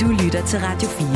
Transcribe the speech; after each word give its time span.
Du 0.00 0.06
lytter 0.06 0.46
til 0.46 0.58
Radio 0.58 0.88
4. 0.88 1.06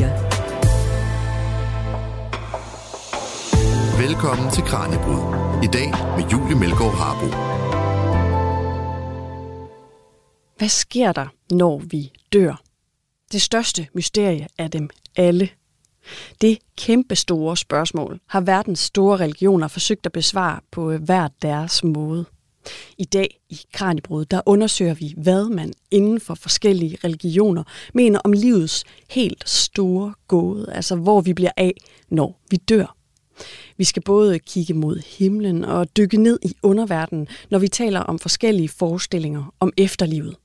Velkommen 4.07 4.51
til 4.51 4.63
Kranjebrud. 4.63 5.23
I 5.63 5.67
dag 5.67 5.89
med 6.17 6.29
Julie 6.31 6.59
Melgaard 6.59 6.95
Harbo. 6.95 7.25
Hvad 10.57 10.69
sker 10.69 11.11
der, 11.11 11.27
når 11.51 11.79
vi 11.79 12.11
dør? 12.33 12.61
Det 13.31 13.41
største 13.41 13.87
mysterie 13.93 14.47
af 14.57 14.71
dem 14.71 14.89
alle. 15.15 15.49
Det 16.41 16.57
kæmpe 16.77 17.15
store 17.15 17.57
spørgsmål 17.57 18.19
har 18.27 18.41
verdens 18.41 18.79
store 18.79 19.17
religioner 19.17 19.67
forsøgt 19.67 20.05
at 20.05 20.11
besvare 20.11 20.59
på 20.71 20.97
hver 20.97 21.27
deres 21.41 21.83
måde. 21.83 22.25
I 22.97 23.03
dag 23.03 23.39
i 23.49 23.59
Kranjebrud, 23.73 24.25
der 24.25 24.41
undersøger 24.45 24.93
vi, 24.93 25.13
hvad 25.17 25.49
man 25.49 25.73
inden 25.91 26.19
for 26.19 26.35
forskellige 26.35 26.97
religioner 27.03 27.63
mener 27.93 28.19
om 28.23 28.33
livets 28.33 28.83
helt 29.09 29.49
store 29.49 30.13
gåde, 30.27 30.73
altså 30.73 30.95
hvor 30.95 31.21
vi 31.21 31.33
bliver 31.33 31.51
af, 31.57 31.73
når 32.09 32.39
vi 32.49 32.57
dør. 32.57 32.95
Vi 33.77 33.83
skal 33.83 34.01
både 34.01 34.39
kigge 34.39 34.73
mod 34.73 35.01
himlen 35.17 35.65
og 35.65 35.97
dykke 35.97 36.17
ned 36.17 36.39
i 36.41 36.53
underverdenen, 36.63 37.27
når 37.49 37.59
vi 37.59 37.67
taler 37.67 37.99
om 37.99 38.19
forskellige 38.19 38.69
forestillinger 38.69 39.53
om 39.59 39.73
efterlivet. 39.77 40.35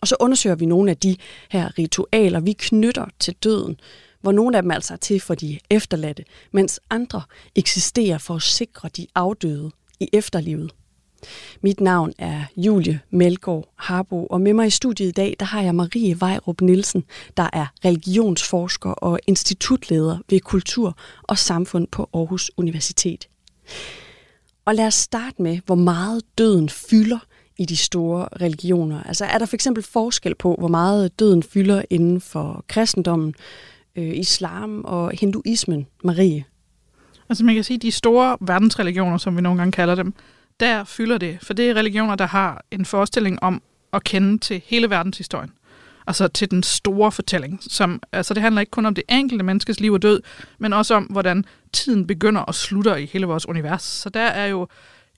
Og 0.00 0.08
så 0.08 0.16
undersøger 0.20 0.56
vi 0.56 0.66
nogle 0.66 0.90
af 0.90 0.96
de 0.96 1.16
her 1.50 1.78
ritualer, 1.78 2.40
vi 2.40 2.52
knytter 2.52 3.06
til 3.18 3.34
døden, 3.34 3.80
hvor 4.20 4.32
nogle 4.32 4.56
af 4.56 4.62
dem 4.62 4.70
altså 4.70 4.92
er 4.92 4.98
til 4.98 5.20
for 5.20 5.34
de 5.34 5.58
efterladte, 5.70 6.24
mens 6.52 6.80
andre 6.90 7.22
eksisterer 7.54 8.18
for 8.18 8.34
at 8.34 8.42
sikre 8.42 8.88
de 8.96 9.06
afdøde 9.14 9.70
i 10.00 10.08
efterlivet. 10.12 10.74
Mit 11.62 11.80
navn 11.80 12.12
er 12.18 12.42
Julie 12.56 13.00
Melgaard 13.10 13.72
Harbo, 13.76 14.26
og 14.26 14.40
med 14.40 14.52
mig 14.52 14.66
i 14.66 14.70
studiet 14.70 15.08
i 15.08 15.12
dag, 15.12 15.36
der 15.40 15.46
har 15.46 15.62
jeg 15.62 15.74
Marie 15.74 16.20
Vejrup 16.20 16.60
Nielsen, 16.60 17.04
der 17.36 17.48
er 17.52 17.66
religionsforsker 17.84 18.90
og 18.90 19.18
institutleder 19.26 20.18
ved 20.30 20.40
Kultur 20.40 20.98
og 21.22 21.38
Samfund 21.38 21.86
på 21.86 22.08
Aarhus 22.14 22.50
Universitet. 22.56 23.28
Og 24.64 24.74
lad 24.74 24.86
os 24.86 24.94
starte 24.94 25.42
med, 25.42 25.58
hvor 25.66 25.74
meget 25.74 26.22
døden 26.38 26.68
fylder 26.68 27.18
i 27.58 27.64
de 27.64 27.76
store 27.76 28.28
religioner. 28.40 29.02
Altså 29.02 29.24
er 29.24 29.38
der 29.38 29.46
for 29.46 29.56
eksempel 29.56 29.84
forskel 29.84 30.34
på, 30.34 30.56
hvor 30.58 30.68
meget 30.68 31.18
døden 31.18 31.42
fylder 31.42 31.82
inden 31.90 32.20
for 32.20 32.64
kristendommen, 32.68 33.34
øh, 33.96 34.16
islam 34.16 34.84
og 34.84 35.10
hinduismen, 35.20 35.86
Marie? 36.04 36.44
Altså 37.28 37.44
man 37.44 37.54
kan 37.54 37.64
sige, 37.64 37.76
at 37.76 37.82
de 37.82 37.90
store 37.90 38.36
verdensreligioner, 38.40 39.18
som 39.18 39.36
vi 39.36 39.42
nogle 39.42 39.58
gange 39.58 39.72
kalder 39.72 39.94
dem, 39.94 40.14
der 40.60 40.84
fylder 40.84 41.18
det. 41.18 41.38
For 41.42 41.54
det 41.54 41.70
er 41.70 41.74
religioner, 41.74 42.14
der 42.14 42.26
har 42.26 42.64
en 42.70 42.84
forestilling 42.84 43.42
om 43.42 43.62
at 43.92 44.04
kende 44.04 44.38
til 44.38 44.62
hele 44.66 44.90
verdenshistorien. 44.90 45.52
Altså 46.06 46.28
til 46.28 46.50
den 46.50 46.62
store 46.62 47.12
fortælling. 47.12 47.60
Som, 47.62 48.02
altså 48.12 48.34
det 48.34 48.42
handler 48.42 48.60
ikke 48.60 48.70
kun 48.70 48.86
om 48.86 48.94
det 48.94 49.04
enkelte 49.08 49.44
menneskes 49.44 49.80
liv 49.80 49.92
og 49.92 50.02
død, 50.02 50.20
men 50.58 50.72
også 50.72 50.94
om, 50.94 51.04
hvordan 51.04 51.44
tiden 51.72 52.06
begynder 52.06 52.40
og 52.40 52.54
slutter 52.54 52.96
i 52.96 53.06
hele 53.06 53.26
vores 53.26 53.48
univers. 53.48 53.82
Så 53.82 54.08
der 54.08 54.20
er 54.20 54.46
jo 54.46 54.68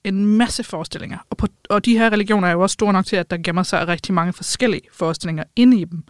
en 0.04 0.26
masse 0.26 0.64
forestillinger. 0.64 1.18
Og, 1.30 1.36
på, 1.36 1.46
og 1.70 1.84
de 1.84 1.98
her 1.98 2.12
religioner 2.12 2.48
er 2.48 2.52
jo 2.52 2.60
også 2.60 2.74
store 2.74 2.92
nok 2.92 3.06
til, 3.06 3.16
at 3.16 3.30
der 3.30 3.36
gemmer 3.44 3.62
sig 3.62 3.88
rigtig 3.88 4.14
mange 4.14 4.32
forskellige 4.32 4.82
forestillinger 4.92 5.44
inde 5.56 5.80
i 5.80 5.84
dem. 5.84 6.04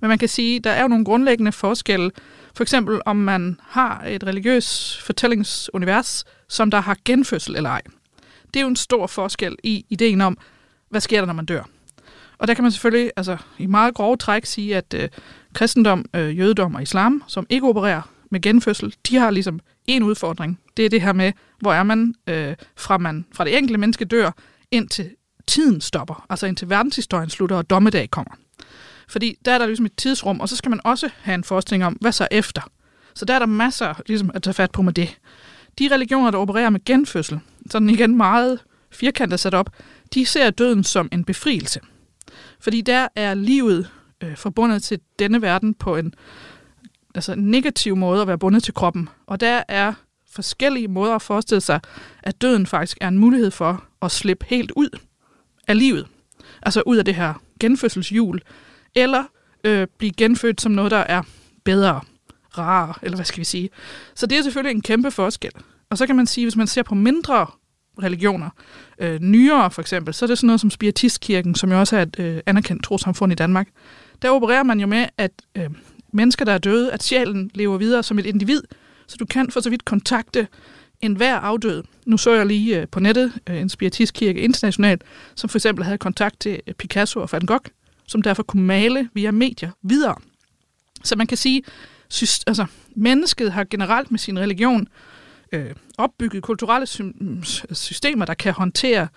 Men 0.00 0.08
man 0.08 0.18
kan 0.18 0.28
sige, 0.28 0.60
der 0.60 0.70
er 0.70 0.82
jo 0.82 0.88
nogle 0.88 1.04
grundlæggende 1.04 1.52
forskelle. 1.52 2.10
For 2.56 2.62
eksempel 2.64 3.00
om 3.06 3.16
man 3.16 3.60
har 3.62 4.04
et 4.06 4.24
religiøst 4.24 5.02
fortællingsunivers, 5.02 6.24
som 6.48 6.70
der 6.70 6.80
har 6.80 6.96
genfødsel 7.04 7.56
eller 7.56 7.70
ej. 7.70 7.82
Det 8.54 8.60
er 8.60 8.62
jo 8.64 8.68
en 8.68 8.76
stor 8.76 9.06
forskel 9.06 9.56
i 9.62 9.86
ideen 9.90 10.20
om, 10.20 10.38
hvad 10.90 11.00
sker 11.00 11.20
der, 11.20 11.26
når 11.26 11.34
man 11.34 11.46
dør. 11.46 11.62
Og 12.38 12.48
der 12.48 12.54
kan 12.54 12.64
man 12.64 12.72
selvfølgelig 12.72 13.10
altså, 13.16 13.36
i 13.58 13.66
meget 13.66 13.94
grove 13.94 14.16
træk 14.16 14.46
sige, 14.46 14.76
at 14.76 14.94
øh, 14.94 15.08
kristendom, 15.54 16.04
øh, 16.16 16.38
jødedom 16.38 16.74
og 16.74 16.82
islam, 16.82 17.22
som 17.26 17.46
ikke 17.50 17.68
opererer 17.68 18.02
med 18.30 18.40
genfødsel, 18.40 18.94
de 19.08 19.16
har 19.16 19.30
ligesom 19.30 19.60
en 19.86 20.02
udfordring. 20.02 20.60
Det 20.76 20.84
er 20.84 20.90
det 20.90 21.02
her 21.02 21.12
med, 21.12 21.32
hvor 21.60 21.72
er 21.72 21.82
man, 21.82 22.14
øh, 22.26 22.54
fra, 22.76 22.98
man 22.98 23.26
fra 23.32 23.44
det 23.44 23.58
enkelte 23.58 23.78
menneske 23.78 24.04
dør, 24.04 24.30
indtil 24.70 25.10
tiden 25.46 25.80
stopper, 25.80 26.26
altså 26.30 26.46
indtil 26.46 26.70
verdenshistorien 26.70 27.30
slutter 27.30 27.56
og 27.56 27.70
dommedag 27.70 28.10
kommer. 28.10 28.34
Fordi 29.08 29.36
der 29.44 29.52
er 29.52 29.58
der 29.58 29.66
ligesom 29.66 29.86
et 29.86 29.96
tidsrum, 29.96 30.40
og 30.40 30.48
så 30.48 30.56
skal 30.56 30.70
man 30.70 30.80
også 30.84 31.10
have 31.20 31.34
en 31.34 31.44
forestilling 31.44 31.84
om, 31.84 31.92
hvad 31.92 32.12
så 32.12 32.28
efter. 32.30 32.62
Så 33.14 33.24
der 33.24 33.34
er 33.34 33.38
der 33.38 33.46
masser 33.46 33.94
ligesom, 34.06 34.30
at 34.34 34.42
tage 34.42 34.54
fat 34.54 34.70
på 34.70 34.82
med 34.82 34.92
det. 34.92 35.18
De 35.78 35.88
religioner, 35.92 36.30
der 36.30 36.38
opererer 36.38 36.70
med 36.70 36.84
genfødsel, 36.84 37.40
sådan 37.70 37.90
igen 37.90 38.16
meget 38.16 38.58
firkantet 38.90 39.40
sat 39.40 39.54
op, 39.54 39.70
de 40.14 40.26
ser 40.26 40.50
døden 40.50 40.84
som 40.84 41.08
en 41.12 41.24
befrielse. 41.24 41.80
Fordi 42.60 42.80
der 42.80 43.08
er 43.16 43.34
livet 43.34 43.90
øh, 44.22 44.36
forbundet 44.36 44.82
til 44.82 45.00
denne 45.18 45.42
verden 45.42 45.74
på 45.74 45.96
en 45.96 46.14
altså 47.14 47.32
en 47.32 47.50
negativ 47.50 47.96
måde 47.96 48.22
at 48.22 48.28
være 48.28 48.38
bundet 48.38 48.62
til 48.62 48.74
kroppen. 48.74 49.08
Og 49.26 49.40
der 49.40 49.62
er 49.68 49.92
forskellige 50.30 50.88
måder 50.88 51.14
at 51.14 51.22
forestille 51.22 51.60
sig, 51.60 51.80
at 52.22 52.40
døden 52.40 52.66
faktisk 52.66 52.98
er 53.00 53.08
en 53.08 53.18
mulighed 53.18 53.50
for 53.50 53.84
at 54.02 54.10
slippe 54.10 54.46
helt 54.48 54.72
ud 54.76 54.98
af 55.68 55.78
livet. 55.78 56.06
Altså 56.62 56.82
ud 56.86 56.96
af 56.96 57.04
det 57.04 57.14
her 57.14 57.34
genfødselshjul. 57.60 58.40
Eller 58.94 59.24
øh, 59.64 59.86
blive 59.98 60.12
genfødt 60.12 60.60
som 60.60 60.72
noget, 60.72 60.90
der 60.90 60.96
er 60.96 61.22
bedre, 61.64 62.00
rarere, 62.58 62.94
eller 63.02 63.16
hvad 63.16 63.24
skal 63.24 63.38
vi 63.38 63.44
sige. 63.44 63.70
Så 64.14 64.26
det 64.26 64.38
er 64.38 64.42
selvfølgelig 64.42 64.74
en 64.74 64.82
kæmpe 64.82 65.10
forskel. 65.10 65.52
Og 65.94 65.98
så 65.98 66.06
kan 66.06 66.16
man 66.16 66.26
sige, 66.26 66.44
hvis 66.44 66.56
man 66.56 66.66
ser 66.66 66.82
på 66.82 66.94
mindre 66.94 67.46
religioner, 68.02 68.50
øh, 68.98 69.20
nyere 69.20 69.70
for 69.70 69.80
eksempel, 69.80 70.14
så 70.14 70.24
er 70.24 70.26
det 70.26 70.38
sådan 70.38 70.46
noget 70.46 70.60
som 70.60 70.70
Spiritistkirken, 70.70 71.54
som 71.54 71.72
jo 71.72 71.80
også 71.80 71.96
er 71.96 72.02
et 72.02 72.18
øh, 72.18 72.40
anerkendt 72.46 72.84
trosamfund 72.84 73.32
i 73.32 73.34
Danmark. 73.34 73.68
Der 74.22 74.30
opererer 74.30 74.62
man 74.62 74.80
jo 74.80 74.86
med, 74.86 75.06
at 75.18 75.30
øh, 75.54 75.70
mennesker, 76.12 76.44
der 76.44 76.52
er 76.52 76.58
døde, 76.58 76.92
at 76.92 77.02
sjælen 77.02 77.50
lever 77.54 77.78
videre 77.78 78.02
som 78.02 78.18
et 78.18 78.26
individ, 78.26 78.62
så 79.06 79.16
du 79.16 79.26
kan 79.26 79.50
for 79.50 79.60
så 79.60 79.70
vidt 79.70 79.84
kontakte 79.84 80.48
enhver 81.00 81.36
afdød. 81.36 81.82
Nu 82.06 82.16
så 82.16 82.34
jeg 82.34 82.46
lige 82.46 82.80
øh, 82.80 82.88
på 82.88 83.00
nettet 83.00 83.32
øh, 83.50 83.60
en 83.60 83.68
spiritistkirke 83.68 84.40
internationalt, 84.40 85.02
som 85.34 85.50
for 85.50 85.58
eksempel 85.58 85.84
havde 85.84 85.98
kontakt 85.98 86.40
til 86.40 86.60
øh, 86.66 86.74
Picasso 86.74 87.20
og 87.20 87.28
Van 87.32 87.46
Gogh, 87.46 87.66
som 88.06 88.22
derfor 88.22 88.42
kunne 88.42 88.62
male 88.62 89.08
via 89.12 89.30
medier 89.30 89.70
videre. 89.82 90.16
Så 91.04 91.16
man 91.16 91.26
kan 91.26 91.36
sige, 91.36 91.62
altså, 92.46 92.66
mennesket 92.96 93.52
har 93.52 93.64
generelt 93.64 94.10
med 94.10 94.18
sin 94.18 94.38
religion 94.38 94.88
øh, 95.54 95.74
opbygget 95.98 96.42
kulturelle 96.42 96.86
systemer, 97.72 98.24
der 98.24 98.34
kan 98.34 98.52
håndtere 98.52 99.08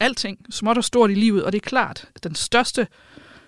alting, 0.00 0.38
småt 0.50 0.78
og 0.78 0.84
stort 0.84 1.10
i 1.10 1.14
livet, 1.14 1.44
og 1.44 1.52
det 1.52 1.58
er 1.58 1.68
klart, 1.68 2.08
at 2.14 2.24
den 2.24 2.34
største, 2.34 2.86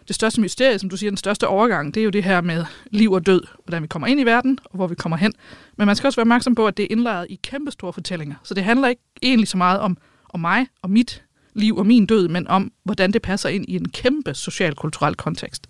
det 0.08 0.16
største 0.16 0.40
mysterie, 0.40 0.78
som 0.78 0.90
du 0.90 0.96
siger, 0.96 1.10
den 1.10 1.16
største 1.16 1.48
overgang, 1.48 1.94
det 1.94 2.00
er 2.00 2.04
jo 2.04 2.10
det 2.10 2.24
her 2.24 2.40
med 2.40 2.64
liv 2.90 3.12
og 3.12 3.26
død, 3.26 3.42
hvordan 3.64 3.82
vi 3.82 3.86
kommer 3.86 4.06
ind 4.08 4.20
i 4.20 4.24
verden, 4.24 4.58
og 4.64 4.76
hvor 4.76 4.86
vi 4.86 4.94
kommer 4.94 5.16
hen. 5.16 5.32
Men 5.76 5.86
man 5.86 5.96
skal 5.96 6.08
også 6.08 6.16
være 6.16 6.22
opmærksom 6.22 6.54
på, 6.54 6.66
at 6.66 6.76
det 6.76 6.82
er 6.82 6.88
indlejret 6.90 7.26
i 7.30 7.40
kæmpestore 7.42 7.92
fortællinger, 7.92 8.34
så 8.42 8.54
det 8.54 8.64
handler 8.64 8.88
ikke 8.88 9.02
egentlig 9.22 9.48
så 9.48 9.56
meget 9.56 9.80
om, 9.80 9.96
om 10.28 10.40
mig 10.40 10.66
og 10.82 10.90
mit 10.90 11.22
liv 11.54 11.76
og 11.76 11.86
min 11.86 12.06
død, 12.06 12.28
men 12.28 12.48
om, 12.48 12.72
hvordan 12.84 13.12
det 13.12 13.22
passer 13.22 13.48
ind 13.48 13.64
i 13.68 13.76
en 13.76 13.88
kæmpe 13.88 14.34
social-kulturel 14.34 15.14
kontekst. 15.14 15.66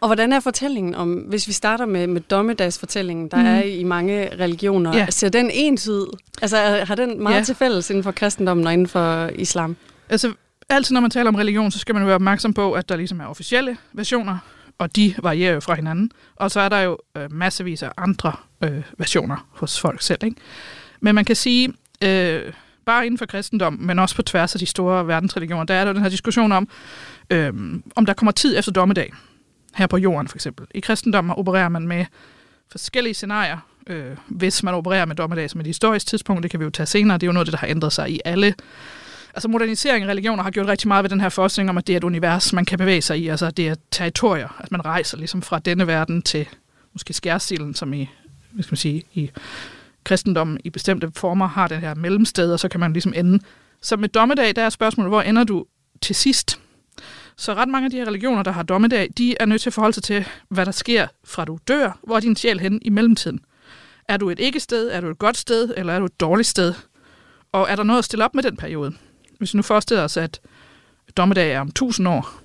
Og 0.00 0.08
hvordan 0.08 0.32
er 0.32 0.40
fortællingen 0.40 0.94
om, 0.94 1.12
hvis 1.12 1.48
vi 1.48 1.52
starter 1.52 1.86
med, 1.86 2.06
med 2.06 2.20
dommedagsfortællingen, 2.20 3.28
der 3.28 3.36
mm. 3.36 3.46
er 3.46 3.60
i 3.60 3.84
mange 3.84 4.36
religioner, 4.40 4.96
ja. 4.96 5.06
ser 5.10 5.28
den 5.28 5.50
entydig, 5.54 6.06
altså 6.42 6.56
har 6.86 6.94
den 6.94 7.22
meget 7.22 7.36
ja. 7.36 7.44
til 7.44 7.54
fælles 7.54 7.90
inden 7.90 8.04
for 8.04 8.12
kristendommen 8.12 8.66
og 8.66 8.72
inden 8.72 8.86
for 8.86 9.30
islam? 9.34 9.76
Altså 10.08 10.32
altid 10.68 10.94
når 10.94 11.00
man 11.00 11.10
taler 11.10 11.28
om 11.28 11.34
religion, 11.34 11.70
så 11.70 11.78
skal 11.78 11.94
man 11.94 12.06
være 12.06 12.14
opmærksom 12.14 12.54
på, 12.54 12.72
at 12.72 12.88
der 12.88 12.96
ligesom 12.96 13.20
er 13.20 13.26
officielle 13.26 13.76
versioner, 13.92 14.38
og 14.78 14.96
de 14.96 15.14
varierer 15.22 15.54
jo 15.54 15.60
fra 15.60 15.74
hinanden. 15.74 16.10
Og 16.36 16.50
så 16.50 16.60
er 16.60 16.68
der 16.68 16.80
jo 16.80 16.98
øh, 17.16 17.32
massevis 17.32 17.82
af 17.82 17.90
andre 17.96 18.32
øh, 18.64 18.82
versioner 18.98 19.46
hos 19.50 19.80
folk 19.80 20.02
selv. 20.02 20.24
Ikke? 20.24 20.36
Men 21.00 21.14
man 21.14 21.24
kan 21.24 21.36
sige, 21.36 21.72
øh, 22.04 22.52
bare 22.86 23.06
inden 23.06 23.18
for 23.18 23.26
kristendom, 23.26 23.78
men 23.80 23.98
også 23.98 24.16
på 24.16 24.22
tværs 24.22 24.54
af 24.54 24.58
de 24.58 24.66
store 24.66 25.06
verdensreligioner, 25.06 25.64
der 25.64 25.74
er 25.74 25.84
der 25.84 25.92
den 25.92 26.02
her 26.02 26.08
diskussion 26.08 26.52
om, 26.52 26.68
øh, 27.30 27.52
om 27.96 28.06
der 28.06 28.12
kommer 28.12 28.32
tid 28.32 28.58
efter 28.58 28.72
dommedag 28.72 29.12
her 29.76 29.86
på 29.86 29.96
jorden 29.96 30.28
for 30.28 30.36
eksempel. 30.36 30.66
I 30.74 30.80
kristendommen 30.80 31.34
opererer 31.36 31.68
man 31.68 31.88
med 31.88 32.04
forskellige 32.70 33.14
scenarier, 33.14 33.58
øh, 33.86 34.16
hvis 34.28 34.62
man 34.62 34.74
opererer 34.74 35.04
med 35.04 35.16
dommedag 35.16 35.50
som 35.50 35.60
et 35.60 35.66
historisk 35.66 36.06
tidspunkt, 36.06 36.42
det 36.42 36.50
kan 36.50 36.60
vi 36.60 36.64
jo 36.64 36.70
tage 36.70 36.86
senere, 36.86 37.18
det 37.18 37.22
er 37.22 37.26
jo 37.26 37.32
noget, 37.32 37.52
der 37.52 37.56
har 37.56 37.66
ændret 37.66 37.92
sig 37.92 38.10
i 38.10 38.20
alle 38.24 38.54
Altså 39.36 39.48
modernisering 39.48 40.04
af 40.04 40.08
religioner 40.08 40.42
har 40.42 40.50
gjort 40.50 40.66
rigtig 40.66 40.88
meget 40.88 41.02
ved 41.02 41.10
den 41.10 41.20
her 41.20 41.28
forskning 41.28 41.70
om, 41.70 41.78
at 41.78 41.86
det 41.86 41.92
er 41.92 41.96
et 41.96 42.04
univers, 42.04 42.52
man 42.52 42.64
kan 42.64 42.78
bevæge 42.78 43.02
sig 43.02 43.18
i. 43.18 43.28
Altså 43.28 43.50
det 43.50 43.68
er 43.68 43.74
territorier, 43.90 44.60
at 44.60 44.72
man 44.72 44.84
rejser 44.84 45.18
ligesom 45.18 45.42
fra 45.42 45.58
denne 45.58 45.86
verden 45.86 46.22
til 46.22 46.48
måske 46.92 47.12
skærsilden, 47.12 47.74
som 47.74 47.92
i, 47.92 48.08
hvad 48.52 48.62
skal 48.62 48.72
man 48.72 48.76
sige, 48.76 49.02
i 49.14 49.30
kristendommen 50.04 50.58
i 50.64 50.70
bestemte 50.70 51.10
former 51.16 51.46
har 51.46 51.68
den 51.68 51.80
her 51.80 51.94
mellemsted, 51.94 52.52
og 52.52 52.60
så 52.60 52.68
kan 52.68 52.80
man 52.80 52.92
ligesom 52.92 53.12
ende. 53.16 53.44
Så 53.82 53.96
med 53.96 54.08
dommedag, 54.08 54.56
der 54.56 54.62
er 54.62 54.68
spørgsmålet, 54.68 55.10
hvor 55.10 55.22
ender 55.22 55.44
du 55.44 55.66
til 56.02 56.14
sidst? 56.14 56.60
Så 57.38 57.54
ret 57.54 57.68
mange 57.68 57.84
af 57.84 57.90
de 57.90 57.96
her 57.96 58.06
religioner, 58.06 58.42
der 58.42 58.50
har 58.50 58.62
dommedag, 58.62 59.08
de 59.18 59.34
er 59.40 59.46
nødt 59.46 59.62
til 59.62 59.70
at 59.70 59.74
forholde 59.74 59.94
sig 59.94 60.02
til, 60.02 60.26
hvad 60.48 60.66
der 60.66 60.72
sker 60.72 61.06
fra 61.24 61.44
du 61.44 61.58
dør, 61.68 61.98
hvor 62.02 62.16
er 62.16 62.20
din 62.20 62.36
sjæl 62.36 62.60
hen 62.60 62.78
i 62.82 62.90
mellemtiden. 62.90 63.40
Er 64.08 64.16
du 64.16 64.30
et 64.30 64.40
ikke-sted, 64.40 64.90
er 64.90 65.00
du 65.00 65.10
et 65.10 65.18
godt 65.18 65.36
sted, 65.36 65.74
eller 65.76 65.92
er 65.92 65.98
du 65.98 66.04
et 66.04 66.20
dårligt 66.20 66.48
sted? 66.48 66.74
Og 67.52 67.66
er 67.70 67.76
der 67.76 67.82
noget 67.82 67.98
at 67.98 68.04
stille 68.04 68.24
op 68.24 68.34
med 68.34 68.42
den 68.42 68.56
periode? 68.56 68.92
Hvis 69.38 69.54
vi 69.54 69.56
nu 69.56 69.62
forestiller 69.62 70.04
os, 70.04 70.16
at 70.16 70.40
dommedag 71.16 71.52
er 71.52 71.60
om 71.60 71.68
1000 71.68 72.08
år, 72.08 72.40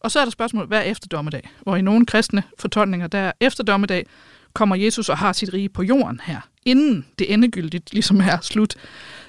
Og 0.00 0.10
så 0.10 0.20
er 0.20 0.24
der 0.24 0.30
spørgsmålet, 0.30 0.68
hvad 0.68 0.78
er 0.78 0.82
efter 0.82 1.08
dommedag? 1.08 1.50
Hvor 1.62 1.76
i 1.76 1.82
nogle 1.82 2.06
kristne 2.06 2.42
fortolkninger, 2.58 3.06
der 3.06 3.18
er 3.18 3.32
efter 3.40 3.64
dommedag, 3.64 4.06
kommer 4.52 4.76
Jesus 4.76 5.08
og 5.08 5.18
har 5.18 5.32
sit 5.32 5.52
rige 5.52 5.68
på 5.68 5.82
jorden 5.82 6.20
her, 6.24 6.40
inden 6.64 7.06
det 7.18 7.32
endegyldigt 7.32 7.92
ligesom 7.92 8.20
er 8.20 8.38
slut. 8.40 8.74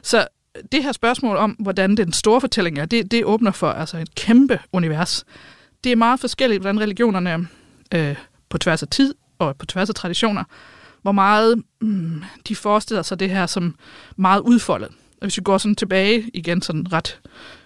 Så 0.02 0.28
det 0.72 0.84
her 0.84 0.92
spørgsmål 0.92 1.38
om, 1.38 1.52
hvordan 1.52 1.98
den 1.98 2.14
store 2.14 2.42
fortælling 2.42 2.78
er, 2.80 2.86
det, 2.86 3.12
det 3.12 3.26
åbner 3.26 3.52
for 3.52 3.70
altså 3.72 3.98
et 3.98 4.16
kæmpe 4.16 4.60
univers. 4.74 5.26
Det 5.84 5.92
er 5.92 5.96
meget 5.96 6.20
forskelligt, 6.20 6.62
hvordan 6.62 6.80
religionerne 6.80 7.48
øh, 7.94 8.16
på 8.50 8.58
tværs 8.58 8.84
af 8.84 8.88
tid 8.88 9.14
og 9.40 9.58
på 9.58 9.66
tværs 9.66 9.90
af 9.90 9.96
traditioner, 9.96 10.44
hvor 11.02 11.12
meget 11.12 11.64
mm, 11.82 12.24
de 12.48 12.56
forestiller 12.56 13.02
sig 13.02 13.20
det 13.20 13.30
her 13.30 13.46
som 13.46 13.76
meget 14.16 14.40
udfoldet. 14.40 14.90
Og 14.90 15.26
hvis 15.26 15.38
vi 15.38 15.44
går 15.44 15.58
sådan 15.58 15.76
tilbage 15.76 16.30
igen 16.34 16.62
sådan 16.62 16.94
ret 16.94 17.20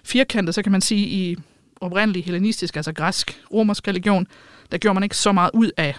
firkantet, 0.04 0.56
så 0.56 0.62
kan 0.62 0.72
man 0.72 0.82
sige, 0.82 1.08
i 1.08 1.38
oprindelig 1.82 2.24
hellenistisk, 2.26 2.76
altså 2.76 2.94
græsk, 2.94 3.42
romersk 3.54 3.88
religion, 3.88 4.28
der 4.72 4.78
gjorde 4.78 4.94
man 4.94 5.04
ikke 5.04 5.18
så 5.18 5.32
meget 5.32 5.52
ud 5.54 5.72
af 5.78 5.96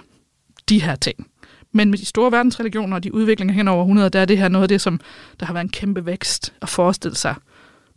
de 0.69 0.83
her 0.83 0.97
ting. 0.97 1.27
Men 1.77 1.91
med 1.91 1.99
de 1.99 2.05
store 2.05 2.33
verdensreligioner 2.33 2.97
og 2.97 3.05
de 3.05 3.15
udviklinger 3.15 3.55
hen 3.55 3.69
over 3.69 3.83
100, 3.83 4.11
der 4.11 4.21
er 4.21 4.25
det 4.25 4.39
her 4.39 4.49
noget 4.49 4.63
af 4.63 4.69
det, 4.69 4.81
som 4.81 5.01
der 5.41 5.47
har 5.47 5.53
været 5.53 5.65
en 5.65 5.71
kæmpe 5.71 6.07
vækst 6.07 6.53
at 6.63 6.69
forestille 6.69 7.17
sig 7.17 7.35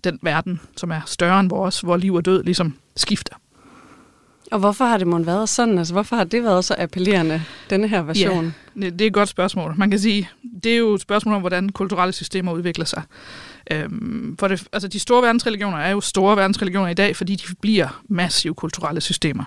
den 0.03 0.19
verden, 0.21 0.62
som 0.77 0.91
er 0.91 1.01
større 1.06 1.39
end 1.39 1.50
vores, 1.50 1.81
hvor 1.81 1.97
liv 1.97 2.13
og 2.13 2.25
død 2.25 2.44
ligesom 2.44 2.74
skifter. 2.95 3.35
Og 4.51 4.59
hvorfor 4.59 4.85
har 4.85 4.97
det 4.97 5.07
måtte 5.07 5.25
været 5.25 5.50
sådan? 5.50 5.77
Altså, 5.77 5.94
hvorfor 5.94 6.15
har 6.15 6.24
det 6.24 6.44
været 6.44 6.65
så 6.65 6.75
appellerende, 6.77 7.44
denne 7.69 7.88
her 7.88 8.01
version? 8.01 8.53
Ja, 8.81 8.89
det 8.89 9.01
er 9.01 9.07
et 9.07 9.13
godt 9.13 9.29
spørgsmål. 9.29 9.74
Man 9.77 9.89
kan 9.89 10.00
sige, 10.00 10.29
det 10.63 10.74
er 10.74 10.77
jo 10.77 10.94
et 10.94 11.01
spørgsmål 11.01 11.35
om, 11.35 11.41
hvordan 11.41 11.69
kulturelle 11.69 12.13
systemer 12.13 12.51
udvikler 12.51 12.85
sig. 12.85 13.01
Øhm, 13.71 14.35
for 14.39 14.47
det, 14.47 14.68
altså, 14.74 14.88
de 14.88 15.00
store 15.00 15.21
verdensreligioner 15.21 15.77
er 15.77 15.91
jo 15.91 16.01
store 16.01 16.38
verdensreligioner 16.38 16.89
i 16.89 16.94
dag, 16.94 17.15
fordi 17.15 17.35
de 17.35 17.56
bliver 17.62 18.01
massive 18.09 18.53
kulturelle 18.53 19.01
systemer. 19.01 19.44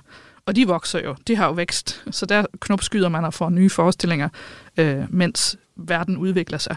Og 0.51 0.57
de 0.57 0.67
vokser 0.67 1.01
jo. 1.05 1.17
De 1.29 1.37
har 1.37 1.47
jo 1.47 1.53
vækst. 1.53 2.03
Så 2.11 2.27
der 2.27 2.45
knopskyder 2.61 3.09
man 3.09 3.25
og 3.25 3.35
får 3.35 3.51
nye 3.51 3.71
forestillinger, 3.71 4.29
øh, 4.77 5.05
mens 5.09 5.57
verden 5.77 6.17
udvikler 6.17 6.59
sig. 6.59 6.77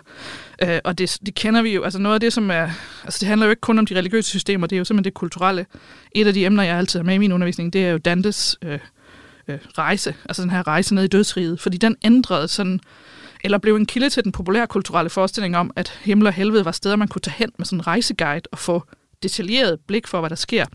Øh, 0.62 0.80
og 0.84 0.98
det, 0.98 1.18
det 1.26 1.36
kender 1.36 1.62
vi 1.62 1.74
jo. 1.74 1.84
Altså 1.84 2.00
noget 2.00 2.14
af 2.14 2.20
det, 2.20 2.34
som 2.34 2.52
er... 2.52 2.70
Altså 3.04 3.18
det 3.20 3.28
handler 3.28 3.46
jo 3.46 3.50
ikke 3.50 3.62
kun 3.62 3.80
om 3.80 3.86
de 3.86 3.96
religiøse 3.96 4.30
systemer, 4.30 4.68
det 4.68 4.76
er 4.76 4.78
jo 4.78 4.84
simpelthen 4.84 5.04
det 5.04 5.14
kulturelle. 5.14 5.66
Et 6.12 6.28
af 6.28 6.34
de 6.34 6.46
emner, 6.46 6.64
jeg 6.64 6.78
altid 6.78 7.00
har 7.00 7.04
med 7.04 7.16
i 7.16 7.18
min 7.18 7.32
undervisning, 7.32 7.74
det 7.74 7.86
er 7.86 7.90
jo 7.90 7.98
Dantes 7.98 8.58
øh, 8.62 8.80
øh, 9.48 9.58
rejse. 9.78 10.16
Altså 10.26 10.42
den 10.42 10.52
her 10.52 10.68
rejse 10.68 10.96
ned 10.96 11.04
i 11.04 11.08
dødsriget. 11.08 11.60
Fordi 11.60 11.78
den 11.78 11.96
ændrede 12.04 12.48
sådan 12.48 12.80
eller 13.44 13.58
blev 13.58 13.76
en 13.76 13.86
kilde 13.86 14.10
til 14.10 14.24
den 14.24 14.32
populære 14.32 14.68
kulturelle 14.68 15.10
forestilling 15.10 15.58
om, 15.58 15.72
at 15.76 16.00
himmel 16.02 16.28
og 16.28 16.34
helvede 16.34 16.66
var 16.66 16.72
steder, 16.72 16.96
man 16.96 17.08
kunne 17.08 17.22
tage 17.22 17.36
hen 17.38 17.52
med 17.58 17.66
sådan 17.66 17.80
en 17.80 17.88
rejseguide 17.88 18.48
og 18.52 18.60
få 18.60 18.84
detaljeret 19.24 19.80
blik 19.88 20.08
for, 20.08 20.20
hvad 20.20 20.30
der 20.30 20.36
sker. 20.36 20.66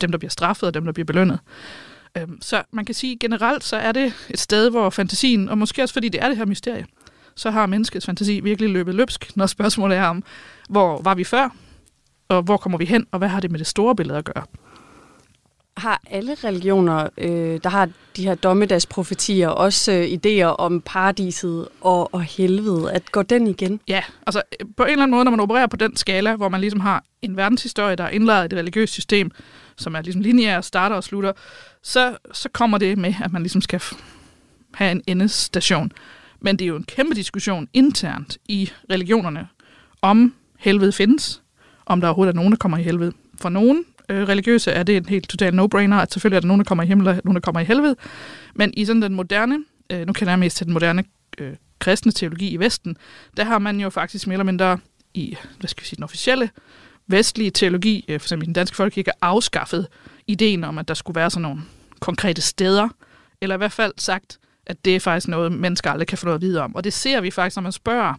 Dem, 0.00 0.10
der 0.10 0.18
bliver 0.18 0.30
straffet, 0.30 0.66
og 0.66 0.74
dem, 0.74 0.84
der 0.84 0.92
bliver 0.92 1.04
belønnet. 1.04 1.38
Øhm, 2.16 2.42
så 2.42 2.62
man 2.72 2.84
kan 2.84 2.94
sige, 2.94 3.16
generelt 3.16 3.64
så 3.64 3.76
er 3.76 3.92
det 3.92 4.12
et 4.30 4.38
sted, 4.38 4.70
hvor 4.70 4.90
fantasien, 4.90 5.48
og 5.48 5.58
måske 5.58 5.82
også 5.82 5.92
fordi 5.92 6.08
det 6.08 6.22
er 6.22 6.28
det 6.28 6.36
her 6.36 6.46
mysterie, 6.46 6.86
så 7.34 7.50
har 7.50 7.66
menneskets 7.66 8.06
fantasi 8.06 8.40
virkelig 8.40 8.70
løbet 8.70 8.94
løbsk, 8.94 9.36
når 9.36 9.46
spørgsmålet 9.46 9.98
er 9.98 10.06
om, 10.06 10.22
hvor 10.68 11.00
var 11.02 11.14
vi 11.14 11.24
før, 11.24 11.48
og 12.28 12.42
hvor 12.42 12.56
kommer 12.56 12.78
vi 12.78 12.84
hen, 12.84 13.06
og 13.10 13.18
hvad 13.18 13.28
har 13.28 13.40
det 13.40 13.50
med 13.50 13.58
det 13.58 13.66
store 13.66 13.96
billede 13.96 14.18
at 14.18 14.24
gøre? 14.24 14.44
Har 15.76 16.00
alle 16.10 16.34
religioner, 16.44 17.08
øh, 17.18 17.60
der 17.62 17.68
har 17.68 17.88
de 18.16 18.24
her 18.24 18.34
dommedagsprofetier, 18.34 19.48
også 19.48 19.92
øh, 19.92 20.04
idéer 20.04 20.44
om 20.44 20.80
paradiset 20.80 21.68
og, 21.80 22.14
og 22.14 22.22
helvede, 22.22 22.92
at 22.92 23.12
går 23.12 23.22
den 23.22 23.46
igen? 23.46 23.80
Ja, 23.88 24.02
altså 24.26 24.42
på 24.76 24.82
en 24.82 24.90
eller 24.90 25.02
anden 25.02 25.14
måde, 25.14 25.24
når 25.24 25.30
man 25.30 25.40
opererer 25.40 25.66
på 25.66 25.76
den 25.76 25.96
skala, 25.96 26.36
hvor 26.36 26.48
man 26.48 26.60
ligesom 26.60 26.80
har 26.80 27.04
en 27.22 27.36
verdenshistorie, 27.36 27.96
der 27.96 28.04
er 28.04 28.08
indlejret 28.08 28.44
i 28.44 28.48
det 28.48 28.58
religiøse 28.58 28.92
system, 28.92 29.30
som 29.76 29.94
er 29.94 30.02
ligesom 30.02 30.22
lineær, 30.22 30.60
starter 30.60 30.96
og 30.96 31.04
slutter, 31.04 31.32
så, 31.82 32.16
så 32.32 32.48
kommer 32.48 32.78
det 32.78 32.98
med, 32.98 33.14
at 33.24 33.32
man 33.32 33.42
ligesom 33.42 33.60
skal 33.60 33.80
have 34.74 34.90
en 34.92 35.02
endestation. 35.06 35.92
Men 36.40 36.56
det 36.56 36.64
er 36.64 36.68
jo 36.68 36.76
en 36.76 36.84
kæmpe 36.84 37.14
diskussion 37.14 37.68
internt 37.72 38.38
i 38.48 38.70
religionerne, 38.90 39.48
om 40.02 40.34
helvede 40.58 40.92
findes, 40.92 41.42
om 41.86 42.00
der 42.00 42.08
overhovedet 42.08 42.32
er 42.32 42.36
nogen, 42.36 42.52
der 42.52 42.56
kommer 42.56 42.78
i 42.78 42.82
helvede. 42.82 43.12
For 43.40 43.48
nogen 43.48 43.84
øh, 44.08 44.28
religiøse 44.28 44.70
er 44.70 44.82
det 44.82 44.96
en 44.96 45.06
helt 45.06 45.28
total 45.28 45.54
no-brainer, 45.54 45.94
at 45.94 46.12
selvfølgelig 46.12 46.36
er 46.36 46.40
der 46.40 46.48
nogen, 46.48 46.60
der 46.60 46.64
kommer 46.64 46.84
i 46.84 46.86
himmel, 46.86 47.08
og 47.08 47.20
nogen, 47.24 47.34
der 47.34 47.40
kommer 47.40 47.60
i 47.60 47.64
helvede. 47.64 47.96
Men 48.54 48.72
i 48.76 48.84
sådan 48.84 49.02
den 49.02 49.14
moderne, 49.14 49.64
øh, 49.90 50.06
nu 50.06 50.12
kender 50.12 50.32
jeg 50.32 50.38
mest 50.38 50.56
til 50.56 50.66
den 50.66 50.72
moderne 50.72 51.04
øh, 51.38 51.56
kristne 51.78 52.12
teologi 52.12 52.48
i 52.48 52.56
Vesten, 52.56 52.96
der 53.36 53.44
har 53.44 53.58
man 53.58 53.80
jo 53.80 53.90
faktisk 53.90 54.26
mere 54.26 54.34
eller 54.34 54.44
mindre 54.44 54.78
i, 55.14 55.36
hvad 55.58 55.68
skal 55.68 55.82
vi 55.82 55.88
sige, 55.88 55.96
den 55.96 56.04
officielle 56.04 56.50
vestlige 57.06 57.50
teologi, 57.50 58.04
øh, 58.08 58.20
for 58.20 58.24
eksempel 58.24 58.44
i 58.44 58.46
den 58.46 58.54
danske 58.54 58.76
folkekirke, 58.76 59.10
afskaffet 59.20 59.86
ideen 60.28 60.64
om, 60.64 60.78
at 60.78 60.88
der 60.88 60.94
skulle 60.94 61.14
være 61.14 61.30
sådan 61.30 61.42
nogle 61.42 61.60
konkrete 62.00 62.42
steder, 62.42 62.88
eller 63.40 63.54
i 63.54 63.58
hvert 63.58 63.72
fald 63.72 63.92
sagt, 63.98 64.38
at 64.66 64.84
det 64.84 64.96
er 64.96 65.00
faktisk 65.00 65.28
noget, 65.28 65.52
mennesker 65.52 65.90
aldrig 65.90 66.08
kan 66.08 66.18
få 66.18 66.26
noget 66.26 66.38
at 66.38 66.42
vide 66.42 66.60
om. 66.60 66.74
Og 66.74 66.84
det 66.84 66.92
ser 66.92 67.20
vi 67.20 67.30
faktisk, 67.30 67.56
når 67.56 67.62
man 67.62 67.72
spørger. 67.72 68.14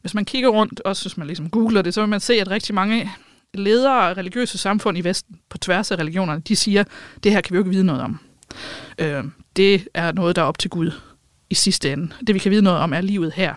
Hvis 0.00 0.14
man 0.14 0.24
kigger 0.24 0.48
rundt, 0.48 0.80
også 0.80 1.04
hvis 1.04 1.16
man 1.16 1.26
ligesom 1.26 1.50
googler 1.50 1.82
det, 1.82 1.94
så 1.94 2.00
vil 2.00 2.08
man 2.08 2.20
se, 2.20 2.34
at 2.34 2.50
rigtig 2.50 2.74
mange 2.74 3.10
ledere 3.54 4.10
af 4.10 4.16
religiøse 4.16 4.58
samfund 4.58 4.98
i 4.98 5.00
Vesten, 5.00 5.36
på 5.48 5.58
tværs 5.58 5.90
af 5.90 5.96
religionerne, 5.96 6.40
de 6.40 6.56
siger, 6.56 6.84
det 7.22 7.32
her 7.32 7.40
kan 7.40 7.52
vi 7.52 7.56
jo 7.56 7.60
ikke 7.60 7.70
vide 7.70 7.84
noget 7.84 8.02
om. 8.02 8.18
Øh, 8.98 9.24
det 9.56 9.88
er 9.94 10.12
noget, 10.12 10.36
der 10.36 10.42
er 10.42 10.46
op 10.46 10.58
til 10.58 10.70
Gud 10.70 10.90
i 11.50 11.54
sidste 11.54 11.92
ende. 11.92 12.12
Det 12.26 12.34
vi 12.34 12.38
kan 12.38 12.50
vide 12.50 12.62
noget 12.62 12.80
om, 12.80 12.92
er 12.92 13.00
livet 13.00 13.32
her. 13.32 13.54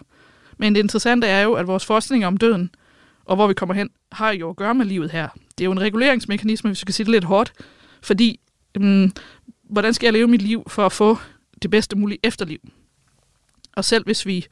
Men 0.57 0.75
det 0.75 0.81
interessante 0.81 1.27
er 1.27 1.41
jo, 1.41 1.53
at 1.53 1.67
vores 1.67 1.85
forskning 1.85 2.25
om 2.25 2.37
døden, 2.37 2.69
og 3.25 3.35
hvor 3.35 3.47
vi 3.47 3.53
kommer 3.53 3.75
hen, 3.75 3.89
har 4.11 4.31
jo 4.31 4.49
at 4.49 4.55
gøre 4.55 4.75
med 4.75 4.85
livet 4.85 5.11
her. 5.11 5.27
Det 5.57 5.63
er 5.63 5.66
jo 5.66 5.72
en 5.72 5.81
reguleringsmekanisme, 5.81 6.69
hvis 6.69 6.78
vi 6.78 6.81
skal 6.81 6.94
sige 6.94 7.06
det 7.06 7.12
lidt 7.12 7.24
hårdt, 7.24 7.54
fordi 8.02 8.40
øhm, 8.75 9.12
hvordan 9.63 9.94
skal 9.94 10.07
jeg 10.07 10.13
leve 10.13 10.28
mit 10.28 10.42
liv 10.42 10.63
for 10.68 10.86
at 10.86 10.92
få 10.92 11.18
det 11.62 11.72
bedste 11.72 11.98
mulige 11.98 12.19
efterliv? 12.24 12.60
Og 13.75 13.86
selv 13.86 14.06
hvis 14.06 14.25
vi, 14.25 14.46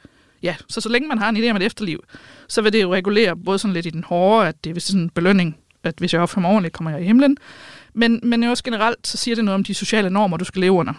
ja, 0.43 0.55
så 0.69 0.81
så 0.81 0.89
længe 0.89 1.07
man 1.07 1.17
har 1.17 1.29
en 1.29 1.37
idé 1.37 1.49
om 1.49 1.55
et 1.55 1.63
efterliv, 1.63 2.03
så 2.47 2.61
vil 2.61 2.73
det 2.73 2.81
jo 2.81 2.93
regulere 2.93 3.35
både 3.35 3.59
sådan 3.59 3.73
lidt 3.73 3.85
i 3.85 3.89
den 3.89 4.03
hårde, 4.03 4.47
at 4.47 4.63
det 4.63 4.77
er 4.77 4.81
sådan 4.81 5.01
en 5.01 5.09
belønning, 5.09 5.57
at 5.83 5.95
hvis 5.97 6.13
jeg 6.13 6.21
opfører 6.21 6.41
mig 6.41 6.51
ordentligt, 6.51 6.73
kommer 6.73 6.91
jeg 6.91 7.01
i 7.01 7.05
himlen. 7.05 7.37
Men, 7.93 8.19
men 8.23 8.43
også 8.43 8.63
generelt, 8.63 9.07
så 9.07 9.17
siger 9.17 9.35
det 9.35 9.45
noget 9.45 9.55
om 9.55 9.63
de 9.63 9.73
sociale 9.73 10.09
normer, 10.09 10.37
du 10.37 10.45
skal 10.45 10.61
leve 10.61 10.73
under. 10.73 10.93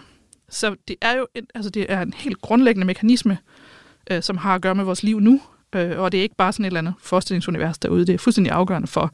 Så 0.49 0.75
det 0.87 0.95
er 1.01 1.17
jo 1.17 1.27
en, 1.35 1.47
altså 1.55 1.69
det 1.69 1.85
er 1.89 2.01
en 2.01 2.13
helt 2.13 2.41
grundlæggende 2.41 2.87
mekanisme, 2.87 3.37
øh, 4.11 4.23
som 4.23 4.37
har 4.37 4.55
at 4.55 4.61
gøre 4.61 4.75
med 4.75 4.83
vores 4.83 5.03
liv 5.03 5.19
nu, 5.19 5.41
øh, 5.75 5.99
og 5.99 6.11
det 6.11 6.17
er 6.17 6.21
ikke 6.21 6.35
bare 6.35 6.53
sådan 6.53 6.65
et 6.65 6.67
eller 6.67 6.79
andet 6.79 6.93
forestillingsunivers 6.99 7.77
derude. 7.77 8.05
Det 8.05 8.13
er 8.13 8.17
fuldstændig 8.17 8.51
afgørende 8.53 8.87
for, 8.87 9.11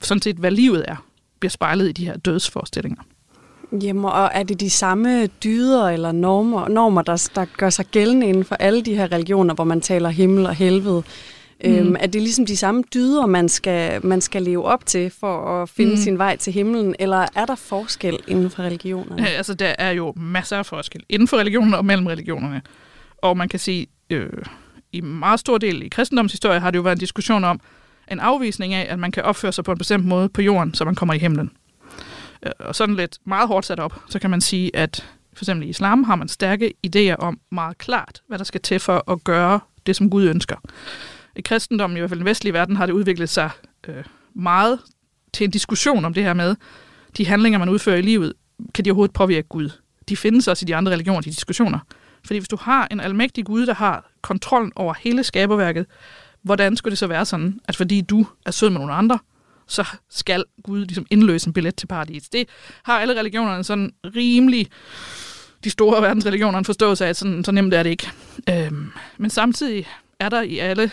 sådan 0.00 0.22
set, 0.22 0.36
hvad 0.36 0.50
livet 0.50 0.84
er, 0.88 0.96
bliver 1.40 1.50
spejlet 1.50 1.88
i 1.88 1.92
de 1.92 2.06
her 2.06 2.16
dødsforestillinger. 2.16 3.02
Jamen, 3.82 4.04
og 4.04 4.30
er 4.34 4.42
det 4.42 4.60
de 4.60 4.70
samme 4.70 5.26
dyder 5.26 5.88
eller 5.88 6.12
normer, 6.12 6.68
normer 6.68 7.02
der, 7.02 7.30
der 7.34 7.44
gør 7.56 7.70
sig 7.70 7.86
gældende 7.86 8.26
inden 8.26 8.44
for 8.44 8.54
alle 8.54 8.82
de 8.82 8.94
her 8.94 9.12
religioner, 9.12 9.54
hvor 9.54 9.64
man 9.64 9.80
taler 9.80 10.08
himmel 10.08 10.46
og 10.46 10.54
helvede? 10.54 11.02
Mm. 11.64 11.70
Øhm, 11.70 11.96
er 12.00 12.06
det 12.06 12.22
ligesom 12.22 12.46
de 12.46 12.56
samme 12.56 12.82
dyder, 12.94 13.26
man 13.26 13.48
skal, 13.48 14.06
man 14.06 14.20
skal 14.20 14.42
leve 14.42 14.64
op 14.64 14.86
til 14.86 15.10
for 15.10 15.62
at 15.62 15.68
finde 15.68 15.90
mm. 15.90 15.96
sin 15.96 16.18
vej 16.18 16.36
til 16.36 16.52
himlen, 16.52 16.94
eller 16.98 17.26
er 17.34 17.46
der 17.46 17.54
forskel 17.54 18.18
inden 18.28 18.50
for 18.50 18.62
religionerne? 18.62 19.22
Ja, 19.22 19.28
altså, 19.28 19.54
der 19.54 19.74
er 19.78 19.90
jo 19.90 20.12
masser 20.16 20.56
af 20.56 20.66
forskel 20.66 21.02
inden 21.08 21.28
for 21.28 21.36
religionerne 21.36 21.76
og 21.76 21.84
mellem 21.84 22.06
religionerne. 22.06 22.62
Og 23.18 23.36
man 23.36 23.48
kan 23.48 23.58
sige, 23.58 23.86
øh, 24.10 24.30
i 24.92 25.00
meget 25.00 25.40
stor 25.40 25.58
del 25.58 25.82
i 25.82 25.88
kristendomshistorie 25.88 26.60
har 26.60 26.70
det 26.70 26.76
jo 26.76 26.82
været 26.82 26.96
en 26.96 27.00
diskussion 27.00 27.44
om 27.44 27.60
en 28.10 28.20
afvisning 28.20 28.74
af, 28.74 28.86
at 28.92 28.98
man 28.98 29.12
kan 29.12 29.22
opføre 29.22 29.52
sig 29.52 29.64
på 29.64 29.72
en 29.72 29.78
bestemt 29.78 30.04
måde 30.04 30.28
på 30.28 30.42
jorden, 30.42 30.74
så 30.74 30.84
man 30.84 30.94
kommer 30.94 31.14
i 31.14 31.18
himlen. 31.18 31.50
Øh, 32.46 32.52
og 32.58 32.74
sådan 32.74 32.94
lidt 32.94 33.18
meget 33.26 33.48
hårdt 33.48 33.66
sat 33.66 33.80
op, 33.80 34.02
så 34.08 34.18
kan 34.18 34.30
man 34.30 34.40
sige, 34.40 34.76
at 34.76 35.08
for 35.32 35.44
eksempel 35.44 35.66
i 35.66 35.70
islam 35.70 36.04
har 36.04 36.16
man 36.16 36.28
stærke 36.28 36.72
idéer 36.86 37.14
om 37.14 37.40
meget 37.50 37.78
klart, 37.78 38.22
hvad 38.28 38.38
der 38.38 38.44
skal 38.44 38.60
til 38.60 38.80
for 38.80 39.10
at 39.12 39.24
gøre 39.24 39.60
det, 39.86 39.96
som 39.96 40.10
Gud 40.10 40.24
ønsker. 40.24 40.56
I 41.36 41.40
kristendommen, 41.40 41.96
i 41.96 42.00
hvert 42.00 42.10
fald 42.10 42.18
i 42.18 42.22
den 42.22 42.26
vestlige 42.26 42.52
verden, 42.52 42.76
har 42.76 42.86
det 42.86 42.92
udviklet 42.92 43.28
sig 43.28 43.50
øh, 43.88 44.04
meget 44.34 44.78
til 45.32 45.44
en 45.44 45.50
diskussion 45.50 46.04
om 46.04 46.14
det 46.14 46.22
her 46.22 46.34
med, 46.34 46.56
de 47.16 47.26
handlinger, 47.26 47.58
man 47.58 47.68
udfører 47.68 47.96
i 47.96 48.02
livet, 48.02 48.32
kan 48.74 48.84
de 48.84 48.90
overhovedet 48.90 49.14
påvirke 49.14 49.48
Gud? 49.48 49.70
De 50.08 50.16
findes 50.16 50.48
også 50.48 50.64
i 50.64 50.66
de 50.66 50.76
andre 50.76 50.92
religioner, 50.92 51.20
de 51.20 51.30
diskussioner. 51.30 51.78
Fordi 52.24 52.38
hvis 52.38 52.48
du 52.48 52.56
har 52.60 52.88
en 52.90 53.00
almægtig 53.00 53.44
Gud, 53.44 53.66
der 53.66 53.74
har 53.74 54.10
kontrollen 54.22 54.72
over 54.76 54.94
hele 54.94 55.24
skaberværket, 55.24 55.86
hvordan 56.42 56.76
skulle 56.76 56.90
det 56.90 56.98
så 56.98 57.06
være 57.06 57.24
sådan, 57.24 57.60
at 57.64 57.76
fordi 57.76 58.00
du 58.00 58.26
er 58.46 58.50
sød 58.50 58.70
med 58.70 58.78
nogle 58.78 58.92
andre, 58.92 59.18
så 59.66 59.86
skal 60.10 60.44
Gud 60.62 60.84
ligesom 60.84 61.06
indløse 61.10 61.46
en 61.46 61.52
billet 61.52 61.76
til 61.76 61.86
paradis. 61.86 62.28
Det 62.28 62.48
har 62.82 63.00
alle 63.00 63.18
religionerne 63.18 63.64
sådan 63.64 63.92
rimelig, 64.04 64.68
de 65.64 65.70
store 65.70 66.02
verdensreligioner, 66.02 66.58
en 66.58 66.64
forståelse 66.64 67.04
af, 67.04 67.08
at 67.08 67.16
sådan, 67.16 67.44
så 67.44 67.52
nemt 67.52 67.74
er 67.74 67.82
det 67.82 67.90
ikke. 67.90 68.10
Øhm, 68.50 68.90
men 69.18 69.30
samtidig 69.30 69.88
er 70.18 70.28
der 70.28 70.40
i 70.42 70.58
alle, 70.58 70.90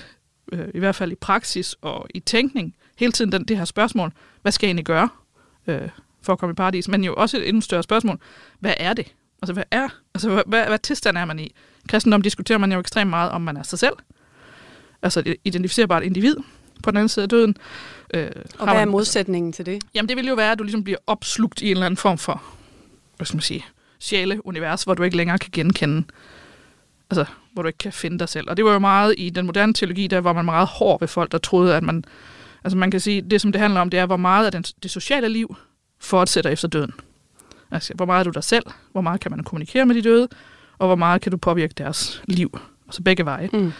øh, 0.52 0.68
i 0.74 0.80
hvert 0.80 0.96
fald 0.96 1.12
i 1.12 1.16
praksis 1.16 1.76
og 1.82 2.08
i 2.14 2.20
tænkning, 2.20 2.76
hele 2.98 3.12
tiden 3.12 3.32
den, 3.32 3.44
det 3.44 3.58
her 3.58 3.66
spørgsmål, 3.66 4.12
hvad 4.42 4.52
skal 4.52 4.68
jeg 4.68 4.70
egentlig 4.70 4.86
gøre 4.86 5.10
øh, 5.68 5.90
for 6.22 6.34
at 6.34 6.40
komme 6.40 6.52
i 6.52 6.56
paradis? 6.56 6.88
Men 6.88 7.04
jo 7.04 7.16
også 7.16 7.38
et 7.38 7.48
endnu 7.48 7.62
større 7.62 7.84
spørgsmål, 7.84 8.20
hvad 8.60 8.74
er 8.78 8.94
det? 8.94 9.14
Altså, 9.42 9.54
hvad 9.54 9.64
er, 9.72 9.88
altså, 10.14 10.30
hvad, 10.30 10.44
hvad, 10.48 10.66
hvad 10.66 10.80
tilstand 10.80 11.18
er 11.18 11.26
man 11.26 11.40
i? 11.40 11.56
Kristendom 11.90 12.22
diskuterer 12.22 12.58
man 12.58 12.72
jo 12.72 12.80
ekstremt 12.80 13.10
meget, 13.10 13.32
om 13.32 13.42
man 13.42 13.58
er 13.58 13.64
sig 13.64 13.80
selv, 13.80 13.94
altså 15.02 15.24
et 15.26 15.36
identificerbart 15.44 16.04
individ, 16.04 16.36
på 16.84 16.92
den 16.92 16.98
anden 16.98 17.10
side 17.10 17.24
af 17.24 17.30
døden. 17.30 17.56
Øh, 18.14 18.30
og 18.60 18.70
hvad 18.70 18.82
er 18.82 18.86
modsætningen 18.86 19.54
til 19.54 19.66
det? 19.66 19.84
Jamen 19.96 20.10
det 20.10 20.18
vil 20.18 20.28
jo 20.28 20.34
være, 20.34 20.52
at 20.52 20.60
du 20.60 20.64
ligesom 20.64 20.84
bliver 20.84 21.00
opslugt 21.08 21.62
i 21.62 21.66
en 21.66 21.72
eller 21.72 21.86
anden 21.86 21.98
form 21.98 22.18
for, 22.18 22.44
hvad 23.18 23.26
skal 23.26 23.36
man 23.36 23.42
sige, 23.42 23.66
sjæle-univers, 24.00 24.84
hvor 24.84 24.94
du 24.94 25.04
ikke 25.04 25.18
længere 25.18 25.38
kan 25.38 25.50
genkende, 25.54 26.04
altså 27.10 27.26
hvor 27.54 27.64
du 27.64 27.68
ikke 27.68 27.78
kan 27.78 27.94
finde 27.94 28.20
dig 28.20 28.30
selv. 28.30 28.50
Og 28.50 28.58
det 28.58 28.66
var 28.66 28.72
jo 28.74 28.80
meget 28.80 29.16
i 29.18 29.30
den 29.30 29.46
moderne 29.46 29.74
teologi, 29.74 30.08
der 30.08 30.20
var 30.20 30.34
man 30.34 30.46
meget 30.46 30.68
hård 30.68 31.00
ved 31.00 31.08
folk, 31.08 31.32
der 31.32 31.38
troede, 31.38 31.76
at 31.76 31.84
man, 31.84 32.04
altså 32.64 32.78
man 32.78 32.92
kan 32.92 33.00
sige, 33.00 33.22
det 33.22 33.42
som 33.42 33.52
det 33.52 33.62
handler 33.62 33.82
om, 33.82 33.90
det 33.90 34.00
er, 34.00 34.06
hvor 34.06 34.18
meget 34.18 34.46
af 34.46 34.52
den, 34.52 34.64
det 34.84 34.92
sociale 34.92 35.30
liv 35.30 35.56
fortsætter 36.00 36.50
efter 36.50 36.68
døden. 36.68 36.94
Altså, 37.72 37.94
hvor 37.96 38.06
meget 38.06 38.20
er 38.20 38.24
du 38.24 38.30
dig 38.30 38.44
selv, 38.44 38.64
hvor 38.92 39.02
meget 39.02 39.22
kan 39.22 39.32
man 39.32 39.44
kommunikere 39.44 39.86
med 39.86 39.96
de 39.96 40.02
døde, 40.02 40.28
og 40.78 40.88
hvor 40.88 40.96
meget 40.96 41.22
kan 41.22 41.32
du 41.32 41.38
påvirke 41.38 41.74
deres 41.78 42.22
liv. 42.26 42.60
Altså 42.88 43.02
begge 43.02 43.26
veje. 43.26 43.50
Mm. 43.54 43.72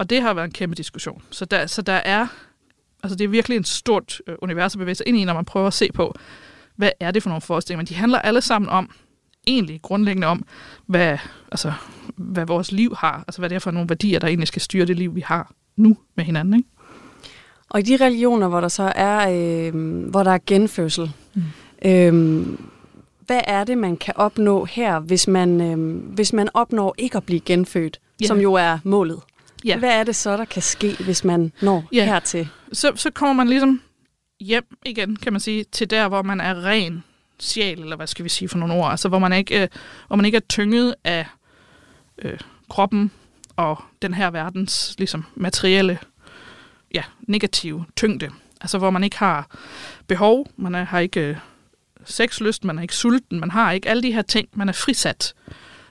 Og 0.00 0.10
det 0.10 0.22
har 0.22 0.34
været 0.34 0.44
en 0.44 0.52
kæmpe 0.52 0.74
diskussion. 0.74 1.22
Så 1.30 1.44
der, 1.44 1.66
så 1.66 1.82
der 1.82 1.92
er, 1.92 2.26
altså 3.02 3.16
det 3.16 3.24
er 3.24 3.28
virkelig 3.28 3.56
en 3.56 3.64
stort 3.64 4.22
øh, 4.26 4.36
univers 4.42 4.74
at 4.74 4.78
bevæge 4.78 4.94
sig 4.94 5.08
ind 5.08 5.16
i, 5.16 5.24
når 5.24 5.34
man 5.34 5.44
prøver 5.44 5.66
at 5.66 5.74
se 5.74 5.88
på, 5.94 6.14
hvad 6.76 6.90
er 7.00 7.10
det 7.10 7.22
for 7.22 7.30
nogle 7.30 7.40
forestillinger. 7.40 7.80
Men 7.80 7.86
de 7.86 7.94
handler 7.94 8.18
alle 8.18 8.40
sammen 8.40 8.68
om, 8.68 8.90
egentlig 9.46 9.82
grundlæggende 9.82 10.26
om, 10.26 10.44
hvad, 10.86 11.18
altså, 11.52 11.72
hvad 12.16 12.46
vores 12.46 12.72
liv 12.72 12.94
har, 12.98 13.24
altså 13.28 13.40
hvad 13.40 13.48
det 13.48 13.54
er 13.54 13.60
for 13.60 13.70
nogle 13.70 13.88
værdier, 13.88 14.18
der 14.18 14.28
egentlig 14.28 14.48
skal 14.48 14.62
styre 14.62 14.86
det 14.86 14.96
liv, 14.96 15.14
vi 15.14 15.20
har 15.20 15.52
nu 15.76 15.96
med 16.14 16.24
hinanden. 16.24 16.54
Ikke? 16.54 16.68
Og 17.70 17.80
i 17.80 17.82
de 17.82 18.04
religioner, 18.04 18.48
hvor 18.48 18.60
der 18.60 18.68
så 18.68 18.92
er, 18.96 19.30
øh, 19.30 19.74
hvor 20.10 20.22
der 20.22 20.30
er 20.30 20.38
genfødsel, 20.46 21.12
mm. 21.34 21.42
øh, 21.84 22.46
hvad 23.26 23.40
er 23.44 23.64
det, 23.64 23.78
man 23.78 23.96
kan 23.96 24.14
opnå 24.16 24.64
her, 24.64 25.00
hvis 25.00 25.28
man, 25.28 25.60
øh, 25.60 26.04
hvis 26.14 26.32
man 26.32 26.48
opnår 26.54 26.94
ikke 26.98 27.16
at 27.16 27.24
blive 27.24 27.40
genfødt, 27.40 28.00
yeah. 28.22 28.28
som 28.28 28.40
jo 28.40 28.54
er 28.54 28.78
målet? 28.84 29.20
Yeah. 29.66 29.78
Hvad 29.78 29.90
er 29.90 30.04
det 30.04 30.16
så, 30.16 30.36
der 30.36 30.44
kan 30.44 30.62
ske, 30.62 30.96
hvis 31.00 31.24
man 31.24 31.52
når 31.60 31.84
yeah. 31.94 32.06
hertil? 32.06 32.48
Så, 32.72 32.92
så 32.96 33.10
kommer 33.10 33.34
man 33.34 33.48
ligesom 33.48 33.82
hjem 34.40 34.76
igen, 34.86 35.16
kan 35.16 35.32
man 35.32 35.40
sige, 35.40 35.64
til 35.64 35.90
der, 35.90 36.08
hvor 36.08 36.22
man 36.22 36.40
er 36.40 36.64
ren 36.64 37.04
sjæl, 37.38 37.80
eller 37.80 37.96
hvad 37.96 38.06
skal 38.06 38.24
vi 38.24 38.28
sige 38.28 38.48
for 38.48 38.58
nogle 38.58 38.74
ord, 38.74 38.90
altså 38.90 39.08
hvor 39.08 39.18
man 39.18 39.32
ikke, 39.32 39.62
øh, 39.62 39.68
hvor 40.06 40.16
man 40.16 40.24
ikke 40.24 40.36
er 40.36 40.46
tynget 40.48 40.94
af 41.04 41.26
øh, 42.18 42.38
kroppen 42.68 43.10
og 43.56 43.82
den 44.02 44.14
her 44.14 44.30
verdens 44.30 44.94
ligesom, 44.98 45.24
materielle, 45.34 45.98
ja, 46.94 47.02
negative 47.20 47.84
tyngde. 47.96 48.30
Altså 48.60 48.78
hvor 48.78 48.90
man 48.90 49.04
ikke 49.04 49.18
har 49.18 49.58
behov, 50.06 50.46
man 50.56 50.74
er, 50.74 50.84
har 50.84 50.98
ikke 50.98 51.20
øh, 51.20 51.36
sexlyst, 52.04 52.64
man 52.64 52.78
er 52.78 52.82
ikke 52.82 52.94
sulten, 52.94 53.40
man 53.40 53.50
har 53.50 53.72
ikke 53.72 53.88
alle 53.88 54.02
de 54.02 54.12
her 54.12 54.22
ting, 54.22 54.48
man 54.52 54.68
er 54.68 54.72
frisat. 54.72 55.34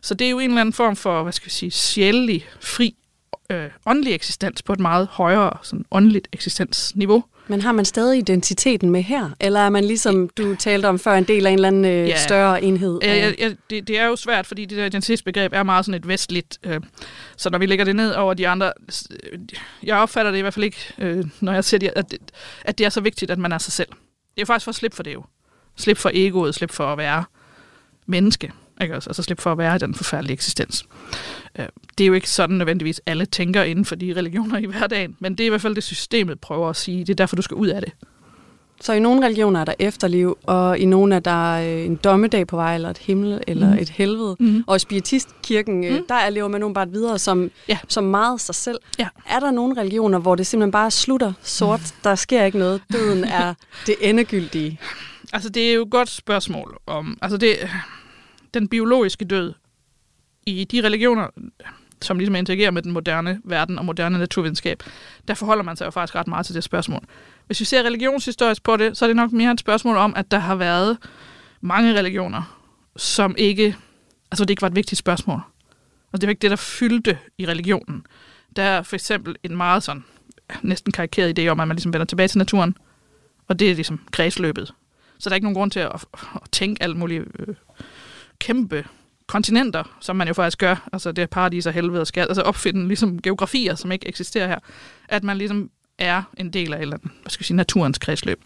Så 0.02 0.14
det 0.14 0.26
er 0.26 0.32
jo 0.32 0.40
en 0.40 0.50
eller 0.50 0.62
anden 0.62 0.74
form 0.74 0.96
for, 0.96 1.24
hvad 1.24 1.34
skal 1.34 1.46
vi 1.46 1.52
sige, 1.52 1.72
sjælelig, 1.72 2.46
fri, 2.62 2.96
øh, 3.50 3.70
åndelig 3.86 4.13
eksistens 4.13 4.62
på 4.62 4.74
et 4.74 4.79
meget 4.79 5.08
højere 5.08 5.58
sådan 5.62 5.86
åndeligt 5.91 6.27
eksistensniveau. 6.34 7.24
Men 7.48 7.62
har 7.62 7.72
man 7.72 7.86
stadig 7.86 8.18
identiteten 8.18 8.89
med 8.89 9.01
her? 9.01 9.29
Eller 9.39 9.60
er 9.60 9.70
man 9.70 9.84
ligesom, 9.84 10.29
du 10.29 10.56
talte 10.56 10.86
om 10.86 11.00
før, 11.00 11.13
en 11.13 11.24
del 11.24 11.46
af 11.46 11.51
en 11.51 11.56
eller 11.56 11.68
anden 11.68 11.86
øh, 11.86 12.08
ja. 12.08 12.18
større 12.18 12.63
enhed? 12.63 13.00
Ja, 13.03 13.15
ja, 13.15 13.34
ja 13.39 13.53
det, 13.70 13.88
det 13.88 14.00
er 14.00 14.06
jo 14.06 14.15
svært, 14.15 14.48
fordi 14.48 14.65
det 14.65 14.77
der 14.77 14.86
identitetsbegreb 14.86 15.53
er 15.53 15.63
meget 15.63 15.86
sådan 15.86 16.01
et 16.01 16.08
vestligt. 16.08 16.60
Øh, 16.63 16.82
så 17.38 17.50
når 17.50 17.58
vi 17.58 17.65
lægger 17.65 17.86
det 17.86 17.96
ned 17.96 18.13
over 18.13 18.34
de 18.34 18.48
andre... 18.48 18.74
Øh, 19.12 19.39
jeg 19.84 19.98
opfatter 19.98 20.32
det 20.32 20.38
i 20.38 20.41
hvert 20.41 20.53
fald 20.53 20.65
ikke, 20.65 20.94
øh, 20.98 21.25
når 21.41 21.53
jeg 21.53 21.63
siger, 21.63 21.89
at 21.96 22.12
det, 22.12 22.20
at 22.65 22.77
det 22.77 22.86
er 22.86 22.89
så 22.89 23.01
vigtigt, 23.01 23.32
at 23.32 23.38
man 23.38 23.51
er 23.51 23.58
sig 23.58 23.74
selv. 23.74 23.89
Det 24.36 24.41
er 24.41 24.46
faktisk 24.46 24.63
for 24.63 24.72
at 24.72 24.75
slippe 24.75 24.96
for 24.96 25.03
det 25.03 25.13
jo. 25.13 25.24
Slip 25.77 25.98
for 25.98 26.12
egoet, 26.13 26.56
slip 26.56 26.72
for 26.72 26.91
at 26.91 26.98
være 26.98 27.24
menneske. 28.06 28.51
Ikke? 28.82 28.94
Altså, 28.94 29.10
altså 29.10 29.24
slip 29.24 29.40
for 29.40 29.52
at 29.52 29.58
være 29.58 29.76
i 29.76 29.80
den 29.80 29.96
forfærdelige 29.96 30.34
eksistens. 30.34 30.86
Øh, 31.60 31.66
det 31.98 32.04
er 32.04 32.08
jo 32.08 32.14
ikke 32.14 32.30
sådan 32.30 32.56
nødvendigvis, 32.56 33.02
alle 33.06 33.26
tænker 33.26 33.64
inden 33.64 33.86
for 33.86 33.96
de 33.96 34.14
religioner 34.18 34.58
i 34.58 34.66
hverdagen, 34.66 35.16
men 35.20 35.32
det 35.32 35.44
er 35.44 35.46
i 35.46 35.50
hvert 35.50 35.62
fald 35.62 35.76
det, 35.76 35.84
systemet 35.84 36.40
prøver 36.40 36.70
at 36.70 36.76
sige. 36.76 37.00
Det 37.00 37.10
er 37.10 37.16
derfor, 37.16 37.36
du 37.36 37.42
skal 37.42 37.56
ud 37.56 37.68
af 37.68 37.82
det. 37.82 37.92
Så 38.82 38.94
i 38.94 39.00
nogle 39.00 39.26
religioner 39.26 39.60
er 39.60 39.66
der 39.66 39.74
efterliv, 39.80 40.38
og 40.44 40.80
i 40.80 40.86
nogle 40.86 41.16
er 41.16 41.20
der 41.20 41.54
øh, 41.54 41.86
en 41.86 41.96
dommedag 41.96 42.48
på 42.48 42.56
vej, 42.56 42.76
eller 42.76 42.90
et 42.90 42.98
himmel, 42.98 43.42
eller 43.48 43.74
mm. 43.74 43.80
et 43.80 43.90
helvede. 43.90 44.36
Mm. 44.40 44.64
Og 44.68 44.76
i 44.76 44.80
spiritistkirken, 44.80 45.80
mm. 45.80 46.06
der 46.08 46.30
lever 46.30 46.48
man 46.48 46.62
nogle 46.62 46.74
bare 46.74 46.90
videre 46.90 47.20
som, 47.20 47.52
ja. 47.68 47.78
som 47.88 48.04
meget 48.04 48.42
sig 48.42 48.56
selv. 48.56 48.80
Ja. 49.00 49.08
Er 49.30 49.40
der 49.40 49.52
nogle 49.52 49.82
religioner, 49.82 50.20
hvor 50.20 50.36
det 50.36 50.48
simpelthen 50.48 50.72
bare 50.72 50.92
slutter 50.92 51.34
sort? 51.42 51.80
Mm. 51.80 52.02
Der 52.04 52.16
sker 52.16 52.44
ikke 52.44 52.58
noget. 52.58 52.82
Døden 52.94 53.24
er 53.24 53.54
det 53.88 53.96
endegyldige. 54.02 54.80
Altså, 55.34 55.50
det 55.50 55.70
er 55.70 55.74
jo 55.74 55.84
et 55.84 55.90
godt 55.90 56.10
spørgsmål. 56.10 56.78
om. 56.88 57.18
Altså, 57.22 57.38
det, 57.38 57.56
den 58.53 58.68
biologiske 58.68 59.25
død 59.25 59.53
i 60.46 60.63
de 60.63 60.84
religioner, 60.84 61.27
som 62.01 62.20
ligesom 62.20 62.36
interagerer 62.36 62.72
med 62.72 62.82
den 62.82 62.91
moderne 62.91 63.41
verden 63.44 63.79
og 63.79 63.86
moderne 63.86 64.18
naturvidenskab, 64.18 64.84
der 65.27 65.34
forholder 65.34 65.63
man 65.63 65.75
sig 65.75 65.86
jo 65.86 65.91
faktisk 65.91 66.15
ret 66.15 66.27
meget 66.27 66.46
til 66.46 66.56
det 66.56 66.63
spørgsmål. 66.63 67.01
Hvis 67.48 67.60
vi 67.60 67.65
ser 67.65 67.84
religionshistorisk 67.84 68.63
på 68.63 68.77
det, 68.77 68.98
så 68.98 69.06
er 69.06 69.08
det 69.08 69.15
nok 69.15 69.32
mere 69.32 69.51
et 69.51 69.60
spørgsmål 69.60 69.98
om, 69.98 70.13
at 70.15 70.32
der 70.32 70.39
har 70.39 70.56
været 70.56 70.98
mange 71.62 71.98
religioner, 71.98 72.60
som 72.96 73.36
ikke, 73.38 73.75
altså 74.32 74.46
det 74.46 74.50
ikke 74.50 74.62
var 74.62 74.68
et 74.68 74.75
vigtigt 74.75 75.00
spørgsmål. 75.00 75.41
Og 76.12 76.22
det 76.22 76.27
var 76.27 76.32
ikke 76.32 76.41
det, 76.41 76.51
der 76.51 76.58
fyldte 76.58 77.18
i 77.38 77.48
religionen. 77.48 78.06
Der 78.56 78.63
er 78.63 78.82
for 78.82 78.96
eksempel 78.96 79.36
en 79.44 79.58
meget 79.58 79.84
sådan, 79.84 80.03
næsten 80.62 80.91
karikeret 80.91 81.39
idé 81.39 81.48
om, 81.48 81.60
at 81.60 81.68
man 81.68 81.75
ligesom 81.75 81.94
vender 81.94 82.06
tilbage 82.06 82.27
til 82.27 82.38
naturen, 82.38 82.77
og 83.48 83.60
det 83.60 83.72
er 83.72 83.75
ligesom 83.75 84.01
kredsløbet. 84.12 84.74
Så 85.20 85.29
der 85.29 85.34
er 85.34 85.36
ikke 85.36 85.46
nogen 85.46 85.56
grund 85.56 85.72
til 85.72 85.79
at, 85.79 86.06
at 86.13 86.41
tænke 86.51 86.84
alt 86.84 86.98
muligt 86.98 87.24
øh, 87.39 87.56
kæmpe 88.39 88.86
kontinenter, 89.27 89.98
som 90.00 90.15
man 90.15 90.27
jo 90.27 90.34
faktisk 90.34 90.58
gør, 90.58 90.88
altså 90.93 91.12
det 91.12 91.22
er 91.22 91.25
paradis 91.25 91.65
og 91.65 91.74
helvede 91.74 92.01
og 92.01 92.08
skal, 92.08 92.22
altså 92.22 92.41
opfinde 92.41 92.88
ligesom 92.88 93.22
geografier, 93.22 93.75
som 93.75 93.91
ikke 93.91 94.08
eksisterer 94.08 94.48
her, 94.48 94.60
at 95.10 95.24
man 95.24 95.38
ligesom 95.38 95.69
er 95.98 96.24
en 96.38 96.53
del 96.53 96.74
af 96.74 96.81
eller 96.81 96.98
hvad 96.98 97.29
skal 97.29 97.41
jeg 97.41 97.46
sige, 97.46 97.58
naturens 97.58 97.98
kredsløb. 97.98 98.43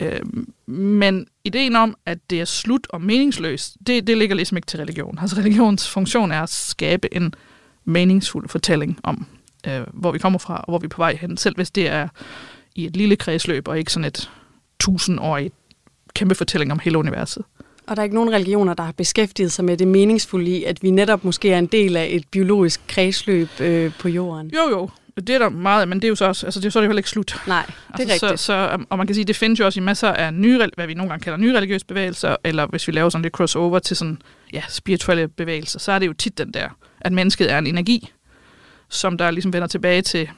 Øh, 0.00 0.20
men 0.66 1.26
ideen 1.44 1.76
om, 1.76 1.96
at 2.06 2.18
det 2.30 2.40
er 2.40 2.44
slut 2.44 2.86
og 2.90 3.02
meningsløst, 3.02 3.76
det, 3.86 4.06
det 4.06 4.18
ligger 4.18 4.36
ligesom 4.36 4.56
ikke 4.56 4.66
til 4.66 4.78
religion. 4.78 5.18
Altså 5.20 5.36
religions 5.36 5.88
funktion 5.88 6.32
er 6.32 6.42
at 6.42 6.50
skabe 6.50 7.14
en 7.14 7.34
meningsfuld 7.84 8.48
fortælling 8.48 8.98
om, 9.02 9.26
øh, 9.66 9.82
hvor 9.92 10.12
vi 10.12 10.18
kommer 10.18 10.38
fra 10.38 10.56
og 10.56 10.64
hvor 10.68 10.78
vi 10.78 10.84
er 10.84 10.88
på 10.88 11.02
vej 11.02 11.16
hen, 11.20 11.36
selv 11.36 11.56
hvis 11.56 11.70
det 11.70 11.88
er 11.88 12.08
i 12.74 12.86
et 12.86 12.96
lille 12.96 13.16
kredsløb 13.16 13.68
og 13.68 13.78
ikke 13.78 13.92
sådan 13.92 14.04
et 14.04 14.30
tusindårigt 14.80 15.54
kæmpe 16.14 16.34
fortælling 16.34 16.72
om 16.72 16.78
hele 16.78 16.98
universet. 16.98 17.44
Og 17.86 17.96
der 17.96 18.02
er 18.02 18.04
ikke 18.04 18.14
nogen 18.14 18.32
religioner, 18.32 18.74
der 18.74 18.82
har 18.82 18.92
beskæftiget 18.92 19.52
sig 19.52 19.64
med 19.64 19.76
det 19.76 19.88
meningsfulde 19.88 20.50
i, 20.50 20.64
at 20.64 20.82
vi 20.82 20.90
netop 20.90 21.24
måske 21.24 21.52
er 21.52 21.58
en 21.58 21.66
del 21.66 21.96
af 21.96 22.08
et 22.10 22.24
biologisk 22.30 22.80
kredsløb 22.88 23.48
øh, 23.60 23.92
på 23.98 24.08
jorden. 24.08 24.50
Jo, 24.54 24.70
jo. 24.70 24.90
Det 25.16 25.30
er 25.30 25.38
der 25.38 25.48
meget, 25.48 25.88
men 25.88 25.98
det 25.98 26.04
er 26.04 26.08
jo 26.08 26.14
så 26.14 26.24
også, 26.24 26.46
altså 26.46 26.60
det 26.60 26.66
er 26.66 26.70
så 26.70 26.78
er 26.78 26.80
det 26.80 26.88
heller 26.88 26.98
ikke 26.98 27.10
slut. 27.10 27.36
Nej, 27.46 27.66
det 27.66 27.74
er 28.08 28.12
altså, 28.12 28.26
rigtigt. 28.26 28.40
Så, 28.40 28.46
så, 28.46 28.84
og 28.90 28.98
man 28.98 29.06
kan 29.06 29.14
sige, 29.14 29.24
det 29.24 29.36
findes 29.36 29.60
jo 29.60 29.64
også 29.64 29.80
i 29.80 29.82
masser 29.82 30.08
af 30.08 30.34
nye, 30.34 30.66
hvad 30.74 30.86
vi 30.86 30.94
nogle 30.94 31.10
gange 31.10 31.22
kalder 31.22 31.38
nye 31.38 31.56
religiøse 31.56 31.86
bevægelser, 31.86 32.36
eller 32.44 32.66
hvis 32.66 32.88
vi 32.88 32.92
laver 32.92 33.10
sådan 33.10 33.22
lidt 33.22 33.34
crossover 33.34 33.78
til 33.78 33.96
sådan, 33.96 34.18
ja, 34.52 34.62
spirituelle 34.68 35.28
bevægelser, 35.28 35.78
så 35.78 35.92
er 35.92 35.98
det 35.98 36.06
jo 36.06 36.12
tit 36.12 36.38
den 36.38 36.54
der, 36.54 36.68
at 37.00 37.12
mennesket 37.12 37.52
er 37.52 37.58
en 37.58 37.66
energi, 37.66 38.12
som 38.88 39.18
der 39.18 39.30
ligesom 39.30 39.52
vender 39.52 39.68
tilbage 39.68 40.02
til 40.02 40.30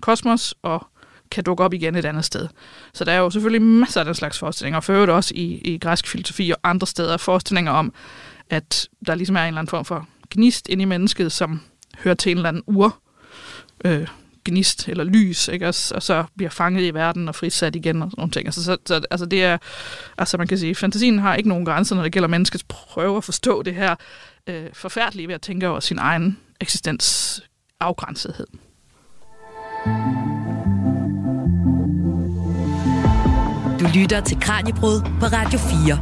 kosmos 0.00 0.54
og 0.62 0.86
kan 1.34 1.44
dukke 1.44 1.64
op 1.64 1.74
igen 1.74 1.94
et 1.94 2.04
andet 2.04 2.24
sted. 2.24 2.48
Så 2.94 3.04
der 3.04 3.12
er 3.12 3.18
jo 3.18 3.30
selvfølgelig 3.30 3.62
masser 3.62 4.00
af 4.00 4.04
den 4.04 4.14
slags 4.14 4.38
forestillinger, 4.38 4.76
og 4.76 4.84
for 4.84 4.92
øvrigt 4.92 5.10
også 5.10 5.34
i, 5.34 5.60
i 5.64 5.78
græsk 5.78 6.08
filosofi 6.08 6.50
og 6.50 6.58
andre 6.64 6.86
steder 6.86 7.16
forestillinger 7.16 7.72
om, 7.72 7.92
at 8.50 8.88
der 9.06 9.14
ligesom 9.14 9.36
er 9.36 9.40
en 9.40 9.46
eller 9.46 9.58
anden 9.58 9.70
form 9.70 9.84
for 9.84 10.08
gnist 10.30 10.68
ind 10.68 10.82
i 10.82 10.84
mennesket, 10.84 11.32
som 11.32 11.60
hører 11.98 12.14
til 12.14 12.32
en 12.32 12.36
eller 12.36 12.48
anden 12.48 12.62
ur, 12.66 12.98
øh, 13.84 14.06
gnist 14.44 14.88
eller 14.88 15.04
lys, 15.04 15.48
ikke? 15.48 15.68
Og, 15.68 15.74
og 15.94 16.02
så 16.02 16.24
bliver 16.36 16.50
fanget 16.50 16.82
i 16.82 16.94
verden 16.94 17.28
og 17.28 17.34
frisat 17.34 17.76
igen 17.76 18.02
og 18.02 18.10
sådan 18.10 18.20
nogle 18.20 18.32
ting. 18.32 18.46
Altså, 18.46 18.64
så, 18.64 18.76
så, 18.86 19.00
altså 19.10 19.26
det 19.26 19.44
er, 19.44 19.58
altså 20.18 20.38
man 20.38 20.46
kan 20.46 20.58
sige, 20.58 20.74
fantasien 20.74 21.18
har 21.18 21.34
ikke 21.34 21.48
nogen 21.48 21.64
grænser, 21.64 21.96
når 21.96 22.02
det 22.02 22.12
gælder 22.12 22.28
menneskets 22.28 22.64
prøve 22.68 23.16
at 23.16 23.24
forstå 23.24 23.62
det 23.62 23.74
her 23.74 23.94
øh, 24.46 24.66
forfærdelige 24.72 25.28
ved 25.28 25.34
at 25.34 25.42
tænke 25.42 25.68
over 25.68 25.80
sin 25.80 25.98
egen 25.98 26.38
eksistens 26.60 27.40
afgrænsethed. 27.80 28.46
Du 33.84 33.88
lytter 33.94 34.20
til 34.20 34.40
Kranjebrud 34.40 35.00
på 35.00 35.26
Radio 35.26 35.58
4. 35.58 35.98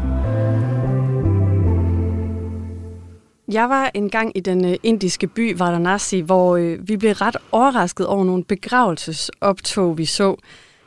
Jeg 3.53 3.69
var 3.69 3.91
engang 3.95 4.37
i 4.37 4.41
den 4.41 4.65
øh, 4.65 4.75
indiske 4.83 5.27
by 5.27 5.59
Varanasi, 5.59 6.21
hvor 6.21 6.57
øh, 6.57 6.89
vi 6.89 6.97
blev 6.97 7.13
ret 7.13 7.37
overrasket 7.53 8.07
over 8.07 8.25
nogle 8.25 8.45
begravelsesoptog, 8.45 9.99
vi 9.99 10.05
så. 10.05 10.37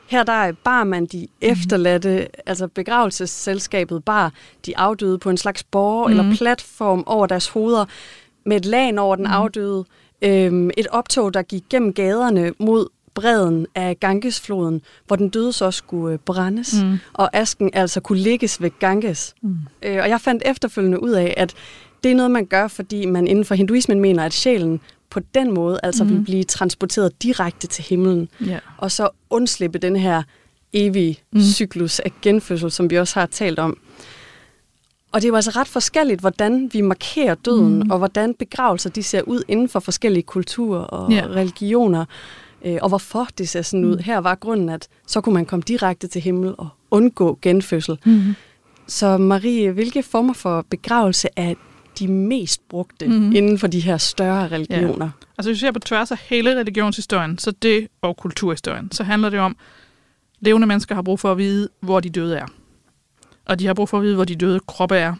Her 0.08 0.22
der 0.22 0.52
bar 0.64 0.84
man 0.84 1.06
de 1.06 1.18
mhm. 1.18 1.28
efterladte, 1.40 2.18
mm. 2.18 2.40
altså 2.46 2.68
begravelsesselskabet 2.68 4.04
bar 4.04 4.32
de 4.66 4.78
afdøde 4.78 5.18
på 5.18 5.30
en 5.30 5.36
slags 5.36 5.64
borg 5.64 6.10
mm. 6.10 6.18
eller 6.18 6.36
platform 6.36 7.04
over 7.06 7.26
deres 7.26 7.48
hoveder 7.48 7.84
med 8.46 8.56
et 8.56 8.64
lag 8.64 8.98
over 8.98 9.16
den 9.16 9.26
mm. 9.26 9.32
afdøde. 9.32 9.84
Øhm, 10.22 10.70
et 10.76 10.86
optog, 10.86 11.34
der 11.34 11.42
gik 11.42 11.62
gennem 11.70 11.92
gaderne 11.92 12.52
mod 12.58 12.88
bredden 13.16 13.66
af 13.74 14.00
Gangesfloden, 14.00 14.80
hvor 15.06 15.16
den 15.16 15.28
døde 15.28 15.52
så 15.52 15.70
skulle 15.70 16.12
øh, 16.12 16.18
brændes, 16.18 16.74
mm. 16.82 16.98
og 17.12 17.36
asken 17.36 17.70
altså 17.72 18.00
kunne 18.00 18.18
ligges 18.18 18.62
ved 18.62 18.70
Ganges. 18.78 19.34
Mm. 19.42 19.56
Øh, 19.82 19.98
og 20.02 20.08
jeg 20.08 20.20
fandt 20.20 20.42
efterfølgende 20.46 21.02
ud 21.02 21.10
af, 21.10 21.34
at 21.36 21.54
det 22.04 22.10
er 22.10 22.16
noget, 22.16 22.30
man 22.30 22.46
gør, 22.46 22.68
fordi 22.68 23.06
man 23.06 23.26
inden 23.26 23.44
for 23.44 23.54
hinduismen 23.54 24.00
mener, 24.00 24.24
at 24.24 24.32
sjælen 24.32 24.80
på 25.10 25.20
den 25.34 25.54
måde, 25.54 25.80
altså 25.82 26.04
mm. 26.04 26.10
Vil 26.10 26.22
blive 26.24 26.44
transporteret 26.44 27.22
direkte 27.22 27.66
til 27.66 27.84
himlen, 27.84 28.28
Ja. 28.46 28.58
og 28.78 28.90
så 28.92 29.08
undslippe 29.30 29.78
den 29.78 29.96
her 29.96 30.22
evige 30.72 31.18
mm. 31.32 31.40
Cyklus 31.40 32.00
af 32.00 32.12
genfødsel, 32.22 32.70
som 32.70 32.90
vi 32.90 32.98
også 32.98 33.20
har 33.20 33.26
talt 33.26 33.58
om. 33.58 33.78
Og 35.12 35.22
det 35.22 35.26
er 35.26 35.30
jo 35.30 35.34
altså 35.36 35.50
ret 35.50 35.68
forskelligt, 35.68 36.20
hvordan 36.20 36.70
vi 36.72 36.80
markerer 36.80 37.34
døden, 37.34 37.78
mm. 37.82 37.90
Og 37.90 37.98
hvordan 37.98 38.34
begravelser 38.34 38.90
de 38.90 39.02
ser 39.02 39.22
ud 39.22 39.42
inden 39.48 39.68
for 39.68 39.80
forskellige 39.80 40.22
kulturer 40.22 40.80
og 40.80 41.12
Ja. 41.12 41.26
religioner, 41.26 42.04
øh, 42.64 42.78
og 42.82 42.88
hvorfor 42.88 43.28
det 43.38 43.48
ser 43.48 43.62
sådan 43.62 43.84
ud. 43.84 43.96
Mm. 43.96 44.02
Her 44.02 44.18
var 44.18 44.34
grunden, 44.34 44.68
at 44.68 44.88
så 45.06 45.20
kunne 45.20 45.34
man 45.34 45.46
komme 45.46 45.62
direkte 45.68 46.08
til 46.08 46.22
himmel 46.22 46.54
og 46.58 46.68
undgå 46.90 47.38
genfødsel. 47.42 47.98
Mm-hmm. 48.04 48.34
Så 48.86 49.18
Marie, 49.18 49.70
hvilke 49.70 50.02
former 50.02 50.34
for 50.34 50.66
begravelse 50.70 51.28
er 51.36 51.54
de 51.98 52.08
mest 52.08 52.68
brugte 52.68 53.06
mm. 53.06 53.12
Mhm. 53.12 53.36
inden 53.36 53.58
for 53.58 53.66
de 53.66 53.80
her 53.80 53.96
større 53.96 54.48
religioner? 54.48 55.10
Altså 55.38 55.50
hvis 55.50 55.56
vi 55.56 55.66
ser 55.66 55.72
på 55.72 55.78
tværs 55.78 56.10
af 56.10 56.18
hele 56.18 56.60
religionshistorien, 56.60 57.38
så 57.38 57.50
det 57.50 57.88
og 58.02 58.16
kulturhistorien, 58.16 58.92
så 58.92 59.04
handler 59.04 59.30
det 59.30 59.40
om, 59.40 59.56
levende 60.40 60.66
mennesker 60.66 60.94
har 60.94 61.02
brug 61.02 61.20
for 61.20 61.32
at 61.32 61.38
vide, 61.38 61.68
hvor 61.80 62.00
de 62.00 62.10
døde 62.10 62.36
er. 62.36 62.46
Og 63.44 63.58
de 63.58 63.66
har 63.66 63.74
brug 63.74 63.88
for 63.88 63.98
at 63.98 64.02
vide, 64.04 64.14
hvor 64.14 64.24
de 64.24 64.36
døde 64.36 64.60
kroppe 64.60 64.96
er. 64.96 65.14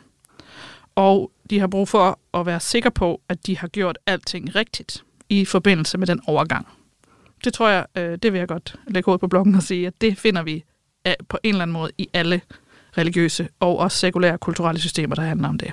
Og 0.95 1.31
de 1.51 1.61
har 1.61 1.67
brug 1.67 1.89
for 1.89 2.19
at 2.35 2.47
være 2.47 2.61
sikre 2.61 2.91
på, 2.91 3.21
at 3.29 3.47
de 3.47 3.59
har 3.59 3.69
gjort 3.69 3.99
alting 4.07 4.55
rigtigt 4.55 5.05
i 5.29 5.45
forbindelse 5.45 5.99
med 5.99 6.07
den 6.07 6.21
overgang. 6.27 6.67
Det 7.47 7.55
tror 7.55 7.69
jeg, 7.69 7.87
øh, 7.97 8.19
det 8.23 8.33
vil 8.33 8.39
jeg 8.39 8.49
godt 8.49 8.77
lægge 8.89 9.13
ud 9.13 9.19
på 9.19 9.29
bloggen 9.29 9.55
og 9.55 9.63
sige, 9.63 9.87
at 9.87 10.01
det 10.01 10.19
finder 10.19 10.43
vi 10.43 10.65
af, 11.05 11.17
på 11.29 11.39
en 11.43 11.49
eller 11.49 11.63
anden 11.63 11.73
måde 11.73 11.91
i 11.99 12.09
alle 12.13 12.41
religiøse 12.99 13.49
og 13.61 13.79
også 13.79 13.99
sekulære 13.99 14.39
kulturelle 14.39 14.81
systemer, 14.81 15.15
der 15.15 15.23
handler 15.23 15.49
om 15.49 15.59
det. 15.59 15.73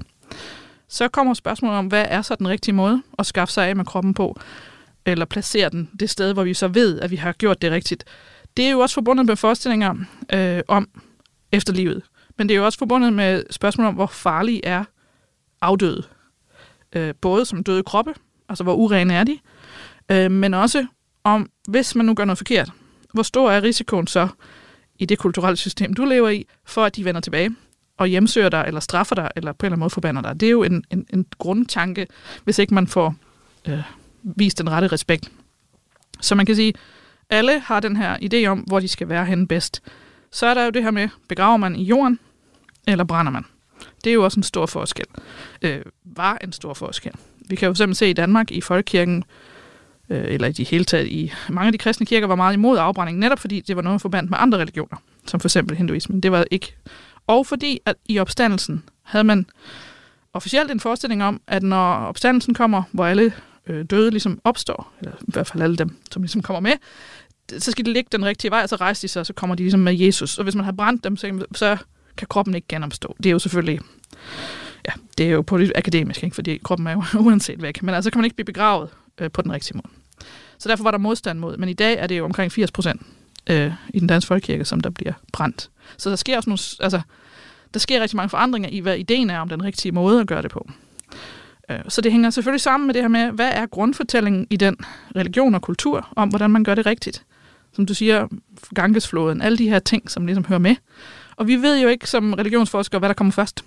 Så 0.87 1.07
kommer 1.07 1.33
spørgsmålet 1.33 1.77
om, 1.77 1.87
hvad 1.87 2.05
er 2.09 2.21
så 2.21 2.35
den 2.35 2.47
rigtige 2.47 2.75
måde 2.75 3.03
at 3.19 3.25
skaffe 3.25 3.53
sig 3.53 3.67
af 3.67 3.75
med 3.75 3.85
kroppen 3.85 4.13
på, 4.13 4.39
eller 5.05 5.25
placere 5.25 5.69
den 5.69 5.89
det 5.99 6.09
sted, 6.09 6.33
hvor 6.33 6.43
vi 6.43 6.53
så 6.53 6.67
ved, 6.67 6.99
at 6.99 7.11
vi 7.11 7.15
har 7.15 7.31
gjort 7.31 7.61
det 7.61 7.71
rigtigt. 7.71 8.03
Det 8.57 8.65
er 8.65 8.71
jo 8.71 8.79
også 8.79 8.93
forbundet 8.93 9.25
med 9.25 9.35
forestillinger 9.35 9.95
øh, 10.33 10.61
om 10.67 10.89
efterlivet, 11.51 12.03
men 12.37 12.49
det 12.49 12.55
er 12.55 12.57
jo 12.57 12.65
også 12.65 12.79
forbundet 12.79 13.13
med 13.13 13.43
spørgsmålet 13.49 13.87
om, 13.87 13.95
hvor 13.95 14.07
farlig 14.07 14.61
er 14.63 14.83
afdøde. 15.61 16.03
Øh, 16.95 17.13
både 17.21 17.45
som 17.45 17.63
døde 17.63 17.83
kroppe, 17.83 18.13
altså 18.49 18.63
hvor 18.63 18.73
urene 18.73 19.13
er 19.13 19.23
de, 19.23 19.39
øh, 20.11 20.31
men 20.31 20.53
også 20.53 20.85
om, 21.23 21.49
hvis 21.67 21.95
man 21.95 22.05
nu 22.05 22.13
gør 22.13 22.25
noget 22.25 22.37
forkert, 22.37 22.71
hvor 23.13 23.23
stor 23.23 23.51
er 23.51 23.63
risikoen 23.63 24.07
så 24.07 24.27
i 24.99 25.05
det 25.05 25.17
kulturelle 25.17 25.57
system, 25.57 25.93
du 25.93 26.05
lever 26.05 26.29
i, 26.29 26.45
for 26.65 26.85
at 26.85 26.95
de 26.95 27.05
vender 27.05 27.21
tilbage 27.21 27.55
og 27.97 28.07
hjemsøger 28.07 28.49
dig, 28.49 28.63
eller 28.67 28.79
straffer 28.79 29.15
dig, 29.15 29.29
eller 29.35 29.51
på 29.51 29.65
en 29.65 29.67
eller 29.67 29.73
anden 29.73 29.79
måde 29.79 29.89
forbander 29.89 30.21
dig. 30.21 30.39
Det 30.39 30.45
er 30.45 30.51
jo 30.51 30.63
en, 30.63 30.83
en, 30.91 31.05
en 31.13 31.25
grundtanke, 31.37 32.07
hvis 32.43 32.59
ikke 32.59 32.73
man 32.73 32.87
får 32.87 33.15
øh, 33.67 33.79
vist 34.23 34.57
den 34.57 34.69
rette 34.69 34.87
respekt. 34.87 35.31
Så 36.21 36.35
man 36.35 36.45
kan 36.45 36.55
sige, 36.55 36.73
alle 37.29 37.59
har 37.59 37.79
den 37.79 37.95
her 37.97 38.17
idé 38.17 38.47
om, 38.47 38.59
hvor 38.59 38.79
de 38.79 38.87
skal 38.87 39.09
være 39.09 39.25
henne 39.25 39.47
bedst. 39.47 39.81
Så 40.31 40.45
er 40.45 40.53
der 40.53 40.63
jo 40.63 40.69
det 40.69 40.83
her 40.83 40.91
med, 40.91 41.09
begraver 41.29 41.57
man 41.57 41.75
i 41.75 41.83
jorden, 41.83 42.19
eller 42.87 43.03
brænder 43.03 43.31
man? 43.31 43.45
Det 44.03 44.09
er 44.09 44.13
jo 44.13 44.23
også 44.23 44.39
en 44.39 44.43
stor 44.43 44.65
forskel. 44.65 45.05
Øh, 45.61 45.81
var 46.03 46.37
en 46.41 46.51
stor 46.51 46.73
forskel. 46.73 47.11
Vi 47.49 47.55
kan 47.55 47.67
jo 47.67 47.73
simpelthen 47.73 47.95
se 47.95 48.09
i 48.09 48.13
Danmark, 48.13 48.51
i 48.51 48.61
folkekirken, 48.61 49.23
øh, 50.13 50.33
eller 50.33 50.47
i 50.47 50.51
de 50.51 50.63
hele 50.63 50.85
taget 50.85 51.07
i 51.07 51.33
mange 51.49 51.67
af 51.67 51.71
de 51.71 51.77
kristne 51.77 52.05
kirker, 52.05 52.27
var 52.27 52.35
meget 52.35 52.53
imod 52.53 52.77
afbrænding, 52.77 53.19
netop 53.19 53.39
fordi 53.39 53.61
det 53.61 53.75
var 53.75 53.81
noget 53.81 54.01
forbandt 54.01 54.29
med 54.29 54.37
andre 54.41 54.57
religioner, 54.57 54.97
som 55.27 55.39
for 55.39 55.47
eksempel 55.47 55.77
hinduismen. 55.77 56.19
Det 56.19 56.31
var 56.31 56.45
ikke. 56.51 56.75
Og 57.27 57.47
fordi 57.47 57.79
at 57.85 57.95
i 58.05 58.19
opstandelsen 58.19 58.83
havde 59.03 59.23
man 59.23 59.45
officielt 60.33 60.71
en 60.71 60.79
forestilling 60.79 61.23
om, 61.23 61.41
at 61.47 61.63
når 61.63 61.93
opstandelsen 61.93 62.53
kommer, 62.53 62.83
hvor 62.91 63.05
alle 63.05 63.33
øh, 63.67 63.85
døde 63.85 64.11
ligesom 64.11 64.39
opstår, 64.43 64.93
eller 64.99 65.11
i 65.21 65.25
hvert 65.27 65.47
fald 65.47 65.63
alle 65.63 65.75
dem, 65.75 65.97
som 66.11 66.21
ligesom 66.21 66.41
kommer 66.41 66.59
med, 66.59 66.73
så 67.59 67.71
skal 67.71 67.85
de 67.85 67.93
ligge 67.93 68.09
den 68.11 68.25
rigtige 68.25 68.51
vej, 68.51 68.63
og 68.63 68.69
så 68.69 68.75
rejser 68.75 69.01
de 69.01 69.07
sig, 69.07 69.19
og 69.19 69.25
så 69.25 69.33
kommer 69.33 69.55
de 69.55 69.63
ligesom 69.63 69.79
med 69.79 69.93
Jesus. 69.93 70.37
Og 70.37 70.43
hvis 70.43 70.55
man 70.55 70.65
har 70.65 70.71
brændt 70.71 71.03
dem, 71.03 71.17
så, 71.17 71.45
så 71.55 71.77
kan 72.17 72.27
kroppen 72.27 72.55
ikke 72.55 72.67
genopstå. 72.67 73.15
Det 73.17 73.25
er 73.25 73.31
jo 73.31 73.39
selvfølgelig, 73.39 73.79
ja, 74.87 74.91
det 75.17 75.25
er 75.25 75.29
jo 75.29 75.41
på 75.41 75.57
det 75.57 75.71
akademisk, 75.75 76.23
ikke? 76.23 76.35
fordi 76.35 76.57
kroppen 76.63 76.87
er 76.87 76.91
jo 76.91 77.03
uanset 77.25 77.61
væk. 77.61 77.83
Men 77.83 77.95
altså 77.95 78.11
kan 78.11 78.19
man 78.19 78.25
ikke 78.25 78.35
blive 78.35 78.45
begravet 78.45 78.89
øh, 79.21 79.31
på 79.31 79.41
den 79.41 79.51
rigtige 79.51 79.77
måde. 79.77 80.02
Så 80.63 80.69
derfor 80.69 80.83
var 80.83 80.91
der 80.91 80.97
modstand 80.97 81.39
mod. 81.39 81.57
Men 81.57 81.69
i 81.69 81.73
dag 81.73 81.97
er 81.99 82.07
det 82.07 82.17
jo 82.17 82.25
omkring 82.25 82.51
80 82.51 82.71
procent 82.71 83.01
øh, 83.49 83.71
i 83.93 83.99
den 83.99 84.07
danske 84.07 84.27
folkekirke, 84.27 84.65
som 84.65 84.79
der 84.79 84.89
bliver 84.89 85.13
brændt. 85.33 85.69
Så 85.97 86.09
der 86.09 86.15
sker 86.15 86.37
også 86.37 86.49
nogle, 86.49 86.59
altså, 86.79 87.01
der 87.73 87.79
sker 87.79 88.01
rigtig 88.01 88.15
mange 88.15 88.29
forandringer 88.29 88.69
i, 88.69 88.79
hvad 88.79 88.97
ideen 88.97 89.29
er 89.29 89.39
om 89.39 89.49
den 89.49 89.63
rigtige 89.63 89.91
måde 89.91 90.21
at 90.21 90.27
gøre 90.27 90.41
det 90.41 90.51
på. 90.51 90.69
Øh, 91.69 91.79
Så 91.87 92.01
det 92.01 92.11
hænger 92.11 92.29
selvfølgelig 92.29 92.61
sammen 92.61 92.87
med 92.87 92.93
det 92.93 93.01
her 93.01 93.07
med, 93.07 93.31
hvad 93.31 93.49
er 93.53 93.65
grundfortællingen 93.65 94.47
i 94.49 94.57
den 94.57 94.77
religion 95.15 95.55
og 95.55 95.61
kultur 95.61 96.07
om, 96.15 96.29
hvordan 96.29 96.49
man 96.49 96.63
gør 96.63 96.75
det 96.75 96.85
rigtigt. 96.85 97.25
Som 97.73 97.85
du 97.85 97.93
siger, 97.93 98.27
Gangesfloden, 98.75 99.41
alle 99.41 99.57
de 99.57 99.69
her 99.69 99.79
ting, 99.79 100.11
som 100.11 100.25
ligesom 100.25 100.45
hører 100.45 100.59
med. 100.59 100.75
Og 101.35 101.47
vi 101.47 101.55
ved 101.55 101.81
jo 101.81 101.87
ikke 101.87 102.09
som 102.09 102.33
religionsforskere, 102.33 102.99
hvad 102.99 103.09
der 103.09 103.13
kommer 103.13 103.31
først. 103.31 103.65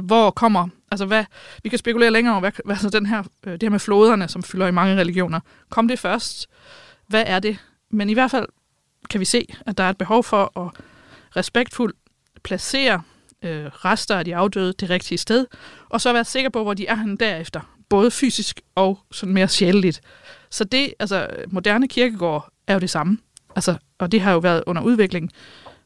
Hvor 0.00 0.30
kommer, 0.30 0.68
altså 0.92 1.06
hvad, 1.06 1.24
vi 1.62 1.68
kan 1.68 1.78
spekulere 1.78 2.10
længere 2.10 2.32
over, 2.34 2.40
hvad, 2.40 2.52
hvad 2.64 2.76
så 2.76 2.90
den 2.90 3.06
her, 3.06 3.22
øh, 3.46 3.52
det 3.52 3.62
her 3.62 3.70
med 3.70 3.78
floderne, 3.78 4.28
som 4.28 4.42
fylder 4.42 4.66
i 4.66 4.70
mange 4.70 4.96
religioner. 4.96 5.40
Kom 5.70 5.88
det 5.88 5.98
først? 5.98 6.48
Hvad 7.06 7.24
er 7.26 7.38
det? 7.38 7.58
Men 7.90 8.10
i 8.10 8.14
hvert 8.14 8.30
fald 8.30 8.46
kan 9.10 9.20
vi 9.20 9.24
se, 9.24 9.46
at 9.66 9.78
der 9.78 9.84
er 9.84 9.90
et 9.90 9.98
behov 9.98 10.24
for 10.24 10.60
at 10.60 10.70
respektfuldt 11.36 11.96
placere 12.42 13.02
øh, 13.42 13.64
rester 13.66 14.16
af 14.16 14.24
de 14.24 14.36
afdøde 14.36 14.72
det 14.72 14.90
rigtige 14.90 15.18
sted, 15.18 15.46
og 15.88 16.00
så 16.00 16.12
være 16.12 16.24
sikker 16.24 16.50
på, 16.50 16.62
hvor 16.62 16.74
de 16.74 16.86
er 16.86 16.94
henne 16.94 17.16
derefter, 17.16 17.60
både 17.88 18.10
fysisk 18.10 18.60
og 18.74 18.98
sådan 19.12 19.34
mere 19.34 19.48
sjældent. 19.48 20.00
Så 20.50 20.64
det, 20.64 20.94
altså 20.98 21.28
moderne 21.46 21.88
kirkegård 21.88 22.52
er 22.66 22.74
jo 22.74 22.80
det 22.80 22.90
samme, 22.90 23.18
altså, 23.56 23.76
og 23.98 24.12
det 24.12 24.20
har 24.20 24.32
jo 24.32 24.38
været 24.38 24.62
under 24.66 24.82
udvikling 24.82 25.30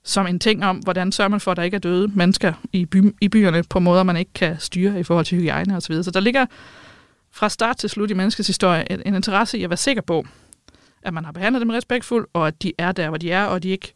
som 0.06 0.26
en 0.26 0.38
ting 0.38 0.64
om, 0.64 0.76
hvordan 0.76 1.12
sørger 1.12 1.28
man 1.28 1.40
for, 1.40 1.50
at 1.50 1.56
der 1.56 1.62
ikke 1.62 1.74
er 1.74 1.78
døde 1.78 2.08
mennesker 2.14 2.52
i, 2.72 2.84
by, 2.84 3.14
i 3.20 3.28
byerne 3.28 3.62
på 3.62 3.78
måder, 3.78 4.02
man 4.02 4.16
ikke 4.16 4.32
kan 4.34 4.56
styre 4.58 5.00
i 5.00 5.02
forhold 5.02 5.26
til 5.26 5.38
hygiejne 5.38 5.76
osv. 5.76 6.02
Så 6.02 6.10
der 6.10 6.20
ligger 6.20 6.46
fra 7.32 7.48
start 7.48 7.76
til 7.76 7.90
slut 7.90 8.10
i 8.10 8.14
menneskets 8.14 8.46
historie 8.46 8.92
en, 8.92 9.02
en 9.06 9.14
interesse 9.14 9.58
i 9.58 9.64
at 9.64 9.70
være 9.70 9.76
sikker 9.76 10.02
på, 10.02 10.26
at 11.02 11.14
man 11.14 11.24
har 11.24 11.32
behandlet 11.32 11.60
dem 11.60 11.70
respektfuldt, 11.70 12.28
og 12.32 12.46
at 12.46 12.62
de 12.62 12.72
er 12.78 12.92
der, 12.92 13.08
hvor 13.08 13.18
de 13.18 13.30
er, 13.30 13.44
og 13.44 13.62
de 13.62 13.68
ikke 13.68 13.92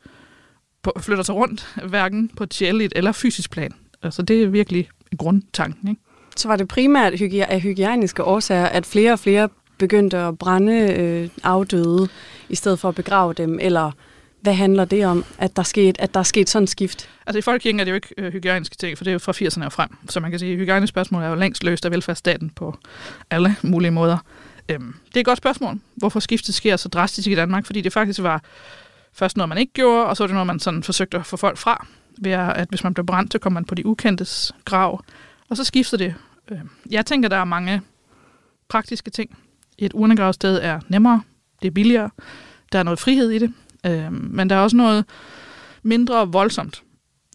på, 0.83 0.93
flytter 0.99 1.25
sig 1.25 1.35
rundt, 1.35 1.79
hverken 1.89 2.29
på 2.29 2.45
et 2.45 2.63
eller 2.63 3.13
fysisk 3.13 3.51
plan. 3.51 3.73
Altså 4.03 4.23
det 4.23 4.43
er 4.43 4.47
virkelig 4.47 4.89
grundtanken. 5.19 5.89
Ikke? 5.89 6.01
Så 6.37 6.49
var 6.49 6.57
det 6.57 6.69
primært 6.69 7.15
hygi- 7.15 7.41
af 7.41 7.61
hygiejniske 7.61 8.25
årsager, 8.25 8.67
at 8.67 8.87
flere 8.87 9.13
og 9.13 9.19
flere 9.19 9.49
begyndte 9.79 10.19
at 10.19 10.39
brænde 10.39 10.93
øh, 10.93 11.29
afdøde, 11.43 12.09
i 12.49 12.55
stedet 12.55 12.79
for 12.79 12.89
at 12.89 12.95
begrave 12.95 13.33
dem, 13.33 13.59
eller 13.63 13.93
hvad 14.41 14.55
handler 14.55 14.85
det 14.85 15.07
om, 15.07 15.25
at 15.39 15.57
der, 15.57 15.63
skete, 15.63 16.01
at 16.01 16.15
der 16.15 16.21
er 16.21 16.25
sket 16.25 16.49
sådan 16.49 16.65
et 16.65 16.71
skift? 16.71 17.09
Altså 17.27 17.39
i 17.39 17.43
folkekirken 17.43 17.81
er 17.81 17.85
det 17.85 17.91
jo 17.91 17.95
ikke 17.95 18.15
øh, 18.19 18.33
hygiejniske 18.33 18.77
ting, 18.77 18.99
for 18.99 19.05
det 19.05 19.11
er 19.11 19.13
jo 19.13 19.19
fra 19.19 19.33
80'erne 19.33 19.65
og 19.65 19.73
frem. 19.73 19.97
Så 20.09 20.21
man 20.21 20.31
kan 20.31 20.39
sige, 20.39 20.53
at 20.53 20.59
hygiejnespørgsmål 20.59 21.23
er 21.23 21.29
jo 21.29 21.35
længst 21.35 21.65
løst 21.65 21.85
af 21.85 21.91
velfærdsstaten 21.91 22.51
på 22.51 22.77
alle 23.31 23.57
mulige 23.63 23.91
måder. 23.91 24.19
Øhm, 24.69 24.95
det 25.09 25.17
er 25.17 25.21
et 25.21 25.27
godt 25.27 25.39
spørgsmål, 25.39 25.81
hvorfor 25.95 26.21
skiftet 26.21 26.55
sker 26.55 26.77
så 26.77 26.89
drastisk 26.89 27.29
i 27.29 27.35
Danmark, 27.35 27.67
fordi 27.67 27.81
det 27.81 27.93
faktisk 27.93 28.23
var 28.23 28.43
først 29.13 29.37
noget, 29.37 29.49
man 29.49 29.59
ikke 29.59 29.73
gjorde, 29.73 30.07
og 30.07 30.17
så 30.17 30.23
var 30.23 30.27
det 30.27 30.35
noget, 30.35 30.47
man 30.47 30.61
sådan 30.61 30.83
forsøgte 30.83 31.17
at 31.17 31.27
få 31.27 31.37
folk 31.37 31.59
fra, 31.59 31.87
ved 32.19 32.33
at 32.33 32.69
hvis 32.69 32.85
man 32.85 32.95
blev 32.95 33.07
brændt, 33.07 33.33
så 33.33 33.39
kom 33.39 33.53
man 33.53 33.65
på 33.65 33.75
de 33.75 33.87
ukendtes 33.87 34.53
grav, 34.65 35.05
og 35.49 35.57
så 35.57 35.65
skiftede 35.65 36.05
det. 36.05 36.15
Øh, 36.51 36.59
jeg 36.91 37.07
tænker, 37.07 37.29
der 37.29 37.37
er 37.37 37.45
mange 37.45 37.83
praktiske 38.69 39.11
ting. 39.11 39.39
Et 39.79 39.93
urnegravsted 39.95 40.61
er 40.63 40.81
nemmere, 40.89 41.23
det 41.63 41.69
er 41.69 41.73
billigere, 41.73 42.11
der 42.73 42.79
er 42.79 42.83
noget 42.83 42.99
frihed 42.99 43.31
i 43.31 43.39
det, 43.39 43.53
øh, 43.87 44.13
men 44.13 44.51
der 44.51 44.57
er 44.57 44.61
også 44.61 44.77
noget 44.77 45.05
mindre 45.83 46.29
voldsomt. 46.33 46.83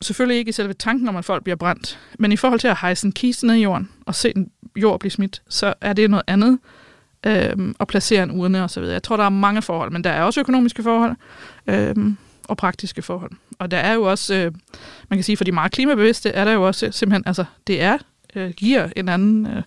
Selvfølgelig 0.02 0.38
ikke 0.38 0.50
i 0.50 0.52
selve 0.52 0.74
tanken 0.74 1.08
om, 1.08 1.16
at 1.16 1.26
folk 1.26 1.44
bliver 1.44 1.56
brændt, 1.56 2.00
men 2.20 2.32
i 2.32 2.36
forhold 2.36 2.60
til 2.60 2.68
at 2.68 2.78
hejse 2.82 3.06
en 3.06 3.12
kiste 3.12 3.48
ned 3.48 3.56
i 3.56 3.62
jorden 3.62 3.90
og 4.06 4.16
se 4.16 4.34
den 4.34 4.52
jord 4.76 5.00
blive 5.00 5.12
smidt, 5.12 5.42
så 5.50 5.74
er 5.82 5.94
det 5.94 6.10
noget 6.10 6.24
andet 6.28 6.60
øh, 7.26 7.74
at 7.80 7.88
placere 7.88 8.24
en 8.24 8.32
urne 8.32 8.64
og 8.64 8.70
så 8.70 8.80
videre. 8.80 8.94
Jeg 8.94 9.04
tror, 9.04 9.18
der 9.18 9.24
er 9.24 9.30
mange 9.30 9.62
forhold, 9.62 9.92
men 9.92 10.04
der 10.04 10.10
er 10.10 10.24
også 10.24 10.40
økonomiske 10.40 10.84
forhold 10.84 11.16
øh, 11.68 11.96
og 12.48 12.58
praktiske 12.58 13.02
forhold. 13.02 13.32
Og 13.60 13.72
der 13.72 13.78
er 13.78 13.94
jo 13.94 14.04
også, 14.04 14.36
øh, 14.36 14.52
man 15.10 15.18
kan 15.18 15.24
sige, 15.24 15.38
for 15.38 15.44
de 15.44 15.52
meget 15.52 15.72
klimabevidste, 15.72 16.30
er 16.30 16.46
der 16.46 16.52
jo 16.52 16.68
også 16.68 16.86
øh, 16.86 16.94
simpelthen, 16.94 17.24
altså 17.26 17.46
det 17.68 17.82
er 17.82 17.98
øh, 18.36 18.52
giver 18.52 18.90
en 18.96 19.10
anden, 19.10 19.48
øh, 19.48 19.64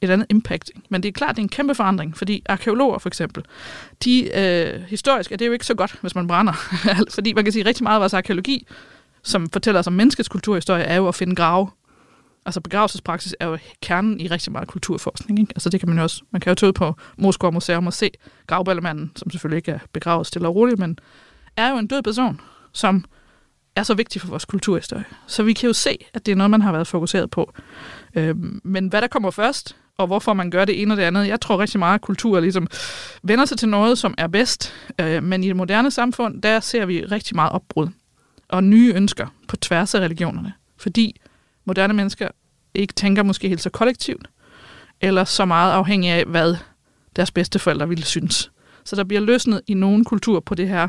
et 0.00 0.10
andet 0.10 0.26
impact. 0.30 0.70
Men 0.88 1.02
det 1.02 1.08
er 1.08 1.12
klart, 1.12 1.36
det 1.36 1.42
er 1.42 1.44
en 1.44 1.48
kæmpe 1.48 1.74
forandring, 1.74 2.16
fordi 2.16 2.42
arkeologer 2.46 2.98
for 2.98 3.08
eksempel, 3.08 3.44
de, 4.04 4.38
øh, 4.38 4.82
historisk 4.82 5.32
er 5.32 5.36
det 5.36 5.46
jo 5.46 5.52
ikke 5.52 5.66
så 5.66 5.74
godt, 5.74 5.98
hvis 6.00 6.14
man 6.14 6.26
brænder. 6.26 6.52
fordi 7.14 7.32
man 7.32 7.44
kan 7.44 7.52
sige, 7.52 7.64
rigtig 7.64 7.82
meget 7.82 7.96
af 7.96 8.00
vores 8.00 8.14
arkeologi, 8.14 8.66
som 9.22 9.50
fortæller 9.50 9.78
os 9.78 9.86
om 9.86 9.92
menneskets 9.92 10.28
kulturhistorie, 10.28 10.82
er 10.82 10.96
jo 10.96 11.08
at 11.08 11.14
finde 11.14 11.34
grave. 11.34 11.70
Altså 12.46 12.60
begravelsespraksis 12.60 13.34
er 13.40 13.46
jo 13.46 13.58
kernen 13.82 14.20
i 14.20 14.26
rigtig 14.28 14.52
meget 14.52 14.68
kulturforskning. 14.68 15.40
Ikke? 15.40 15.52
Altså 15.56 15.70
det 15.70 15.80
kan 15.80 15.88
man 15.88 15.98
jo 15.98 16.02
også, 16.02 16.22
man 16.30 16.40
kan 16.40 16.50
jo 16.50 16.54
tage 16.54 16.68
ud 16.68 16.72
på 16.72 16.94
Moskva 17.18 17.50
Museum 17.50 17.86
og 17.86 17.92
se 17.92 18.10
gravballemanden, 18.46 19.12
som 19.16 19.30
selvfølgelig 19.30 19.56
ikke 19.56 19.72
er 19.72 19.78
begravet 19.92 20.26
stille 20.26 20.48
og 20.48 20.54
roligt, 20.54 20.78
men 20.78 20.98
er 21.56 21.70
jo 21.70 21.76
en 21.76 21.86
død 21.86 22.02
person, 22.02 22.40
som 22.72 23.04
er 23.76 23.82
så 23.82 23.94
vigtig 23.94 24.20
for 24.20 24.28
vores 24.28 24.44
kulturhistorie. 24.44 25.04
Så 25.26 25.42
vi 25.42 25.52
kan 25.52 25.66
jo 25.66 25.72
se, 25.72 25.98
at 26.14 26.26
det 26.26 26.32
er 26.32 26.36
noget, 26.36 26.50
man 26.50 26.62
har 26.62 26.72
været 26.72 26.86
fokuseret 26.86 27.30
på. 27.30 27.52
Øh, 28.14 28.36
men 28.64 28.88
hvad 28.88 29.02
der 29.02 29.08
kommer 29.08 29.30
først, 29.30 29.76
og 29.98 30.06
hvorfor 30.06 30.32
man 30.32 30.50
gør 30.50 30.64
det 30.64 30.82
ene 30.82 30.94
og 30.94 30.96
det 30.96 31.02
andet. 31.02 31.28
Jeg 31.28 31.40
tror 31.40 31.60
rigtig 31.60 31.78
meget, 31.78 31.94
at 31.94 32.00
kultur 32.00 32.40
ligesom 32.40 32.66
vender 33.22 33.44
sig 33.44 33.58
til 33.58 33.68
noget, 33.68 33.98
som 33.98 34.14
er 34.18 34.26
bedst. 34.26 34.74
Øh, 35.00 35.22
men 35.22 35.44
i 35.44 35.48
det 35.48 35.56
moderne 35.56 35.90
samfund, 35.90 36.42
der 36.42 36.60
ser 36.60 36.86
vi 36.86 37.04
rigtig 37.04 37.36
meget 37.36 37.52
opbrud 37.52 37.88
og 38.48 38.64
nye 38.64 38.92
ønsker 38.94 39.26
på 39.48 39.56
tværs 39.56 39.94
af 39.94 40.00
religionerne. 40.00 40.52
Fordi 40.76 41.20
moderne 41.64 41.94
mennesker 41.94 42.28
ikke 42.74 42.94
tænker 42.94 43.22
måske 43.22 43.48
helt 43.48 43.60
så 43.60 43.70
kollektivt, 43.70 44.28
eller 45.00 45.24
så 45.24 45.44
meget 45.44 45.72
afhængig 45.72 46.10
af, 46.10 46.24
hvad 46.24 46.54
deres 47.16 47.30
bedsteforældre 47.30 47.88
ville 47.88 48.04
synes. 48.04 48.50
Så 48.84 48.96
der 48.96 49.04
bliver 49.04 49.20
løsnet 49.20 49.60
i 49.66 49.74
nogen 49.74 50.04
kultur 50.04 50.40
på 50.40 50.54
det 50.54 50.68
her 50.68 50.88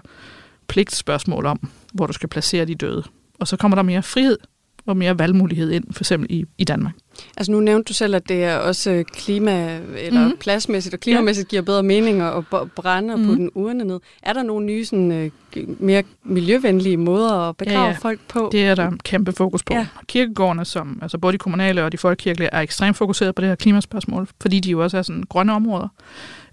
pligtspørgsmål 0.68 1.46
om, 1.46 1.70
hvor 1.94 2.08
du 2.08 2.14
skal 2.14 2.30
placere 2.30 2.66
de 2.66 2.76
døde. 2.76 3.04
Og 3.40 3.48
så 3.48 3.58
kommer 3.58 3.76
der 3.76 3.84
mere 3.84 4.04
frihed 4.04 4.38
og 4.86 4.98
mere 4.98 5.20
valgmulighed 5.20 5.72
ind, 5.72 5.84
for 5.91 6.04
eksempel 6.04 6.32
i, 6.32 6.46
i 6.58 6.63
Danmark. 6.63 6.94
Altså 7.38 7.52
nu 7.52 7.60
nævnte 7.60 7.88
du 7.88 7.94
selv, 7.94 8.15
at 8.15 8.30
det 8.30 8.44
er 8.44 8.56
også 8.56 9.04
klima- 9.13 9.80
eller 9.98 10.22
mm-hmm. 10.22 10.38
pladsmæssigt 10.38 10.94
og 10.94 11.00
klimamæssigt 11.00 11.48
giver 11.48 11.62
bedre 11.62 11.84
mening 11.84 12.22
at 12.22 12.44
brænde 12.76 13.15
mm-hmm. 13.15 13.30
på 13.30 13.36
den 13.36 13.50
urne 13.56 13.84
ned. 13.84 14.00
Er 14.24 14.34
der 14.34 14.44
nogle 14.44 14.65
nye, 14.65 14.86
sådan, 14.86 15.12
øh, 15.12 15.32
mere 15.80 16.04
miljøvenlige 16.24 16.98
måder 16.98 17.50
at 17.50 17.58
begrave 17.58 17.82
ja, 17.82 17.88
ja. 17.88 17.98
folk 18.02 18.20
på? 18.28 18.50
Det 18.52 18.65
er 18.65 18.76
der 18.76 18.91
kæmpe 19.04 19.32
fokus 19.32 19.63
på. 19.63 19.74
Ja. 19.74 19.88
Kirkegårdene, 20.08 20.65
som 20.65 21.00
altså 21.02 21.17
både 21.17 21.34
de 21.34 21.38
kommunale 21.38 21.84
og 21.84 21.91
de 21.91 21.98
folkekirkelige, 21.98 22.50
er 22.52 22.60
ekstremt 22.60 22.98
fokuseret 22.98 23.36
på 23.36 23.41
det 23.41 23.50
her 23.50 23.56
klimaspørgsmål, 23.56 24.28
fordi 24.41 24.60
de 24.60 24.72
jo 24.72 24.84
også 24.84 24.98
er 24.98 25.02
sådan 25.02 25.24
grønne 25.30 25.54
områder. 25.54 25.88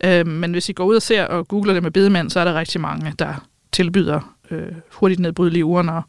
Øh, 0.05 0.27
men 0.27 0.53
hvis 0.53 0.69
I 0.69 0.73
går 0.73 0.85
ud 0.85 0.97
og 0.97 1.03
ser 1.03 1.25
og 1.25 1.49
googler 1.49 1.73
det 1.73 1.83
med 1.83 1.91
bedemænd, 1.91 2.31
så 2.31 2.41
er 2.41 2.45
der 2.45 2.55
rigtig 2.55 2.81
mange, 2.81 3.15
der 3.19 3.35
tilbyder 3.73 4.35
øh, 4.51 4.73
hurtigt 4.93 5.21
nedbrydelige 5.21 5.65
urner, 5.65 6.03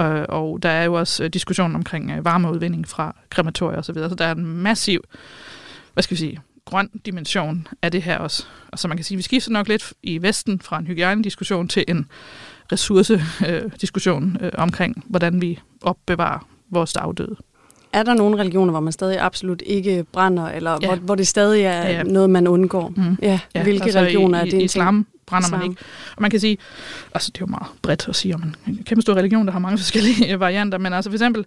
Øh, 0.00 0.24
og 0.28 0.62
der 0.62 0.68
er 0.68 0.84
jo 0.84 0.94
også 0.94 1.24
øh, 1.24 1.30
diskussionen 1.30 1.76
omkring 1.76 2.10
øh, 2.10 2.24
varmeudvinding 2.24 2.88
fra 2.88 3.16
krematorier 3.30 3.78
osv., 3.78 3.94
så, 3.94 4.08
så 4.08 4.14
der 4.14 4.24
er 4.24 4.32
en 4.34 4.44
massiv, 4.44 5.00
hvad 5.92 6.02
skal 6.02 6.14
vi 6.14 6.18
sige, 6.18 6.40
grøn 6.64 6.90
dimension 7.06 7.66
af 7.82 7.92
det 7.92 8.02
her 8.02 8.18
også. 8.18 8.46
Og 8.72 8.78
så 8.78 8.88
man 8.88 8.96
kan 8.96 9.04
sige, 9.04 9.16
vi 9.16 9.22
skifter 9.22 9.50
nok 9.50 9.68
lidt 9.68 9.92
i 10.02 10.22
Vesten 10.22 10.60
fra 10.60 10.78
en 10.78 10.86
hygiejnediskussion 10.86 11.68
til 11.68 11.84
en 11.88 12.06
ressourcediskussion 12.72 14.36
øh, 14.40 14.46
øh, 14.46 14.52
omkring, 14.54 15.04
hvordan 15.06 15.40
vi 15.40 15.58
opbevarer 15.82 16.48
vores 16.70 16.96
afdøde. 16.96 17.36
Er 17.92 18.02
der 18.02 18.14
nogle 18.14 18.38
religioner, 18.38 18.70
hvor 18.70 18.80
man 18.80 18.92
stadig 18.92 19.20
absolut 19.20 19.62
ikke 19.66 20.04
brænder, 20.12 20.46
eller 20.48 20.78
ja. 20.82 20.86
hvor, 20.86 20.96
hvor 20.96 21.14
det 21.14 21.28
stadig 21.28 21.62
er 21.62 21.88
ja. 21.90 22.02
noget, 22.02 22.30
man 22.30 22.46
undgår? 22.46 22.92
Mm. 22.96 23.18
Ja, 23.22 23.40
ja, 23.54 23.62
hvilke 23.62 23.84
altså 23.84 23.98
religioner 23.98 24.38
i, 24.38 24.46
er 24.46 24.50
det? 24.50 24.62
Islam 24.62 25.06
brænder 25.28 25.48
islam. 25.48 25.60
man 25.60 25.70
ikke. 25.70 25.82
Og 26.16 26.22
man 26.22 26.30
kan 26.30 26.40
sige, 26.40 26.58
altså 27.14 27.30
det 27.30 27.40
er 27.40 27.40
jo 27.40 27.50
meget 27.50 27.66
bredt 27.82 28.08
at 28.08 28.16
sige 28.16 28.34
om 28.34 28.54
en 28.66 28.82
kæmpe 28.84 29.02
stor 29.02 29.14
religion, 29.14 29.46
der 29.46 29.52
har 29.52 29.58
mange 29.58 29.78
forskellige 29.78 30.40
varianter, 30.46 30.78
men 30.78 30.92
altså 30.92 31.10
for 31.10 31.14
eksempel, 31.14 31.46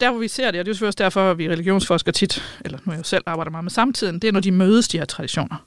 der 0.00 0.10
hvor 0.10 0.20
vi 0.20 0.28
ser 0.28 0.50
det, 0.50 0.60
og 0.60 0.66
det 0.66 0.68
er 0.68 0.70
jo 0.70 0.74
selvfølgelig 0.74 0.88
også 0.88 1.04
derfor, 1.04 1.30
at 1.30 1.38
vi 1.38 1.48
religionsforsker 1.48 2.12
tit, 2.12 2.60
eller 2.64 2.78
nu 2.84 2.90
er 2.90 2.94
jeg 2.94 2.98
jo 2.98 3.04
selv 3.04 3.22
arbejder 3.26 3.50
meget 3.50 3.64
med 3.64 3.70
samtiden, 3.70 4.18
det 4.18 4.28
er, 4.28 4.32
når 4.32 4.40
de 4.40 4.52
mødes, 4.52 4.88
de 4.88 4.98
her 4.98 5.04
traditioner. 5.04 5.66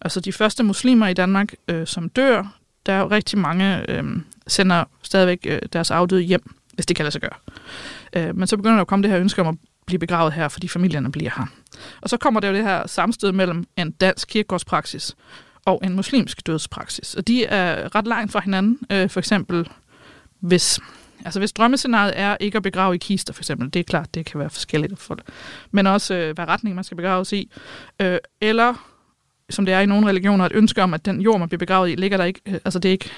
Altså 0.00 0.20
de 0.20 0.32
første 0.32 0.62
muslimer 0.62 1.06
i 1.08 1.14
Danmark, 1.14 1.54
øh, 1.68 1.86
som 1.86 2.08
dør, 2.08 2.58
der 2.86 2.92
er 2.92 3.00
jo 3.00 3.10
rigtig 3.10 3.38
mange, 3.38 3.90
øh, 3.90 4.04
sender 4.46 4.84
stadigvæk 5.02 5.38
øh, 5.46 5.58
deres 5.72 5.90
afdøde 5.90 6.22
hjem, 6.22 6.54
hvis 6.74 6.86
det 6.86 6.96
kan 6.96 7.04
lade 7.04 7.12
sig 7.12 7.20
gøre. 7.20 7.34
Øh, 8.16 8.36
men 8.36 8.46
så 8.46 8.56
begynder 8.56 8.74
der 8.74 8.80
at 8.80 8.86
komme 8.86 9.02
det 9.02 9.10
her 9.10 9.20
ønske 9.20 9.40
om 9.42 9.48
at 9.48 9.54
blive 9.86 9.98
begravet 9.98 10.32
her, 10.32 10.48
fordi 10.48 10.68
familierne 10.68 11.12
bliver 11.12 11.30
her. 11.36 11.46
Og 12.00 12.08
så 12.10 12.16
kommer 12.16 12.40
der 12.40 12.48
jo 12.48 12.54
det 12.54 12.62
her 12.62 12.86
samstød 12.86 13.32
mellem 13.32 13.64
en 13.76 13.90
dansk 13.90 14.28
kirkegårdspraksis 14.28 15.16
og 15.66 15.80
en 15.84 15.96
muslimsk 15.96 16.46
dødspraksis. 16.46 17.14
Og 17.14 17.28
de 17.28 17.44
er 17.44 17.94
ret 17.94 18.06
langt 18.06 18.32
fra 18.32 18.40
hinanden. 18.40 18.78
Øh, 18.92 19.10
for 19.10 19.20
eksempel, 19.20 19.68
hvis, 20.40 20.80
altså 21.24 21.38
hvis 21.38 21.52
drømmescenariet 21.52 22.12
er 22.16 22.36
ikke 22.40 22.56
at 22.56 22.62
begrave 22.62 22.94
i 22.94 22.98
kister, 22.98 23.32
for 23.32 23.42
eksempel, 23.42 23.72
det 23.72 23.80
er 23.80 23.84
klart, 23.84 24.14
det 24.14 24.26
kan 24.26 24.40
være 24.40 24.50
forskelligt 24.50 24.98
for 24.98 25.18
men 25.70 25.86
også 25.86 26.14
øh, 26.14 26.34
hvad 26.34 26.48
retning 26.48 26.74
man 26.74 26.84
skal 26.84 26.96
begraves 26.96 27.32
i. 27.32 27.50
Øh, 28.00 28.18
eller, 28.40 28.74
som 29.50 29.66
det 29.66 29.74
er 29.74 29.80
i 29.80 29.86
nogle 29.86 30.06
religioner, 30.08 30.44
et 30.44 30.52
ønske 30.54 30.82
om, 30.82 30.94
at 30.94 31.04
den 31.04 31.20
jord, 31.20 31.38
man 31.38 31.48
bliver 31.48 31.58
begravet 31.58 31.90
i, 31.90 31.94
ligger 31.94 32.16
der 32.16 32.24
ikke, 32.24 32.40
øh, 32.46 32.54
altså 32.64 32.78
det 32.78 32.88
er 32.88 32.92
ikke, 32.92 33.10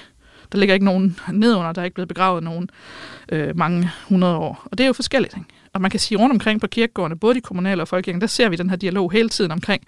der 0.51 0.57
ligger 0.57 0.73
ikke 0.73 0.85
nogen 0.85 1.19
nedunder, 1.31 1.73
der 1.73 1.81
er 1.81 1.85
ikke 1.85 1.95
blevet 1.95 2.07
begravet 2.07 2.43
nogen 2.43 2.69
øh, 3.31 3.57
mange 3.57 3.91
hundrede 4.07 4.35
år. 4.35 4.67
Og 4.71 4.77
det 4.77 4.83
er 4.83 4.87
jo 4.87 4.93
forskelligt. 4.93 5.33
Ikke? 5.37 5.49
Og 5.73 5.81
man 5.81 5.91
kan 5.91 5.99
sige 5.99 6.17
rundt 6.17 6.33
omkring 6.33 6.61
på 6.61 6.67
kirkegårdene, 6.67 7.19
både 7.19 7.35
de 7.35 7.41
kommunale 7.41 7.81
og 7.81 7.87
folkekirken, 7.87 8.21
der 8.21 8.27
ser 8.27 8.49
vi 8.49 8.55
den 8.55 8.69
her 8.69 8.77
dialog 8.77 9.11
hele 9.11 9.29
tiden 9.29 9.51
omkring, 9.51 9.83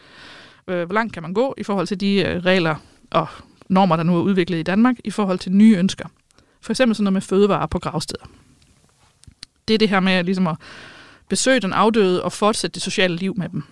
øh, 0.71 0.86
hvor 0.86 0.93
langt 0.93 1.13
kan 1.13 1.23
man 1.23 1.34
gå 1.34 1.55
i 1.57 1.63
forhold 1.63 1.88
til 1.88 1.99
de 1.99 2.15
øh, 2.15 2.45
regler 2.45 2.75
og 3.12 3.27
normer, 3.69 3.95
der 3.95 4.03
nu 4.03 4.17
er 4.17 4.21
udviklet 4.21 4.57
i 4.57 4.63
Danmark, 4.63 4.95
i 5.03 5.12
forhold 5.12 5.39
til 5.39 5.51
nye 5.51 5.77
ønsker. 5.77 6.05
For 6.62 6.73
eksempel 6.73 6.95
sådan 6.95 7.03
noget 7.03 7.13
med 7.13 7.21
fødevarer 7.21 7.65
på 7.65 7.79
gravsteder. 7.79 8.25
Det 9.67 9.73
er 9.73 9.77
det 9.77 9.89
her 9.89 9.99
med 9.99 10.23
ligesom 10.23 10.47
at 10.47 10.55
besøge 11.29 11.60
den 11.60 11.73
afdøde 11.73 12.23
og 12.23 12.31
fortsætte 12.31 12.73
det 12.73 12.81
sociale 12.81 13.15
liv 13.15 13.34
med 13.38 13.49
dem. 13.49 13.63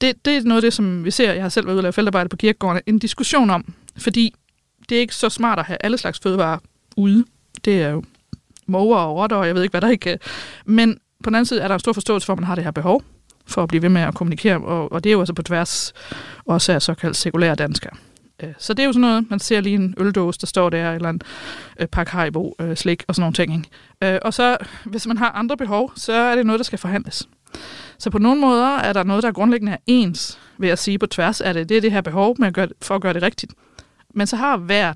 Det, 0.00 0.24
det 0.24 0.36
er 0.36 0.42
noget 0.42 0.58
af 0.58 0.62
det, 0.62 0.72
som 0.72 1.04
vi 1.04 1.10
ser, 1.10 1.32
jeg 1.32 1.42
har 1.42 1.48
selv 1.48 1.66
været 1.66 1.74
ude 1.74 1.80
og 1.80 1.82
lave 1.82 1.92
feltarbejde 1.92 2.28
på 2.28 2.36
kirkegårdene, 2.36 2.82
en 2.86 2.98
diskussion 2.98 3.50
om, 3.50 3.74
fordi 3.98 4.34
det 4.88 4.96
er 4.96 5.00
ikke 5.00 5.14
så 5.14 5.28
smart 5.28 5.58
at 5.58 5.64
have 5.64 5.78
alle 5.80 5.98
slags 5.98 6.20
fødevarer 6.20 6.58
ude. 6.96 7.24
Det 7.64 7.82
er 7.82 7.88
jo 7.88 8.02
måger 8.66 8.96
og 8.96 9.16
rotter, 9.16 9.36
og 9.36 9.46
jeg 9.46 9.54
ved 9.54 9.62
ikke, 9.62 9.72
hvad 9.72 9.80
der 9.80 9.88
ikke... 9.88 10.18
Men 10.64 10.98
på 11.24 11.30
den 11.30 11.34
anden 11.34 11.46
side 11.46 11.60
er 11.60 11.68
der 11.68 11.74
en 11.74 11.80
stor 11.80 11.92
forståelse 11.92 12.26
for, 12.26 12.32
at 12.32 12.38
man 12.38 12.46
har 12.46 12.54
det 12.54 12.64
her 12.64 12.70
behov 12.70 13.02
for 13.46 13.62
at 13.62 13.68
blive 13.68 13.82
ved 13.82 13.88
med 13.88 14.02
at 14.02 14.14
kommunikere, 14.14 14.56
og, 14.56 14.92
og 14.92 15.04
det 15.04 15.10
er 15.10 15.12
jo 15.12 15.20
altså 15.20 15.34
på 15.34 15.42
tværs 15.42 15.92
også 16.44 16.72
af 16.72 16.82
såkaldt 16.82 17.16
sekulære 17.16 17.54
danskere. 17.54 17.96
Øh, 18.42 18.52
så 18.58 18.74
det 18.74 18.82
er 18.82 18.86
jo 18.86 18.92
sådan 18.92 19.00
noget, 19.00 19.30
man 19.30 19.38
ser 19.38 19.60
lige 19.60 19.74
en 19.74 19.94
øldåse, 19.98 20.40
der 20.40 20.46
står 20.46 20.70
der, 20.70 20.92
eller 20.92 21.08
en 21.08 21.20
øh, 21.80 21.86
pakke 21.86 22.12
Haribo, 22.12 22.54
øh, 22.60 22.76
slik 22.76 23.04
og 23.08 23.14
sådan 23.14 23.22
nogle 23.22 23.34
ting. 23.34 23.54
Ikke? 23.54 24.14
Øh, 24.14 24.20
og 24.22 24.34
så, 24.34 24.56
hvis 24.84 25.06
man 25.06 25.16
har 25.16 25.30
andre 25.30 25.56
behov, 25.56 25.92
så 25.96 26.12
er 26.12 26.36
det 26.36 26.46
noget, 26.46 26.58
der 26.58 26.64
skal 26.64 26.78
forhandles. 26.78 27.28
Så 27.98 28.10
på 28.10 28.18
nogle 28.18 28.40
måder 28.40 28.76
er 28.76 28.92
der 28.92 29.02
noget, 29.02 29.22
der 29.22 29.32
grundlæggende 29.32 29.72
er 29.72 29.76
ens, 29.86 30.38
ved 30.58 30.68
at 30.68 30.78
sige 30.78 30.98
på 30.98 31.06
tværs 31.06 31.40
af 31.40 31.54
det. 31.54 31.68
Det 31.68 31.76
er 31.76 31.80
det 31.80 31.92
her 31.92 32.00
behov 32.00 32.36
med 32.38 32.48
at 32.48 32.54
gøre, 32.54 32.68
for 32.82 32.94
at 32.94 33.00
gøre 33.02 33.12
det 33.12 33.22
rigtigt. 33.22 33.52
Men 34.14 34.26
så 34.26 34.36
har 34.36 34.56
hver 34.56 34.92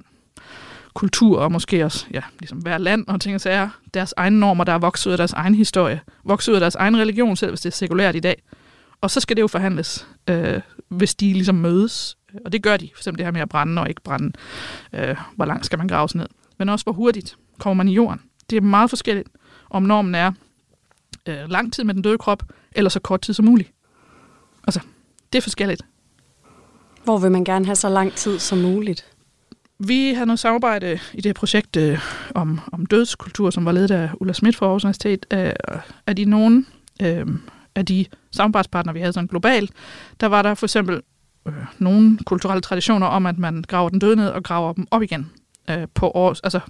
kultur, 0.94 1.38
og 1.38 1.52
måske 1.52 1.84
også 1.84 2.06
ja, 2.12 2.22
ligesom 2.38 2.58
hver 2.58 2.78
land 2.78 3.04
og 3.06 3.20
ting 3.20 3.34
og 3.34 3.40
sager, 3.40 3.68
deres 3.94 4.14
egne 4.16 4.40
normer, 4.40 4.64
der 4.64 4.72
er 4.72 4.78
vokset 4.78 5.06
ud 5.06 5.12
af 5.12 5.16
deres 5.16 5.32
egen 5.32 5.54
historie, 5.54 6.00
vokset 6.24 6.52
ud 6.52 6.56
af 6.56 6.60
deres 6.60 6.74
egen 6.74 6.96
religion, 6.96 7.36
selv 7.36 7.50
hvis 7.50 7.60
det 7.60 7.70
er 7.70 7.74
sekulært 7.74 8.16
i 8.16 8.20
dag. 8.20 8.42
Og 9.00 9.10
så 9.10 9.20
skal 9.20 9.36
det 9.36 9.42
jo 9.42 9.46
forhandles, 9.46 10.06
øh, 10.30 10.60
hvis 10.88 11.14
de 11.14 11.32
ligesom 11.32 11.54
mødes. 11.54 12.16
Og 12.44 12.52
det 12.52 12.62
gør 12.62 12.76
de, 12.76 12.88
for 12.94 13.00
eksempel 13.00 13.18
det 13.18 13.26
her 13.26 13.32
med 13.32 13.40
at 13.40 13.48
brænde 13.48 13.82
og 13.82 13.88
ikke 13.88 14.02
brænde. 14.02 14.32
Øh, 14.92 15.16
hvor 15.36 15.44
langt 15.44 15.66
skal 15.66 15.78
man 15.78 15.88
graves 15.88 16.14
ned? 16.14 16.26
Men 16.58 16.68
også 16.68 16.84
hvor 16.84 16.92
hurtigt 16.92 17.36
kommer 17.58 17.84
man 17.84 17.88
i 17.88 17.94
jorden. 17.94 18.20
Det 18.50 18.56
er 18.56 18.60
meget 18.60 18.90
forskelligt, 18.90 19.28
om 19.70 19.82
normen 19.82 20.14
er 20.14 20.32
øh, 21.26 21.48
lang 21.48 21.72
tid 21.72 21.84
med 21.84 21.94
den 21.94 22.02
døde 22.02 22.18
krop, 22.18 22.42
eller 22.72 22.88
så 22.88 23.00
kort 23.00 23.20
tid 23.20 23.34
som 23.34 23.44
muligt. 23.44 23.72
Altså, 24.66 24.80
det 25.32 25.38
er 25.38 25.42
forskelligt. 25.42 25.82
Hvor 27.04 27.18
vil 27.18 27.30
man 27.30 27.44
gerne 27.44 27.64
have 27.64 27.76
så 27.76 27.88
lang 27.88 28.12
tid 28.12 28.38
som 28.38 28.58
muligt? 28.58 29.06
Vi 29.78 30.12
har 30.12 30.24
noget 30.24 30.38
samarbejde 30.38 30.98
i 31.12 31.16
det 31.16 31.26
her 31.26 31.32
projekt 31.32 31.76
øh, 31.76 31.98
om, 32.34 32.60
om 32.72 32.86
dødskultur, 32.86 33.50
som 33.50 33.64
var 33.64 33.72
ledet 33.72 33.90
af 33.90 34.10
Ulla 34.20 34.32
Schmidt 34.32 34.56
fra 34.56 34.66
Aarhus 34.66 34.84
Universitet. 34.84 35.26
Øh, 35.32 35.52
er 36.06 36.12
de 36.12 36.24
nogen 36.24 36.66
øh, 37.02 37.26
af 37.74 37.86
de 37.86 38.06
samarbejdspartnere, 38.30 38.94
vi 38.94 39.00
havde 39.00 39.12
sådan 39.12 39.26
globalt, 39.26 39.70
der 40.20 40.26
var 40.26 40.42
der 40.42 40.54
for 40.54 40.66
eksempel 40.66 41.00
øh, 41.46 41.52
nogle 41.78 42.18
kulturelle 42.26 42.60
traditioner 42.60 43.06
om, 43.06 43.26
at 43.26 43.38
man 43.38 43.64
graver 43.68 43.88
den 43.88 43.98
døde 43.98 44.16
ned 44.16 44.28
og 44.28 44.44
graver 44.44 44.72
dem 44.72 44.86
op 44.90 45.02
igen 45.02 45.30
øh, 45.70 45.86
på 45.94 46.10
års, 46.10 46.40
altså 46.40 46.60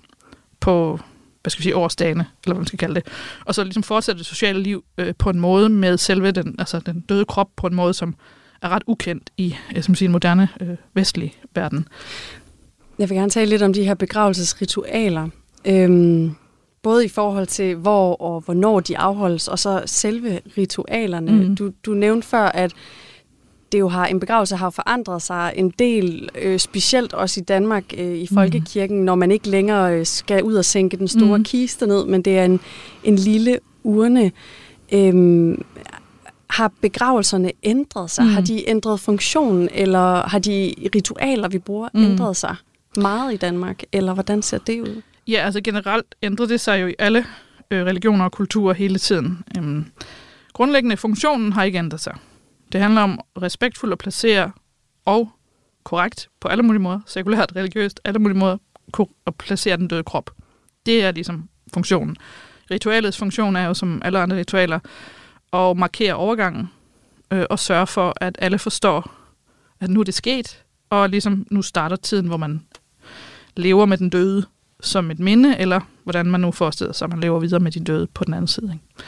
på 0.60 1.00
hvad 1.42 1.50
skal 1.50 1.58
vi 1.60 1.62
sige, 1.62 1.76
årsdagene, 1.76 2.26
eller 2.44 2.54
hvad 2.54 2.60
man 2.60 2.66
skal 2.66 2.78
kalde 2.78 2.94
det. 2.94 3.04
Og 3.44 3.54
så 3.54 3.64
ligesom 3.64 3.82
fortsætte 3.82 4.18
det 4.18 4.26
sociale 4.26 4.62
liv 4.62 4.84
øh, 4.98 5.14
på 5.18 5.30
en 5.30 5.40
måde 5.40 5.68
med 5.68 5.96
selve 5.96 6.30
den, 6.30 6.54
altså 6.58 6.78
den 6.78 7.00
døde 7.00 7.24
krop 7.24 7.48
på 7.56 7.66
en 7.66 7.74
måde, 7.74 7.94
som 7.94 8.14
er 8.62 8.68
ret 8.68 8.82
ukendt 8.86 9.30
i 9.36 9.56
øh, 9.76 9.82
som 9.82 9.94
siger, 9.94 10.08
en 10.08 10.12
moderne 10.12 10.48
øh, 10.60 10.76
vestlig 10.94 11.34
verden. 11.54 11.88
Jeg 12.98 13.10
vil 13.10 13.16
gerne 13.16 13.30
tale 13.30 13.50
lidt 13.50 13.62
om 13.62 13.72
de 13.72 13.84
her 13.84 13.94
begravelsesritualer. 13.94 15.28
Øhm, 15.64 16.30
både 16.82 17.04
i 17.04 17.08
forhold 17.08 17.46
til, 17.46 17.74
hvor 17.74 18.14
og 18.14 18.40
hvornår 18.40 18.80
de 18.80 18.98
afholdes, 18.98 19.48
og 19.48 19.58
så 19.58 19.82
selve 19.86 20.40
ritualerne. 20.58 21.32
Mm. 21.32 21.56
Du, 21.56 21.72
du 21.86 21.94
nævnte 21.94 22.28
før, 22.28 22.44
at 22.44 22.72
det 23.72 23.78
jo 23.78 23.88
har 23.88 24.06
en 24.06 24.20
begravelse 24.20 24.56
har 24.56 24.70
forandret 24.70 25.22
sig 25.22 25.52
en 25.56 25.70
del, 25.78 26.28
øh, 26.42 26.58
specielt 26.58 27.12
også 27.12 27.40
i 27.40 27.44
Danmark 27.44 27.84
øh, 27.98 28.14
i 28.14 28.26
folkekirken, 28.34 28.98
mm. 28.98 29.04
når 29.04 29.14
man 29.14 29.30
ikke 29.30 29.48
længere 29.48 29.94
øh, 29.94 30.06
skal 30.06 30.42
ud 30.42 30.54
og 30.54 30.64
sænke 30.64 30.96
den 30.96 31.08
store 31.08 31.38
mm. 31.38 31.44
kiste 31.44 31.86
ned, 31.86 32.06
men 32.06 32.22
det 32.22 32.38
er 32.38 32.44
en, 32.44 32.60
en 33.04 33.16
lille 33.16 33.58
urne. 33.82 34.32
Øhm, 34.92 35.64
har 36.50 36.72
begravelserne 36.80 37.52
ændret 37.62 38.10
sig? 38.10 38.24
Mm. 38.24 38.30
Har 38.30 38.40
de 38.40 38.68
ændret 38.68 39.00
funktion, 39.00 39.68
eller 39.72 40.28
har 40.28 40.38
de 40.38 40.74
ritualer, 40.94 41.48
vi 41.48 41.58
bruger, 41.58 41.88
mm. 41.94 42.02
ændret 42.02 42.36
sig? 42.36 42.56
Meget 42.96 43.34
i 43.34 43.36
Danmark, 43.36 43.82
eller 43.92 44.14
hvordan 44.14 44.42
ser 44.42 44.58
det 44.58 44.80
ud? 44.80 45.02
Ja, 45.26 45.44
altså 45.44 45.60
generelt 45.60 46.14
ændrer 46.22 46.46
det 46.46 46.60
sig 46.60 46.82
jo 46.82 46.86
i 46.86 46.94
alle 46.98 47.26
øh, 47.70 47.86
religioner 47.86 48.24
og 48.24 48.32
kulturer 48.32 48.74
hele 48.74 48.98
tiden. 48.98 49.44
Øhm, 49.58 49.86
grundlæggende 50.52 50.96
funktionen 50.96 51.52
har 51.52 51.64
ikke 51.64 51.78
ændret 51.78 52.00
sig. 52.00 52.14
Det 52.72 52.80
handler 52.80 53.00
om 53.00 53.20
respektfuldt 53.42 53.92
at 53.92 53.98
placere 53.98 54.52
og 55.04 55.30
korrekt 55.84 56.28
på 56.40 56.48
alle 56.48 56.62
mulige 56.62 56.82
måder, 56.82 57.00
sekulært, 57.06 57.52
religiøst, 57.56 58.00
alle 58.04 58.18
mulige 58.18 58.38
måder, 58.38 58.56
at 59.26 59.34
placere 59.34 59.76
den 59.76 59.88
døde 59.88 60.04
krop. 60.04 60.30
Det 60.86 61.04
er 61.04 61.12
ligesom 61.12 61.48
funktionen. 61.74 62.16
Ritualets 62.70 63.18
funktion 63.18 63.56
er 63.56 63.66
jo, 63.66 63.74
som 63.74 64.02
alle 64.04 64.18
andre 64.18 64.36
ritualer, 64.36 64.78
at 65.52 65.76
markere 65.76 66.14
overgangen 66.14 66.70
øh, 67.30 67.44
og 67.50 67.58
sørge 67.58 67.86
for, 67.86 68.14
at 68.20 68.36
alle 68.38 68.58
forstår, 68.58 69.10
at 69.80 69.90
nu 69.90 70.00
er 70.00 70.04
det 70.04 70.14
sket, 70.14 70.64
og 70.90 71.08
ligesom 71.08 71.46
nu 71.50 71.62
starter 71.62 71.96
tiden, 71.96 72.26
hvor 72.26 72.36
man 72.36 72.66
lever 73.58 73.86
med 73.86 73.98
den 73.98 74.10
døde 74.10 74.46
som 74.80 75.10
et 75.10 75.18
minde, 75.18 75.58
eller 75.58 75.80
hvordan 76.04 76.26
man 76.26 76.40
nu 76.40 76.50
forestiller 76.50 76.92
sig, 76.92 77.06
at 77.06 77.10
man 77.10 77.20
lever 77.20 77.40
videre 77.40 77.60
med 77.60 77.72
de 77.72 77.84
døde 77.84 78.06
på 78.06 78.24
den 78.24 78.34
anden 78.34 78.48
side. 78.48 78.70
Ikke? 78.72 79.04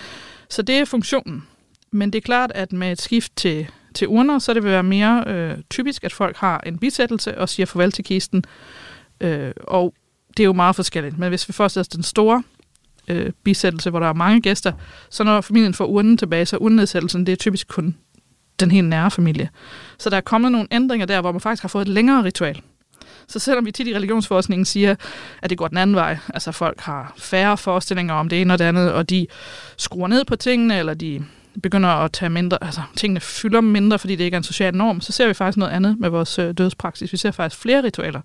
Så 0.48 0.62
det 0.62 0.74
er 0.74 0.84
funktionen. 0.84 1.46
Men 1.90 2.12
det 2.12 2.18
er 2.18 2.22
klart, 2.22 2.52
at 2.54 2.72
med 2.72 2.92
et 2.92 3.00
skift 3.00 3.36
til, 3.36 3.66
til 3.94 4.08
urner, 4.08 4.38
så 4.38 4.54
det 4.54 4.62
vil 4.62 4.72
være 4.72 4.82
mere 4.82 5.24
øh, 5.26 5.58
typisk, 5.70 6.04
at 6.04 6.12
folk 6.12 6.36
har 6.36 6.60
en 6.66 6.78
bisættelse 6.78 7.38
og 7.38 7.48
siger 7.48 7.66
farvel 7.66 7.92
til 7.92 8.04
kisten. 8.04 8.44
Øh, 9.20 9.52
og 9.64 9.94
det 10.36 10.40
er 10.40 10.44
jo 10.44 10.52
meget 10.52 10.76
forskelligt. 10.76 11.18
Men 11.18 11.28
hvis 11.28 11.48
vi 11.48 11.52
forestiller 11.52 11.80
os 11.80 11.88
den 11.88 12.02
store 12.02 12.42
øh, 13.08 13.32
bisættelse, 13.44 13.90
hvor 13.90 14.00
der 14.00 14.06
er 14.06 14.12
mange 14.12 14.40
gæster, 14.40 14.72
så 15.10 15.24
når 15.24 15.40
familien 15.40 15.74
får 15.74 15.84
urnen 15.84 16.16
tilbage, 16.16 16.46
så 16.46 16.56
urnedsættelsen, 16.56 17.26
det 17.26 17.32
er 17.32 17.36
typisk 17.36 17.68
kun 17.68 17.96
den 18.60 18.70
helt 18.70 18.88
nære 18.88 19.10
familie. 19.10 19.50
Så 19.98 20.10
der 20.10 20.16
er 20.16 20.20
kommet 20.20 20.52
nogle 20.52 20.68
ændringer 20.70 21.06
der, 21.06 21.20
hvor 21.20 21.32
man 21.32 21.40
faktisk 21.40 21.62
har 21.62 21.68
fået 21.68 21.82
et 21.82 21.88
længere 21.88 22.24
ritual. 22.24 22.62
Så 23.30 23.38
selvom 23.38 23.66
vi 23.66 23.72
tit 23.72 23.86
i 23.86 23.94
religionsforskningen 23.94 24.64
siger, 24.64 24.94
at 25.42 25.50
det 25.50 25.58
går 25.58 25.68
den 25.68 25.76
anden 25.76 25.96
vej, 25.96 26.18
altså 26.34 26.52
folk 26.52 26.80
har 26.80 27.12
færre 27.18 27.56
forestillinger 27.56 28.14
om 28.14 28.28
det 28.28 28.40
ene 28.40 28.52
og 28.52 28.58
det 28.58 28.64
andet, 28.64 28.92
og 28.92 29.10
de 29.10 29.26
skruer 29.76 30.08
ned 30.08 30.24
på 30.24 30.36
tingene, 30.36 30.78
eller 30.78 30.94
de 30.94 31.24
begynder 31.62 31.88
at 31.88 32.12
tage 32.12 32.30
mindre, 32.30 32.64
altså 32.64 32.82
tingene 32.96 33.20
fylder 33.20 33.60
mindre, 33.60 33.98
fordi 33.98 34.16
det 34.16 34.24
ikke 34.24 34.34
er 34.34 34.38
en 34.38 34.44
social 34.44 34.74
norm, 34.74 35.00
så 35.00 35.12
ser 35.12 35.26
vi 35.26 35.34
faktisk 35.34 35.56
noget 35.56 35.72
andet 35.72 36.00
med 36.00 36.08
vores 36.08 36.38
øh, 36.38 36.54
dødspraksis. 36.54 37.12
Vi 37.12 37.16
ser 37.16 37.30
faktisk 37.30 37.62
flere 37.62 37.82
ritualer. 37.82 38.20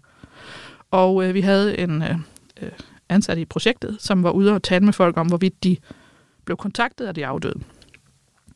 Og 0.91 1.23
øh, 1.23 1.33
vi 1.33 1.41
havde 1.41 1.77
en 1.77 2.01
øh, 2.01 2.15
øh 2.61 2.71
ansat 3.09 3.37
i 3.37 3.45
projektet, 3.45 3.97
som 3.99 4.23
var 4.23 4.31
ude 4.31 4.53
og 4.53 4.63
tale 4.63 4.85
med 4.85 4.93
folk 4.93 5.17
om, 5.17 5.27
hvorvidt 5.27 5.63
de 5.63 5.77
blev 6.45 6.57
kontaktet 6.57 7.05
af 7.05 7.15
de 7.15 7.25
afdøde. 7.25 7.59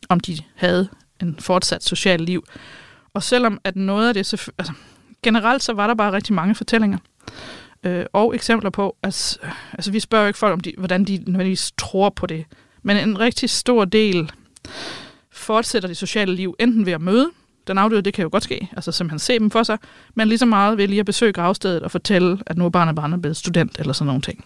Om 0.10 0.20
de 0.20 0.38
havde 0.56 0.90
en 1.22 1.36
fortsat 1.40 1.84
social 1.84 2.22
liv. 2.22 2.44
Og 3.14 3.24
selvom 3.24 3.60
at 3.64 3.76
noget 3.76 4.08
af 4.08 4.14
det, 4.14 4.20
altså, 4.58 4.74
generelt 5.24 5.64
så 5.64 5.74
var 5.74 5.88
der 5.88 5.94
bare 5.94 6.12
rigtig 6.12 6.34
mange 6.34 6.56
fortællinger 6.56 6.98
øh, 7.84 8.06
og 8.14 8.36
eksempler 8.36 8.70
på, 8.70 8.96
altså, 9.04 9.40
altså, 9.74 9.92
vi 9.92 10.00
spørger 10.00 10.24
jo 10.24 10.28
ikke 10.28 10.40
folk, 10.40 10.54
om 10.54 10.60
de, 10.60 10.74
hvordan 10.78 11.04
de 11.04 11.18
nødvendigvis 11.18 11.72
tror 11.78 12.10
på 12.10 12.26
det, 12.26 12.46
men 12.84 12.98
en 12.98 13.20
rigtig 13.20 13.50
stor 13.50 13.86
del 13.86 14.32
fortsætter 15.32 15.88
det 15.88 15.98
sociale 15.98 16.36
liv 16.36 16.56
enten 16.60 16.86
ved 16.86 16.94
at 16.94 17.02
møde 17.02 17.30
den 17.68 17.78
afdøde, 17.78 18.02
det 18.02 18.14
kan 18.14 18.24
jo 18.24 18.30
godt 18.32 18.44
ske, 18.44 18.70
altså 18.72 18.92
simpelthen 18.92 19.20
se 19.20 19.40
dem 19.40 19.52
for 19.52 19.64
sig, 19.64 19.78
men 20.16 20.28
lige 20.28 20.38
så 20.38 20.46
meget 20.46 20.78
ved 20.78 20.88
lige 20.88 21.00
at 21.00 21.06
besøge 21.06 21.34
gravstedet 21.34 21.84
og 21.84 21.92
fortælle, 21.92 22.40
at 22.46 22.58
nu 22.58 22.66
er 22.66 22.70
barnet 22.70 22.96
barnet 22.96 23.22
blevet 23.22 23.38
student 23.38 23.80
eller 23.80 23.94
sådan 23.94 24.08
nogle 24.08 24.22
ting. 24.22 24.46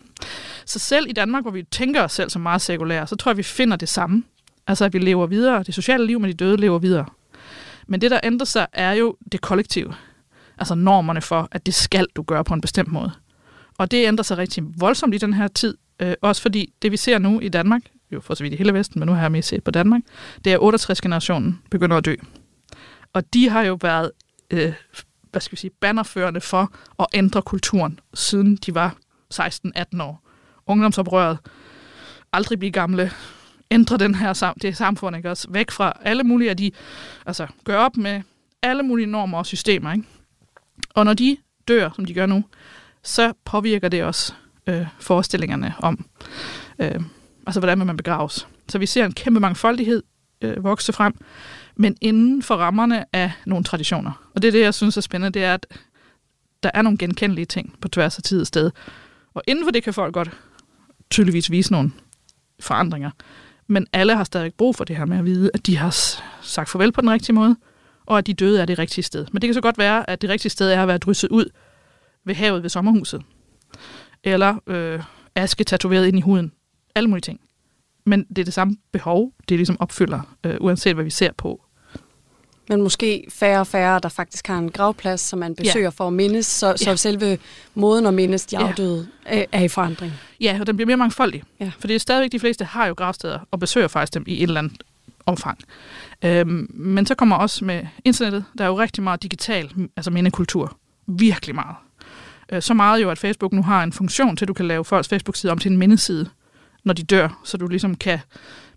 Så 0.66 0.80
selv 0.80 1.10
i 1.10 1.12
Danmark, 1.12 1.44
hvor 1.44 1.52
vi 1.52 1.64
tænker 1.64 2.04
os 2.04 2.12
selv 2.12 2.30
som 2.30 2.42
meget 2.42 2.62
sekulære, 2.62 3.08
så 3.08 3.16
tror 3.16 3.32
jeg, 3.32 3.38
vi 3.38 3.44
finder 3.44 3.78
det 3.78 3.90
samme. 3.90 4.24
Altså 4.68 4.86
at 4.86 4.94
vi 4.94 5.00
lever 5.00 5.28
videre, 5.28 5.64
det 5.64 5.74
sociale 5.74 6.06
liv 6.06 6.20
med 6.20 6.30
de 6.30 6.34
døde 6.34 6.58
lever 6.58 6.80
videre. 6.80 7.06
Men 7.88 8.02
det, 8.02 8.12
der 8.12 8.20
ændrer 8.24 8.46
sig, 8.46 8.68
er 8.74 8.94
jo 8.94 9.16
det 9.32 9.42
kollektive 9.42 9.94
altså 10.58 10.76
normerne 10.76 11.22
for, 11.22 11.48
at 11.52 11.66
det 11.66 11.74
skal 11.74 12.08
du 12.16 12.22
gøre 12.22 12.44
på 12.44 12.54
en 12.54 12.62
bestemt 12.62 12.92
måde. 12.92 13.12
Og 13.78 13.92
det 13.92 14.08
ændrer 14.08 14.24
sig 14.24 14.38
rigtig 14.38 14.64
voldsomt 14.78 15.16
i 15.16 15.18
den 15.18 15.34
her 15.34 15.48
tid, 15.48 15.78
øh, 16.00 16.14
også 16.22 16.42
fordi 16.42 16.74
det 16.82 16.92
vi 16.92 16.98
ser 16.98 17.18
nu 17.18 17.40
i 17.40 17.50
Danmark, 17.50 17.82
jo 18.12 18.22
for 18.22 18.34
så 18.34 18.44
vidt 18.44 18.54
i 18.54 18.58
hele 18.58 18.74
Vesten, 18.74 19.00
men 19.00 19.08
nu 19.08 19.14
har 19.14 19.22
jeg 19.22 19.32
mest 19.32 19.50
set 19.50 19.64
på 19.64 19.72
Danmark, 19.72 20.02
det 20.46 20.54
er 20.54 20.60
68-generationen 20.60 21.62
begynder 21.72 21.98
at 21.98 22.06
dø. 22.06 22.16
Og 23.14 23.34
de 23.34 23.50
har 23.50 23.62
jo 23.62 23.78
været, 23.82 24.12
øh, 24.52 24.74
hvad 25.32 25.42
skal 25.42 25.52
vi 25.52 25.58
sige, 25.58 25.72
bannerførende 25.82 26.42
for 26.42 26.74
at 27.00 27.06
ændre 27.14 27.42
kulturen, 27.42 28.00
siden 28.14 28.56
de 28.56 28.76
var 28.76 28.96
16-18 29.34 30.02
år. 30.02 30.24
Ungdomsoprøret, 30.68 31.38
aldrig 32.34 32.60
blive 32.60 32.72
gamle, 32.72 33.12
ændre 33.72 33.98
den 33.98 34.16
her 34.16 34.54
det 34.62 34.78
samfund, 34.78 35.16
ikke? 35.16 35.30
Også 35.30 35.48
væk 35.52 35.72
fra 35.72 35.94
alle 36.02 36.24
mulige 36.24 36.50
af 36.50 36.58
de, 36.58 36.72
altså 37.26 37.48
gør 37.64 37.78
op 37.78 37.98
med 37.98 38.22
alle 38.62 38.84
mulige 38.84 39.06
normer 39.06 39.38
og 39.38 39.46
systemer, 39.46 39.92
ikke? 39.92 40.04
Og 40.94 41.06
når 41.06 41.14
de 41.14 41.38
dør, 41.68 41.90
som 41.96 42.06
de 42.06 42.14
gør 42.14 42.26
nu, 42.26 42.44
så 43.04 43.34
påvirker 43.46 43.90
det 43.90 44.04
også 44.04 44.34
øh, 44.68 44.86
forestillingerne 45.00 45.74
om, 45.80 46.06
øh, 46.80 47.02
altså 47.48 47.60
hvordan 47.60 47.78
man 47.78 47.98
begraves. 47.98 48.48
Så 48.70 48.78
vi 48.78 48.86
ser 48.86 49.06
en 49.06 49.14
kæmpe 49.14 49.40
mangfoldighed 49.40 50.04
øh, 50.42 50.64
vokse 50.64 50.94
frem, 50.94 51.14
men 51.76 51.98
inden 52.02 52.44
for 52.44 52.56
rammerne 52.56 53.16
af 53.16 53.32
nogle 53.46 53.64
traditioner. 53.64 54.30
Og 54.36 54.42
det 54.42 54.48
er 54.48 54.52
det, 54.52 54.62
jeg 54.62 54.74
synes 54.74 54.98
er 54.98 55.02
spændende, 55.02 55.40
det 55.40 55.44
er, 55.46 55.54
at 55.54 55.68
der 56.64 56.72
er 56.74 56.82
nogle 56.82 56.98
genkendelige 56.98 57.46
ting 57.46 57.76
på 57.82 57.88
tværs 57.88 58.18
af 58.18 58.24
tid 58.24 58.42
og 58.42 58.48
sted. 58.48 58.72
Og 59.34 59.44
inden 59.48 59.66
for 59.66 59.72
det 59.72 59.84
kan 59.84 59.94
folk 59.94 60.14
godt 60.14 60.30
tydeligvis 61.10 61.52
vise 61.52 61.72
nogle 61.72 61.92
forandringer. 62.60 63.12
Men 63.68 63.88
alle 63.94 64.16
har 64.16 64.24
stadig 64.24 64.54
brug 64.54 64.76
for 64.76 64.84
det 64.84 64.98
her 64.98 65.06
med 65.06 65.18
at 65.18 65.26
vide, 65.26 65.52
at 65.54 65.66
de 65.66 65.78
har 65.78 65.96
sagt 66.42 66.70
farvel 66.70 66.92
på 66.92 67.02
den 67.02 67.10
rigtige 67.10 67.36
måde, 67.36 67.56
og 68.06 68.18
at 68.18 68.28
de 68.28 68.34
døde 68.34 68.62
er 68.62 68.66
det 68.66 68.80
rigtige 68.80 69.04
sted. 69.04 69.26
Men 69.32 69.42
det 69.42 69.48
kan 69.48 69.54
så 69.54 69.62
godt 69.62 69.78
være, 69.78 70.10
at 70.10 70.22
det 70.22 70.30
rigtige 70.30 70.50
sted 70.50 70.72
er 70.72 70.82
at 70.82 70.88
være 70.88 70.98
drysset 70.98 71.30
ud 71.30 71.46
ved 72.26 72.36
havet 72.36 72.64
ved 72.64 72.70
sommerhuset. 72.70 73.22
Eller 74.24 74.56
øh, 74.68 75.04
aske 75.36 75.64
tatoveret 75.64 76.08
ind 76.08 76.18
i 76.18 76.22
huden. 76.22 76.52
Alle 76.96 77.10
mulige 77.10 77.22
ting. 77.22 77.40
Men 78.06 78.24
det 78.24 78.40
er 78.40 78.44
det 78.44 78.54
samme 78.54 78.78
behov, 78.92 79.32
det 79.50 79.58
ligesom 79.58 79.78
opfylder, 79.80 80.36
øh, 80.44 80.58
uanset 80.60 80.94
hvad 80.94 81.04
vi 81.04 81.10
ser 81.10 81.32
på. 81.38 81.62
Men 82.70 82.82
måske 82.82 83.26
færre 83.30 83.60
og 83.60 83.68
færre, 83.68 84.00
der 84.04 84.10
faktisk 84.10 84.48
har 84.48 84.58
en 84.58 84.72
gravplads, 84.72 85.22
som 85.22 85.40
man 85.40 85.56
besøger 85.56 85.86
ja. 85.86 85.90
for 85.90 86.08
at 86.08 86.14
mindes, 86.14 86.46
så, 86.46 86.68
ja. 86.68 86.76
så 86.76 86.98
selve 86.98 87.38
måden 87.74 88.06
at 88.06 88.14
mindes 88.14 88.46
de 88.46 88.58
afdøde 88.58 89.08
ja. 89.26 89.44
er 89.52 89.64
i 89.64 89.68
forandring. 89.68 90.14
Ja, 90.42 90.58
og 90.60 90.68
den 90.68 90.76
bliver 90.76 90.88
mere 90.88 90.98
mangfoldig. 90.98 91.44
Ja. 91.60 91.72
For 91.80 91.88
det 91.88 91.96
er 91.96 92.00
stadigvæk, 92.00 92.32
de 92.32 92.40
fleste 92.40 92.66
har 92.66 92.88
jo 92.88 92.94
gravsteder 92.94 93.40
og 93.52 93.60
besøger 93.60 93.88
faktisk 93.88 94.14
dem 94.14 94.24
i 94.28 94.38
et 94.38 94.44
eller 94.44 94.60
andet 94.60 94.84
omfang. 95.26 95.60
Øhm, 96.26 96.68
men 96.74 97.06
så 97.06 97.16
kommer 97.16 97.36
også 97.36 97.66
med 97.66 97.86
internettet, 98.06 98.46
der 98.58 98.64
er 98.64 98.68
jo 98.68 98.80
rigtig 98.80 99.04
meget 99.04 99.24
digital, 99.24 99.72
altså 99.98 100.12
mindekultur. 100.12 100.78
Virkelig 101.08 101.56
meget. 101.56 101.76
Øh, 102.52 102.62
så 102.62 102.74
meget 102.74 103.02
jo, 103.02 103.10
at 103.10 103.20
Facebook 103.20 103.54
nu 103.54 103.64
har 103.64 103.84
en 103.84 103.94
funktion 103.94 104.36
til, 104.36 104.46
at 104.46 104.48
du 104.48 104.54
kan 104.54 104.68
lave 104.68 104.86
folks 104.86 105.08
Facebook-side 105.08 105.52
om 105.52 105.58
til 105.58 105.72
en 105.72 105.78
mindeside, 105.78 106.30
når 106.84 106.94
de 106.94 107.04
dør, 107.04 107.42
så 107.44 107.58
du 107.58 107.68
ligesom 107.68 107.96
kan 107.96 108.20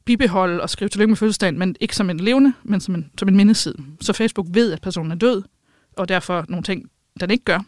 bibeholde 0.04 0.62
og 0.62 0.70
skrive 0.70 0.88
tillykke 0.88 1.10
med 1.10 1.16
fødselsdagen, 1.16 1.58
men 1.58 1.76
ikke 1.80 1.96
som 1.96 2.10
en 2.10 2.20
levende, 2.20 2.52
men 2.62 2.80
som 2.80 2.94
en, 2.94 3.10
som 3.18 3.28
en 3.28 3.36
mindeside. 3.36 3.76
Så 4.00 4.12
Facebook 4.12 4.46
ved, 4.50 4.72
at 4.72 4.80
personen 4.80 5.12
er 5.12 5.16
død, 5.16 5.42
og 5.96 6.08
derfor 6.08 6.44
nogle 6.48 6.62
ting, 6.62 6.90
den 7.20 7.30
ikke 7.30 7.44
gør. 7.44 7.58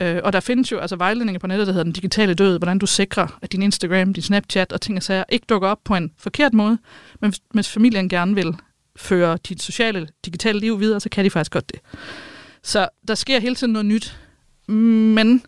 Øh, 0.00 0.20
og 0.24 0.32
der 0.32 0.40
findes 0.40 0.72
jo 0.72 0.78
altså 0.78 0.96
vejledninger 0.96 1.38
på 1.38 1.46
nettet, 1.46 1.66
der 1.66 1.72
hedder 1.72 1.84
den 1.84 1.92
digitale 1.92 2.34
død, 2.34 2.58
hvordan 2.58 2.78
du 2.78 2.86
sikrer, 2.86 3.38
at 3.42 3.52
din 3.52 3.62
Instagram, 3.62 4.14
din 4.14 4.22
Snapchat 4.22 4.72
og 4.72 4.80
ting 4.80 4.96
og 4.96 5.02
sager 5.02 5.24
ikke 5.28 5.46
dukker 5.48 5.68
op 5.68 5.78
på 5.84 5.94
en 5.94 6.12
forkert 6.18 6.54
måde, 6.54 6.78
men 7.20 7.30
hvis, 7.30 7.40
hvis 7.50 7.68
familien 7.68 8.08
gerne 8.08 8.34
vil 8.34 8.56
føre 8.96 9.38
dit 9.48 9.62
sociale, 9.62 10.08
digitale 10.24 10.60
liv 10.60 10.80
videre, 10.80 11.00
så 11.00 11.08
kan 11.08 11.24
de 11.24 11.30
faktisk 11.30 11.52
godt 11.52 11.72
det. 11.72 11.80
Så 12.62 12.88
der 13.08 13.14
sker 13.14 13.40
hele 13.40 13.54
tiden 13.54 13.72
noget 13.72 13.86
nyt, 13.86 14.18
men 14.68 15.42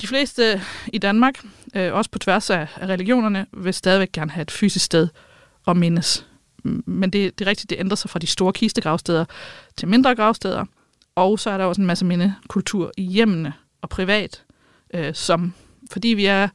de 0.00 0.06
fleste 0.06 0.62
i 0.92 0.98
Danmark, 0.98 1.44
øh, 1.74 1.94
også 1.94 2.10
på 2.10 2.18
tværs 2.18 2.50
af, 2.50 2.68
af 2.76 2.86
religionerne, 2.86 3.46
vil 3.52 3.74
stadigvæk 3.74 4.12
gerne 4.12 4.30
have 4.30 4.42
et 4.42 4.50
fysisk 4.50 4.84
sted 4.84 5.08
at 5.66 5.76
mindes. 5.76 6.26
Men 6.86 7.10
det, 7.10 7.38
det 7.38 7.46
er 7.46 7.50
rigtigt, 7.50 7.70
det 7.70 7.78
ændrer 7.78 7.96
sig 7.96 8.10
fra 8.10 8.18
de 8.18 8.26
store 8.26 8.52
kistegravsteder 8.52 9.24
til 9.76 9.88
mindre 9.88 10.14
gravsteder. 10.14 10.64
Og 11.18 11.38
så 11.38 11.50
er 11.50 11.58
der 11.58 11.64
også 11.64 11.80
en 11.80 11.86
masse 11.86 12.04
mindekultur 12.04 12.92
i 12.96 13.02
hjemmene 13.02 13.52
og 13.82 13.88
privat, 13.88 14.42
øh, 14.94 15.14
som 15.14 15.52
fordi 15.90 16.08
vi 16.08 16.26
er 16.26 16.48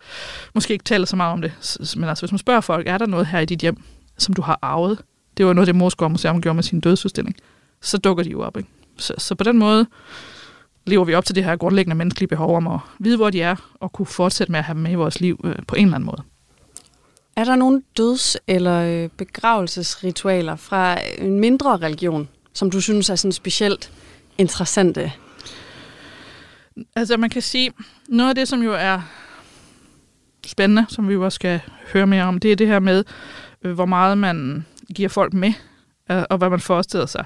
måske 0.53 0.73
ikke 0.73 0.83
taler 0.83 1.05
så 1.05 1.15
meget 1.15 1.33
om 1.33 1.41
det, 1.41 1.77
men 1.97 2.09
altså 2.09 2.21
hvis 2.21 2.31
man 2.31 2.39
spørger 2.39 2.61
folk, 2.61 2.87
er 2.87 2.97
der 2.97 3.05
noget 3.05 3.27
her 3.27 3.39
i 3.39 3.45
dit 3.45 3.59
hjem, 3.59 3.83
som 4.17 4.33
du 4.33 4.41
har 4.41 4.59
arvet? 4.61 5.01
Det 5.37 5.45
var 5.45 5.53
noget, 5.53 5.67
det 5.67 5.75
Moskva 5.75 6.07
Museum 6.07 6.41
gjorde 6.41 6.55
med 6.55 6.63
sin 6.63 6.79
dødsudstilling. 6.79 7.35
Så 7.81 7.97
dukker 7.97 8.23
de 8.23 8.29
jo 8.29 8.41
op. 8.41 8.57
Ikke? 8.57 8.69
Så, 8.97 9.13
så 9.17 9.35
på 9.35 9.43
den 9.43 9.57
måde 9.57 9.85
lever 10.85 11.05
vi 11.05 11.13
op 11.13 11.25
til 11.25 11.35
det 11.35 11.43
her 11.43 11.55
grundlæggende 11.55 11.95
menneskelige 11.95 12.27
behov 12.27 12.57
om 12.57 12.67
at 12.67 12.79
vide, 12.99 13.17
hvor 13.17 13.29
de 13.29 13.41
er, 13.41 13.55
og 13.79 13.91
kunne 13.91 14.05
fortsætte 14.05 14.51
med 14.51 14.59
at 14.59 14.65
have 14.65 14.73
dem 14.73 14.83
med 14.83 14.91
i 14.91 14.95
vores 14.95 15.21
liv 15.21 15.41
øh, 15.43 15.55
på 15.67 15.75
en 15.75 15.85
eller 15.85 15.95
anden 15.95 16.05
måde. 16.05 16.23
Er 17.35 17.43
der 17.43 17.55
nogle 17.55 17.81
døds- 17.97 18.37
eller 18.47 19.03
øh, 19.03 19.09
begravelsesritualer 19.17 20.55
fra 20.55 20.97
en 21.17 21.39
mindre 21.39 21.77
religion, 21.77 22.29
som 22.53 22.71
du 22.71 22.81
synes 22.81 23.09
er 23.09 23.15
sådan 23.15 23.31
specielt 23.31 23.91
interessante? 24.37 25.11
Altså 26.95 27.17
man 27.17 27.29
kan 27.29 27.41
sige, 27.41 27.71
noget 28.09 28.29
af 28.29 28.35
det, 28.35 28.47
som 28.47 28.61
jo 28.61 28.73
er 28.73 29.01
spændende, 30.45 30.85
som 30.89 31.07
vi 31.07 31.13
jo 31.13 31.25
også 31.25 31.35
skal 31.35 31.59
høre 31.93 32.07
mere 32.07 32.23
om, 32.23 32.39
det 32.39 32.51
er 32.51 32.55
det 32.55 32.67
her 32.67 32.79
med, 32.79 33.03
øh, 33.63 33.73
hvor 33.73 33.85
meget 33.85 34.17
man 34.17 34.65
giver 34.95 35.09
folk 35.09 35.33
med, 35.33 35.53
øh, 36.11 36.23
og 36.29 36.37
hvad 36.37 36.49
man 36.49 36.59
forestiller 36.59 37.05
sig. 37.05 37.25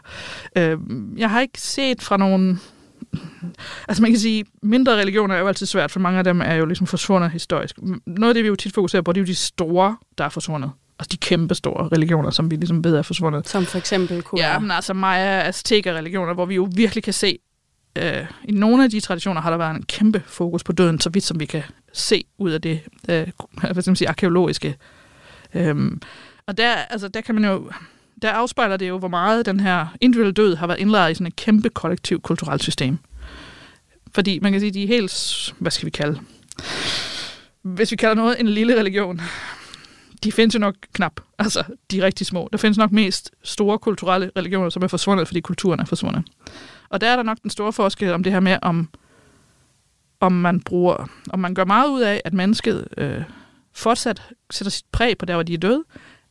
Øh, 0.55 0.77
jeg 1.17 1.29
har 1.29 1.41
ikke 1.41 1.61
set 1.61 2.01
fra 2.01 2.17
nogen... 2.17 2.59
Altså 3.87 4.01
man 4.01 4.11
kan 4.11 4.19
sige, 4.19 4.45
mindre 4.63 4.99
religioner 4.99 5.35
er 5.35 5.39
jo 5.39 5.47
altid 5.47 5.65
svært, 5.65 5.91
for 5.91 5.99
mange 5.99 6.17
af 6.17 6.23
dem 6.23 6.41
er 6.41 6.53
jo 6.53 6.65
ligesom 6.65 6.87
forsvundet 6.87 7.31
historisk. 7.31 7.75
Noget 8.05 8.29
af 8.29 8.33
det, 8.33 8.43
vi 8.43 8.47
jo 8.47 8.55
tit 8.55 8.73
fokuserer 8.73 9.01
på, 9.01 9.13
det 9.13 9.19
er 9.19 9.21
jo 9.21 9.27
de 9.27 9.35
store, 9.35 9.97
der 10.17 10.23
er 10.23 10.29
forsvundet. 10.29 10.71
Altså 10.99 11.09
de 11.11 11.17
kæmpe 11.17 11.55
store 11.55 11.87
religioner, 11.87 12.29
som 12.29 12.51
vi 12.51 12.55
ligesom 12.55 12.83
ved 12.83 12.95
er 12.95 13.01
forsvundet. 13.01 13.47
Som 13.47 13.65
for 13.65 13.77
eksempel 13.77 14.21
kunne 14.21 14.41
Ja, 14.41 14.59
men 14.59 14.71
altså 14.71 14.93
Maya, 14.93 15.47
Azteca 15.47 15.93
religioner, 15.93 16.33
hvor 16.33 16.45
vi 16.45 16.55
jo 16.55 16.69
virkelig 16.75 17.03
kan 17.03 17.13
se, 17.13 17.39
øh, 17.97 18.25
i 18.43 18.51
nogle 18.51 18.83
af 18.83 18.89
de 18.89 18.99
traditioner 18.99 19.41
har 19.41 19.49
der 19.49 19.57
været 19.57 19.75
en 19.75 19.83
kæmpe 19.83 20.23
fokus 20.25 20.63
på 20.63 20.71
døden, 20.71 20.99
så 20.99 21.09
vidt 21.09 21.23
som 21.23 21.39
vi 21.39 21.45
kan 21.45 21.63
se 21.93 22.23
ud 22.37 22.51
af 22.51 22.61
det 22.61 22.81
øh, 23.09 23.27
hvad 23.71 23.81
skal 23.81 23.89
man 23.89 23.95
sige, 23.95 24.09
arkeologiske. 24.09 24.75
Øh, 25.53 25.91
og 26.47 26.57
der, 26.57 26.73
altså, 26.73 27.07
der 27.07 27.21
kan 27.21 27.35
man 27.35 27.45
jo 27.45 27.71
der 28.21 28.31
afspejler 28.31 28.77
det 28.77 28.89
jo, 28.89 28.97
hvor 28.97 29.07
meget 29.07 29.45
den 29.45 29.59
her 29.59 29.87
individuelle 30.01 30.33
død 30.33 30.55
har 30.55 30.67
været 30.67 30.79
indlejret 30.79 31.11
i 31.11 31.13
sådan 31.13 31.27
et 31.27 31.35
kæmpe 31.35 31.69
kollektivt 31.69 32.23
kulturelt 32.23 32.63
system. 32.63 32.97
Fordi 34.15 34.39
man 34.39 34.51
kan 34.51 34.61
sige, 34.61 34.71
de 34.71 34.83
er 34.83 34.87
helt, 34.87 35.53
hvad 35.59 35.71
skal 35.71 35.85
vi 35.85 35.89
kalde, 35.89 36.19
hvis 37.61 37.91
vi 37.91 37.95
kalder 37.95 38.15
noget 38.15 38.39
en 38.39 38.47
lille 38.47 38.79
religion, 38.79 39.21
de 40.23 40.31
findes 40.31 40.55
jo 40.55 40.59
nok 40.59 40.75
knap. 40.93 41.21
Altså, 41.39 41.63
de 41.91 41.99
er 41.99 42.03
rigtig 42.03 42.27
små. 42.27 42.49
Der 42.51 42.57
findes 42.57 42.77
nok 42.77 42.91
mest 42.91 43.31
store 43.43 43.79
kulturelle 43.79 44.31
religioner, 44.37 44.69
som 44.69 44.83
er 44.83 44.87
forsvundet, 44.87 45.27
fordi 45.27 45.39
kulturen 45.39 45.79
er 45.79 45.85
forsvundet. 45.85 46.23
Og 46.89 47.01
der 47.01 47.09
er 47.09 47.15
der 47.15 47.23
nok 47.23 47.37
den 47.43 47.49
store 47.49 47.73
forskel 47.73 48.13
om 48.13 48.23
det 48.23 48.33
her 48.33 48.39
med, 48.39 48.57
om, 48.61 48.89
om 50.19 50.31
man 50.31 50.61
bruger, 50.61 51.09
om 51.29 51.39
man 51.39 51.53
gør 51.53 51.65
meget 51.65 51.89
ud 51.89 52.01
af, 52.01 52.21
at 52.25 52.33
mennesket 52.33 52.87
øh, 52.97 53.21
fortsat 53.73 54.23
sætter 54.51 54.71
sit 54.71 54.85
præg 54.91 55.17
på 55.17 55.25
der, 55.25 55.33
hvor 55.33 55.43
de 55.43 55.53
er 55.53 55.57
døde, 55.57 55.83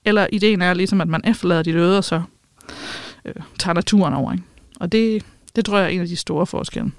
eller 0.04 0.26
ideen 0.32 0.62
er 0.62 0.74
ligesom, 0.74 1.00
at 1.00 1.08
man 1.08 1.20
efterlader 1.24 1.62
de 1.62 1.72
døde, 1.72 1.98
og 1.98 2.04
så 2.04 2.22
øh, 3.24 3.34
tager 3.58 3.74
naturen 3.74 4.14
over. 4.14 4.32
Ikke? 4.32 4.44
Og 4.80 4.92
det, 4.92 5.24
det 5.56 5.64
tror 5.64 5.78
jeg 5.78 5.86
er 5.86 5.90
en 5.90 6.00
af 6.00 6.06
de 6.06 6.16
store 6.16 6.46
forskelle. 6.46 6.92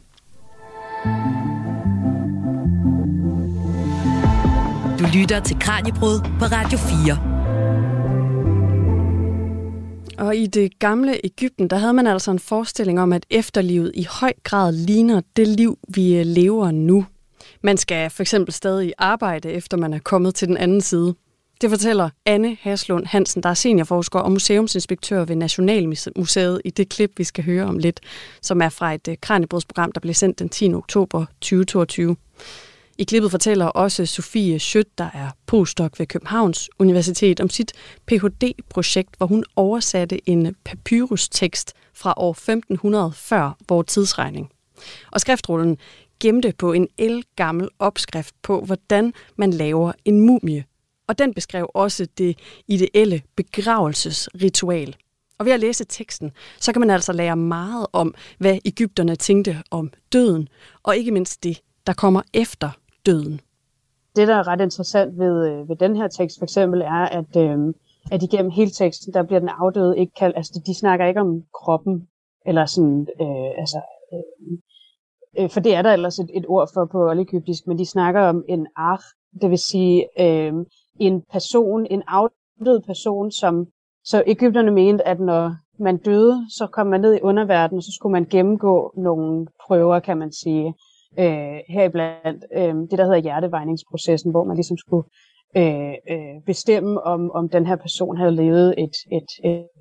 Du 5.00 5.06
lytter 5.14 5.40
til 5.40 5.60
Kranjebrud 5.60 6.20
på 6.40 6.46
Radio 6.46 6.78
4. 10.18 10.28
Og 10.28 10.36
i 10.36 10.46
det 10.46 10.80
gamle 10.80 11.20
Ægypten, 11.24 11.70
der 11.70 11.78
havde 11.78 11.94
man 11.94 12.08
altså 12.08 12.32
en 12.32 12.40
forestilling 12.40 13.00
om, 13.00 13.14
at 13.14 13.26
efterlivet 13.30 13.92
i 13.96 14.08
høj 14.10 14.34
grad 14.44 14.72
ligner 14.72 15.22
det 15.36 15.48
liv, 15.48 15.78
vi 15.88 16.16
øh, 16.16 16.26
lever 16.26 16.72
nu. 16.72 17.06
Man 17.62 17.78
skal 17.78 18.10
for 18.10 18.24
eksempel 18.24 18.54
stadig 18.54 18.94
arbejde, 18.98 19.52
efter 19.52 19.78
man 19.78 19.94
er 19.94 20.00
kommet 20.00 20.36
til 20.36 20.48
den 20.48 20.58
anden 20.58 20.82
side. 20.82 21.16
Det 21.62 21.70
fortæller 21.70 22.10
Anne 22.26 22.58
Haslund 22.62 23.06
Hansen, 23.06 23.44
der 23.44 23.50
er 23.50 23.54
seniorforsker 23.54 24.20
og 24.20 24.32
museumsinspektør 24.32 25.26
ved 25.26 25.36
Nationalmuseet 25.36 26.62
i 26.66 26.70
det 26.70 26.90
klip, 26.90 27.12
vi 27.18 27.24
skal 27.24 27.44
høre 27.44 27.66
om 27.66 27.78
lidt, 27.78 28.00
som 28.42 28.62
er 28.62 28.70
fra 28.70 28.94
et 28.94 29.08
øh, 29.08 29.16
kranjebrudsprogram, 29.22 29.92
der 29.92 30.00
blev 30.00 30.14
sendt 30.14 30.40
den 30.40 30.50
10. 30.50 30.74
oktober 30.74 31.26
2022. 31.42 32.16
I 33.00 33.04
klippet 33.04 33.32
fortæller 33.32 33.66
også 33.66 34.06
Sofie 34.06 34.60
Schødt, 34.60 34.98
der 34.98 35.10
er 35.14 35.30
postdoc 35.46 36.00
ved 36.00 36.08
Københavns 36.08 36.70
Universitet, 36.80 37.40
om 37.40 37.50
sit 37.50 37.74
Ph.D.-projekt, 38.08 39.18
hvor 39.18 39.28
hun 39.28 39.44
oversatte 39.56 40.30
en 40.30 40.56
papyrustekst 40.64 41.74
fra 41.94 42.14
år 42.18 42.32
1500 42.32 43.12
før 43.16 43.58
vores 43.70 43.88
tidsregning. 43.88 44.50
Og 45.12 45.22
skriftrullen 45.22 45.78
gemte 46.20 46.54
på 46.58 46.74
en 46.74 46.88
elgammel 46.98 47.70
opskrift 47.80 48.36
på, 48.42 48.62
hvordan 48.62 49.14
man 49.36 49.54
laver 49.54 49.92
en 50.06 50.20
mumie. 50.20 50.66
Og 51.08 51.20
den 51.20 51.34
beskrev 51.34 51.70
også 51.74 52.08
det 52.18 52.38
ideelle 52.68 53.22
begravelsesritual. 53.36 54.96
Og 55.40 55.46
ved 55.46 55.54
at 55.54 55.60
læse 55.60 55.86
teksten, 55.90 56.32
så 56.60 56.72
kan 56.72 56.80
man 56.80 56.90
altså 56.90 57.14
lære 57.14 57.36
meget 57.36 57.88
om, 57.94 58.14
hvad 58.38 58.58
Ægypterne 58.66 59.16
tænkte 59.16 59.62
om 59.72 59.92
døden, 60.14 60.48
og 60.84 60.98
ikke 60.98 61.12
mindst 61.12 61.44
det, 61.44 61.62
der 61.88 61.94
kommer 61.94 62.22
efter 62.34 62.70
døden. 63.08 63.41
Det, 64.15 64.28
der 64.28 64.36
er 64.36 64.48
ret 64.48 64.62
interessant 64.62 65.20
ved, 65.20 65.48
øh, 65.50 65.70
ved 65.70 65.76
den 65.76 65.96
her 65.96 66.08
tekst 66.08 66.38
for 66.39 66.46
eksempel, 66.46 66.82
er, 66.82 67.06
at, 67.20 67.36
øh, 67.38 67.74
at 68.12 68.24
igennem 68.24 68.52
hele 68.52 68.72
teksten, 68.72 69.13
der 69.13 69.24
bliver 69.24 69.39
den 69.39 69.50
afdøde 69.50 69.98
ikke 69.98 70.13
kaldt, 70.13 70.38
altså 70.38 70.62
de 70.65 70.80
snakker 70.80 71.06
ikke 71.06 71.22
om 71.22 71.43
kroppen, 71.54 72.08
eller 72.46 72.65
sådan, 72.65 73.08
øh, 73.22 73.60
altså, 73.62 73.82
øh, 74.13 74.58
øh 75.43 75.50
for 75.50 75.60
det 75.60 75.76
er 75.76 75.82
der 75.82 75.93
ellers 75.93 76.20
et, 76.20 76.30
et 76.34 76.46
ord 76.48 76.70
for 76.74 76.86
på 76.86 77.10
oldegyptisk, 77.10 77.67
men 77.67 77.78
de 77.78 77.86
snakker 77.86 78.22
om 78.22 78.43
en 78.50 78.67
arch, 78.76 79.06
det 79.41 79.50
vil 79.50 79.58
sige 79.58 80.08
øh, 80.20 80.54
en 81.00 81.24
person, 81.32 81.88
en 81.89 82.04
afdød 82.08 82.82
person, 82.82 83.32
som, 83.32 83.67
så 84.04 84.24
Ægypterne 84.28 84.72
mente, 84.72 85.08
at 85.08 85.20
når 85.20 85.56
man 85.80 85.98
døde, 85.98 86.46
så 86.50 86.67
kom 86.67 86.88
man 86.88 87.02
ned 87.02 87.15
i 87.15 87.22
underverdenen, 87.22 87.82
så 87.82 87.91
skulle 87.96 88.13
man 88.13 88.26
gennemgå 88.26 88.93
nogle 88.98 89.48
prøver, 89.67 90.00
kan 90.00 90.17
man 90.17 90.32
sige 90.32 90.74
øh, 91.20 91.60
heriblandt 91.70 92.46
øh, 92.58 92.76
det, 92.89 92.98
der 92.98 93.04
hedder 93.04 93.17
hjertevejningsprocessen, 93.17 94.32
hvor 94.32 94.43
man 94.43 94.56
ligesom 94.56 94.78
skulle 94.78 95.08
øh, 95.58 95.93
øh, 96.10 96.41
bestemme, 96.46 97.02
om, 97.02 97.32
om 97.32 97.50
den 97.50 97.65
her 97.65 97.76
person 97.76 98.17
havde 98.17 98.36
levet 98.36 98.76
et, 98.78 98.96
et, 99.12 99.30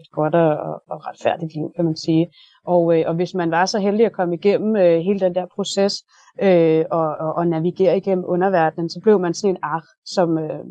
et 0.00 0.10
godt 0.12 0.34
og, 0.34 0.82
og 0.90 1.06
retfærdigt 1.06 1.54
liv, 1.54 1.72
kan 1.76 1.84
man 1.84 1.96
sige. 1.96 2.28
Og, 2.66 2.98
øh, 2.98 3.04
og 3.06 3.14
hvis 3.14 3.34
man 3.34 3.50
var 3.50 3.66
så 3.66 3.78
heldig 3.78 4.06
at 4.06 4.12
komme 4.12 4.34
igennem 4.34 4.76
øh, 4.76 5.00
hele 5.00 5.20
den 5.20 5.34
der 5.34 5.46
proces 5.54 5.94
øh, 6.42 6.84
og, 6.90 7.08
og, 7.20 7.32
og 7.34 7.46
navigere 7.46 7.96
igennem 7.96 8.24
underverdenen, 8.28 8.90
så 8.90 9.00
blev 9.02 9.20
man 9.20 9.34
sådan 9.34 9.50
en 9.50 9.58
ar, 9.62 9.84
som, 10.04 10.38
øh, 10.38 10.64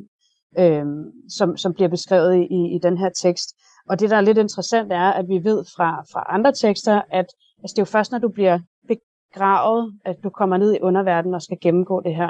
øh, 0.59 0.85
som, 1.29 1.57
som 1.57 1.73
bliver 1.73 1.89
beskrevet 1.89 2.35
i, 2.35 2.75
i 2.75 2.79
den 2.83 2.97
her 2.97 3.09
tekst. 3.09 3.49
Og 3.89 3.99
det, 3.99 4.09
der 4.09 4.17
er 4.17 4.21
lidt 4.21 4.37
interessant, 4.37 4.91
er, 4.91 5.11
at 5.11 5.25
vi 5.27 5.43
ved 5.43 5.63
fra, 5.75 6.03
fra 6.11 6.25
andre 6.29 6.51
tekster, 6.51 7.01
at 7.11 7.25
altså, 7.63 7.73
det 7.73 7.77
er 7.77 7.81
jo 7.81 7.85
først, 7.85 8.11
når 8.11 8.19
du 8.19 8.29
bliver 8.29 8.59
begravet, 9.35 9.99
at 10.05 10.15
du 10.23 10.29
kommer 10.29 10.57
ned 10.57 10.73
i 10.73 10.79
underverdenen 10.81 11.35
og 11.35 11.41
skal 11.41 11.57
gennemgå 11.61 12.01
det 12.01 12.15
her. 12.15 12.29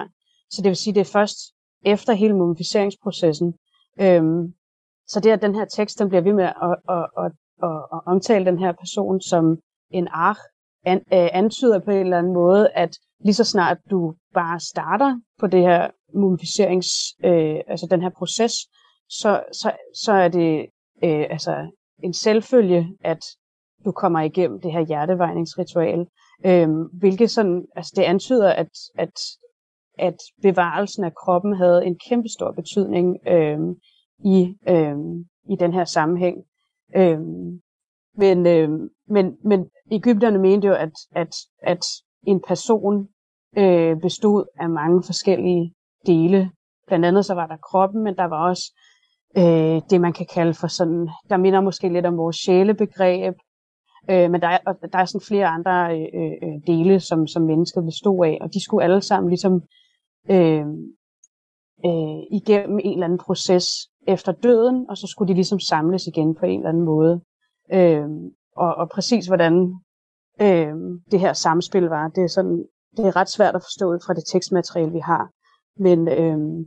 Så 0.49 0.61
det 0.61 0.69
vil 0.69 0.75
sige, 0.75 0.93
det 0.93 1.01
er 1.01 1.11
først 1.13 1.37
efter 1.85 2.13
hele 2.13 2.33
mumificeringsprocessen. 2.33 3.53
Øhm, 4.01 4.53
så 5.07 5.19
det, 5.19 5.31
at 5.31 5.41
den 5.41 5.55
her 5.55 5.65
tekst 5.65 5.99
den 5.99 6.09
bliver 6.09 6.21
ved 6.21 6.33
med 6.33 6.43
at, 6.43 6.53
at, 6.89 7.07
at, 7.17 7.31
at, 7.63 7.77
at 7.93 8.01
omtale 8.05 8.45
den 8.45 8.59
her 8.59 8.71
person 8.71 9.21
som 9.21 9.57
en 9.91 10.07
ark, 10.11 10.37
an, 10.85 10.97
øh, 10.97 11.29
antyder 11.33 11.79
på 11.79 11.91
en 11.91 11.97
eller 11.97 12.17
anden 12.17 12.33
måde, 12.33 12.69
at 12.69 12.97
lige 13.19 13.33
så 13.33 13.43
snart 13.43 13.77
du 13.91 14.15
bare 14.33 14.59
starter 14.59 15.19
på 15.39 15.47
det 15.47 15.61
her 15.61 15.89
mumificerings, 16.13 16.87
øh, 17.23 17.59
altså 17.67 17.87
den 17.91 18.01
her 18.01 18.09
proces, 18.09 18.53
så, 19.09 19.43
så, 19.51 19.71
så 19.95 20.11
er 20.11 20.27
det 20.27 20.65
øh, 21.03 21.25
altså 21.29 21.71
en 22.03 22.13
selvfølge, 22.13 22.87
at 23.03 23.25
du 23.85 23.91
kommer 23.91 24.21
igennem 24.21 24.61
det 24.61 24.71
her 24.71 24.85
hjertevejningsritual. 24.85 26.07
Øhm, 26.45 26.83
hvilket 26.93 27.31
sådan, 27.31 27.65
altså 27.75 27.93
det 27.95 28.03
antyder, 28.03 28.49
at, 28.53 28.69
at, 28.97 29.19
at 29.99 30.17
bevarelsen 30.41 31.03
af 31.03 31.15
kroppen 31.15 31.55
havde 31.55 31.85
en 31.85 31.99
kæmpe 32.09 32.29
stor 32.29 32.51
betydning 32.51 33.17
øhm, 33.27 33.75
i, 34.25 34.55
øhm, 34.69 35.25
i 35.49 35.55
den 35.59 35.73
her 35.73 35.85
sammenhæng. 35.85 36.37
Øhm, 36.95 37.61
men, 38.17 38.47
øhm, 38.47 38.89
men, 39.07 39.37
men 39.43 39.69
Ægypterne 39.91 40.39
mente 40.39 40.67
jo, 40.67 40.73
at, 40.73 40.91
at, 41.15 41.35
at 41.61 41.85
en 42.27 42.41
person 42.47 43.07
øh, 43.57 43.97
bestod 44.01 44.45
af 44.59 44.69
mange 44.69 45.03
forskellige 45.05 45.73
dele. 46.05 46.51
Blandt 46.87 47.05
andet 47.05 47.25
så 47.25 47.33
var 47.33 47.47
der 47.47 47.57
kroppen, 47.57 48.03
men 48.03 48.15
der 48.15 48.23
var 48.23 48.49
også 48.49 48.73
øh, 49.37 49.81
det, 49.89 50.01
man 50.01 50.13
kan 50.13 50.25
kalde 50.33 50.53
for 50.53 50.67
sådan, 50.67 51.09
der 51.29 51.37
minder 51.37 51.61
måske 51.61 51.89
lidt 51.89 52.05
om 52.05 52.17
vores 52.17 52.35
sjælebegreb, 52.35 53.35
Øh, 54.09 54.31
men 54.31 54.41
der 54.41 54.47
er, 54.47 54.73
der 54.93 54.99
er 54.99 55.05
sådan 55.05 55.25
flere 55.27 55.47
andre 55.47 55.99
øh, 55.99 56.21
øh, 56.21 56.31
øh 56.43 56.67
dele, 56.67 56.99
som, 56.99 57.27
som 57.27 57.41
mennesket 57.41 57.83
bestod 57.85 58.25
af, 58.25 58.37
og 58.41 58.53
de 58.53 58.63
skulle 58.63 58.83
alle 58.83 59.01
sammen 59.01 59.29
ligesom 59.29 59.63
øh, 60.29 60.65
øh, 61.85 62.19
igennem 62.31 62.79
en 62.83 62.93
eller 62.93 63.05
anden 63.05 63.19
proces 63.19 63.67
efter 64.07 64.31
døden, 64.31 64.85
og 64.89 64.97
så 64.97 65.07
skulle 65.07 65.29
de 65.29 65.33
ligesom 65.33 65.59
samles 65.59 66.07
igen 66.07 66.35
på 66.35 66.45
en 66.45 66.59
eller 66.59 66.69
anden 66.69 66.83
måde. 66.83 67.21
Øh, 67.73 68.09
og, 68.55 68.75
og 68.75 68.89
præcis 68.89 69.27
hvordan 69.27 69.53
øh, 70.41 70.73
det 71.11 71.19
her 71.19 71.33
samspil 71.33 71.83
var, 71.83 72.07
det 72.07 72.23
er, 72.23 72.27
sådan, 72.27 72.65
det 72.97 73.05
er 73.05 73.15
ret 73.15 73.29
svært 73.29 73.55
at 73.55 73.61
forstå 73.61 73.85
ud 73.93 73.99
fra 74.05 74.13
det 74.13 74.23
tekstmateriale, 74.31 74.91
vi 74.91 74.99
har. 74.99 75.29
Men 75.79 76.07
øh, 76.07 76.65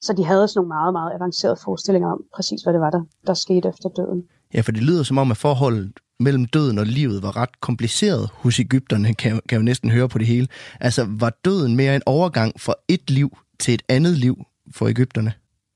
så 0.00 0.12
de 0.12 0.24
havde 0.24 0.48
sådan 0.48 0.58
nogle 0.58 0.68
meget, 0.68 0.92
meget 0.92 1.14
avancerede 1.14 1.56
forestillinger 1.64 2.12
om 2.12 2.20
præcis, 2.34 2.62
hvad 2.62 2.72
det 2.72 2.80
var, 2.80 2.90
der, 2.90 3.02
der 3.26 3.34
skete 3.34 3.68
efter 3.68 3.88
døden. 3.88 4.22
Ja, 4.54 4.60
for 4.60 4.72
det 4.72 4.82
lyder 4.82 5.02
som 5.02 5.18
om, 5.18 5.30
at 5.30 5.36
forholdet 5.36 5.92
mellem 6.22 6.44
døden 6.44 6.78
og 6.78 6.86
livet 6.86 7.22
var 7.22 7.36
ret 7.36 7.60
kompliceret 7.60 8.30
hos 8.34 8.60
Ægypterne, 8.60 9.14
kan, 9.14 9.40
kan 9.48 9.56
jeg 9.56 9.62
næsten 9.62 9.90
høre 9.90 10.08
på 10.08 10.18
det 10.18 10.26
hele. 10.26 10.48
Altså, 10.80 11.06
var 11.08 11.32
døden 11.44 11.76
mere 11.76 11.96
en 11.96 12.02
overgang 12.06 12.60
fra 12.60 12.74
et 12.88 13.10
liv 13.10 13.38
til 13.58 13.74
et 13.74 13.82
andet 13.88 14.18
liv 14.18 14.44
for 14.74 14.88
Ægypterne? 14.88 15.32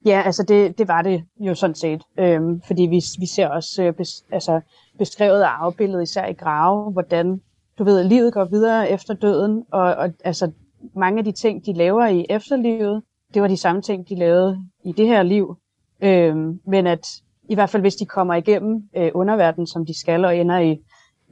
Ja, 0.07 0.23
altså 0.25 0.43
det, 0.43 0.79
det 0.79 0.89
var 0.89 1.03
det 1.03 1.25
jo 1.41 1.55
sådan 1.55 1.77
set. 1.77 2.03
Øhm, 2.19 2.61
fordi 2.67 2.83
vi, 2.83 3.03
vi 3.19 3.27
ser 3.27 3.49
også 3.49 3.83
øh, 3.83 3.95
bes, 3.95 4.25
altså 4.33 4.61
beskrevet 4.99 5.43
og 5.43 5.65
afbildet 5.65 6.03
især 6.03 6.27
i 6.27 6.33
grave, 6.33 6.93
hvordan 6.93 7.41
du 7.79 7.85
ved, 7.85 8.05
livet 8.05 8.33
går 8.33 8.45
videre 8.45 8.91
efter 8.91 9.15
døden, 9.15 9.65
og, 9.73 9.95
og 9.95 10.13
altså 10.25 10.51
mange 10.95 11.19
af 11.19 11.25
de 11.25 11.33
ting, 11.33 11.67
de 11.67 11.73
laver 11.73 12.07
i 12.07 12.27
efterlivet, 12.31 13.03
det 13.35 13.43
var 13.43 13.49
de 13.49 13.57
samme 13.57 13.83
ting, 13.83 14.09
de 14.09 14.15
lavede 14.15 14.59
i 14.85 14.93
det 14.93 15.07
her 15.07 15.23
liv. 15.23 15.57
Øhm, 16.01 16.61
men 16.67 16.87
at 16.87 17.07
i 17.49 17.55
hvert 17.55 17.71
fald 17.71 17.83
hvis 17.83 17.97
de 17.97 18.07
kommer 18.07 18.35
igennem 18.35 18.89
øh, 18.97 19.11
underverdenen, 19.15 19.67
som 19.67 19.87
de 19.87 19.99
skal, 19.99 20.25
og 20.25 20.37
ender 20.37 20.59
i, 20.59 20.79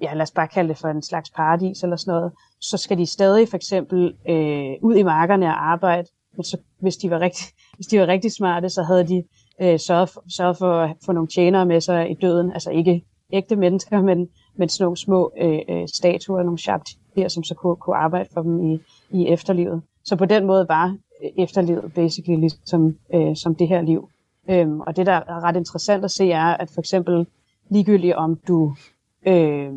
ja 0.02 0.14
lad 0.14 0.22
os 0.22 0.30
bare 0.30 0.48
kalde 0.48 0.68
det 0.68 0.78
for 0.78 0.88
en 0.88 1.02
slags 1.02 1.30
paradis 1.30 1.82
eller 1.82 1.96
sådan 1.96 2.14
noget, 2.14 2.32
så 2.60 2.76
skal 2.76 2.98
de 2.98 3.06
stadig 3.06 3.48
for 3.48 3.56
eksempel 3.56 4.14
øh, 4.28 4.72
ud 4.82 4.94
i 4.96 5.02
markerne 5.02 5.46
og 5.46 5.70
arbejde. 5.70 6.08
Men 6.36 6.44
så, 6.44 6.56
hvis, 6.80 6.96
de 6.96 7.10
var 7.10 7.20
rigtig, 7.20 7.46
hvis 7.76 7.86
de 7.86 8.00
var 8.00 8.06
rigtig 8.06 8.32
smarte, 8.32 8.68
så 8.68 8.82
havde 8.82 9.08
de 9.08 9.24
øh, 9.62 9.78
sørget, 9.78 10.08
for, 10.08 10.24
sørget 10.36 10.56
for 10.58 10.72
at 10.72 10.96
få 11.06 11.12
nogle 11.12 11.28
tjenere 11.28 11.66
med 11.66 11.80
sig 11.80 12.10
i 12.10 12.14
døden. 12.14 12.52
Altså 12.52 12.70
ikke 12.70 13.04
ægte 13.32 13.56
mennesker, 13.56 14.02
men, 14.02 14.28
men 14.56 14.68
sådan 14.68 14.84
nogle 14.84 14.96
små 14.96 15.32
øh, 15.40 15.58
øh 15.68 15.88
statuer, 15.88 16.42
nogle 16.42 16.58
her, 17.16 17.28
som 17.28 17.42
så 17.42 17.54
kunne, 17.54 17.76
kunne 17.76 17.96
arbejde 17.96 18.28
for 18.34 18.42
dem 18.42 18.70
i, 18.70 18.78
i 19.10 19.28
efterlivet. 19.28 19.82
Så 20.04 20.16
på 20.16 20.24
den 20.24 20.46
måde 20.46 20.66
var 20.68 20.96
øh, 21.24 21.30
efterlivet 21.44 21.92
basically 21.94 22.40
ligesom 22.40 22.96
øh, 23.14 23.36
som 23.36 23.54
det 23.54 23.68
her 23.68 23.82
liv. 23.82 24.08
Øhm, 24.50 24.80
og 24.80 24.96
det, 24.96 25.06
der 25.06 25.12
er 25.12 25.44
ret 25.44 25.56
interessant 25.56 26.04
at 26.04 26.10
se, 26.10 26.30
er, 26.30 26.44
at 26.44 26.70
for 26.70 26.80
eksempel 26.80 27.26
ligegyldigt 27.70 28.14
om 28.14 28.36
du 28.36 28.74
øh, 29.26 29.72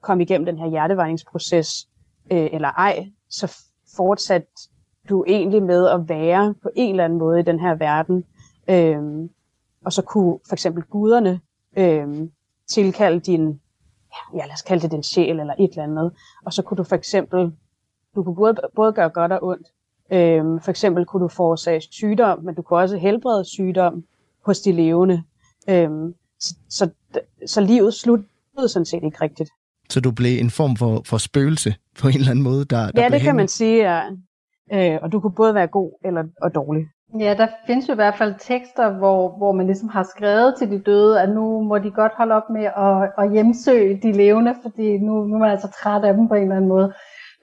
kom 0.00 0.20
igennem 0.20 0.46
den 0.46 0.58
her 0.58 0.68
hjertevejningsproces 0.68 1.88
øh, 2.32 2.48
eller 2.52 2.68
ej, 2.68 3.08
så 3.28 3.56
fortsat 3.96 4.46
du 5.08 5.24
egentlig 5.26 5.62
med 5.62 5.88
at 5.88 6.08
være 6.08 6.54
på 6.62 6.70
en 6.76 6.90
eller 6.90 7.04
anden 7.04 7.18
måde 7.18 7.40
i 7.40 7.42
den 7.42 7.60
her 7.60 7.74
verden. 7.74 8.24
Øh, 8.68 9.28
og 9.84 9.92
så 9.92 10.02
kunne 10.02 10.38
for 10.48 10.52
eksempel 10.52 10.82
guderne 10.82 11.40
øh, 11.76 12.28
tilkalde 12.68 13.20
din, 13.20 13.60
ja 14.34 14.44
lad 14.46 14.52
os 14.52 14.62
kalde 14.62 14.82
det 14.82 14.90
din 14.90 15.02
sjæl 15.02 15.40
eller 15.40 15.54
et 15.58 15.70
eller 15.70 15.82
andet. 15.82 16.12
Og 16.44 16.52
så 16.52 16.62
kunne 16.62 16.76
du 16.76 16.84
for 16.84 16.96
eksempel, 16.96 17.52
du 18.14 18.22
kunne 18.22 18.36
både, 18.36 18.56
både 18.74 18.92
gøre 18.92 19.08
godt 19.08 19.32
og 19.32 19.42
ondt. 19.42 19.68
Øh, 20.12 20.44
for 20.62 20.70
eksempel 20.70 21.04
kunne 21.04 21.22
du 21.22 21.28
forårsage 21.28 21.82
sygdom, 21.90 22.44
men 22.44 22.54
du 22.54 22.62
kunne 22.62 22.78
også 22.78 22.96
helbrede 22.96 23.44
sygdom 23.44 24.04
hos 24.46 24.60
de 24.60 24.72
levende. 24.72 25.22
Øh, 25.68 25.90
så, 26.40 26.54
så, 26.68 26.90
så 27.46 27.60
livet 27.60 27.94
sluttede 27.94 28.68
sådan 28.68 28.86
set 28.86 29.04
ikke 29.04 29.18
rigtigt. 29.20 29.50
Så 29.90 30.00
du 30.00 30.10
blev 30.10 30.40
en 30.40 30.50
form 30.50 30.76
for, 30.76 31.02
for 31.06 31.18
spøgelse 31.18 31.74
på 32.00 32.08
en 32.08 32.14
eller 32.14 32.30
anden 32.30 32.44
måde? 32.44 32.64
Der, 32.64 32.90
der 32.90 33.02
ja, 33.02 33.08
det 33.08 33.20
kan 33.20 33.36
man 33.36 33.48
sige, 33.48 33.92
ja. 33.92 34.02
Øh, 34.72 34.98
og 35.02 35.12
du 35.12 35.20
kunne 35.20 35.34
både 35.34 35.54
være 35.54 35.66
god 35.66 35.92
eller 36.04 36.24
og 36.42 36.54
dårlig. 36.54 36.86
Ja, 37.20 37.34
der 37.38 37.46
findes 37.66 37.88
jo 37.88 37.92
i 37.92 37.94
hvert 37.94 38.18
fald 38.18 38.34
tekster, 38.38 38.90
hvor, 38.98 39.36
hvor 39.36 39.52
man 39.52 39.66
ligesom 39.66 39.88
har 39.88 40.02
skrevet 40.16 40.54
til 40.58 40.70
de 40.70 40.78
døde, 40.78 41.20
at 41.22 41.28
nu 41.28 41.62
må 41.62 41.78
de 41.78 41.90
godt 41.90 42.12
holde 42.16 42.34
op 42.34 42.50
med 42.50 42.64
at, 42.64 43.24
at 43.24 43.32
hjemsøge 43.32 44.00
de 44.02 44.12
levende, 44.12 44.54
fordi 44.62 44.98
nu, 44.98 45.24
nu 45.24 45.34
er 45.34 45.38
man 45.38 45.50
altså 45.50 45.68
træt 45.82 46.04
af 46.04 46.14
dem 46.14 46.28
på 46.28 46.34
en 46.34 46.42
eller 46.42 46.56
anden 46.56 46.68
måde. 46.68 46.92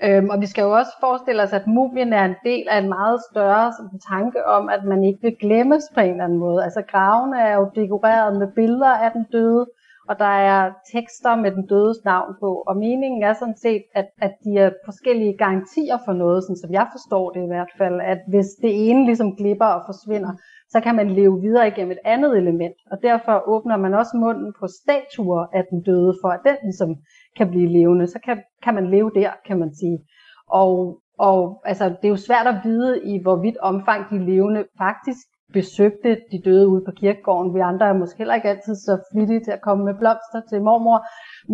Øhm, 0.04 0.30
og 0.30 0.42
vi 0.42 0.46
skal 0.46 0.62
jo 0.62 0.72
også 0.72 0.92
forestille 1.00 1.44
os, 1.44 1.54
at 1.54 1.68
mumien 1.68 2.14
er 2.14 2.26
en 2.26 2.36
del 2.44 2.68
af 2.72 2.78
en 2.78 2.90
meget 2.90 3.20
større 3.32 3.74
sådan, 3.78 4.00
tanke 4.14 4.46
om, 4.46 4.70
at 4.70 4.84
man 4.84 5.04
ikke 5.04 5.22
vil 5.22 5.36
glemmes 5.40 5.84
på 5.94 6.00
en 6.00 6.12
eller 6.12 6.24
anden 6.24 6.40
måde. 6.40 6.64
Altså 6.64 6.82
gravene 6.82 7.40
er 7.42 7.56
jo 7.56 7.72
dekoreret 7.76 8.40
med 8.40 8.48
billeder 8.56 8.94
af 9.06 9.12
den 9.12 9.26
døde, 9.32 9.66
og 10.10 10.20
der 10.20 10.34
er 10.52 10.72
tekster 10.94 11.36
med 11.36 11.52
den 11.52 11.68
dødes 11.68 11.98
navn 12.06 12.36
på. 12.40 12.64
Og 12.68 12.78
meningen 12.78 13.24
er 13.24 13.34
sådan 13.34 13.58
set, 13.58 13.84
at, 13.96 14.08
at 14.22 14.34
de 14.44 14.58
er 14.58 14.72
forskellige 14.86 15.38
garantier 15.38 15.98
for 16.06 16.14
noget, 16.14 16.44
sådan 16.44 16.62
som 16.64 16.72
jeg 16.72 16.88
forstår 16.92 17.30
det 17.30 17.44
i 17.44 17.52
hvert 17.54 17.72
fald, 17.78 18.02
at 18.02 18.20
hvis 18.28 18.50
det 18.62 18.90
ene 18.90 19.06
ligesom 19.06 19.36
glipper 19.36 19.66
og 19.66 19.84
forsvinder, 19.86 20.32
så 20.72 20.80
kan 20.82 20.96
man 20.96 21.10
leve 21.10 21.42
videre 21.42 21.68
igennem 21.68 21.92
et 21.92 22.04
andet 22.06 22.38
element. 22.38 22.76
Og 22.92 22.98
derfor 23.04 23.44
åbner 23.48 23.78
man 23.78 23.94
også 23.94 24.18
munden 24.18 24.54
på 24.60 24.68
statuer 24.68 25.46
af 25.54 25.64
den 25.70 25.84
døde, 25.84 26.14
for 26.22 26.30
at 26.30 26.40
den 26.46 26.58
ligesom 26.64 26.96
kan 27.38 27.50
blive 27.50 27.70
levende. 27.70 28.08
Så 28.08 28.20
kan, 28.26 28.38
kan 28.64 28.74
man 28.74 28.90
leve 28.90 29.12
der, 29.16 29.32
kan 29.48 29.60
man 29.60 29.76
sige. 29.76 30.00
Og, 30.48 31.02
og 31.20 31.62
altså, 31.66 31.86
det 31.86 32.06
er 32.06 32.16
jo 32.16 32.26
svært 32.28 32.48
at 32.48 32.56
vide 32.64 33.02
i 33.04 33.22
hvorvidt 33.22 33.58
omfang 33.58 34.10
de 34.10 34.26
levende 34.26 34.66
faktisk 34.78 35.28
besøgte 35.54 36.18
de 36.32 36.42
døde 36.46 36.68
ude 36.68 36.84
på 36.86 36.92
kirkegården. 36.92 37.56
Vi 37.56 37.60
andre 37.60 37.86
er 37.86 37.94
måske 37.94 38.18
heller 38.18 38.36
ikke 38.36 38.50
altid 38.50 38.76
så 38.76 38.94
flittige 39.12 39.44
til 39.44 39.52
at 39.52 39.62
komme 39.62 39.86
med 39.86 39.94
blomster 40.00 40.42
til 40.50 40.62
mormor. 40.62 41.00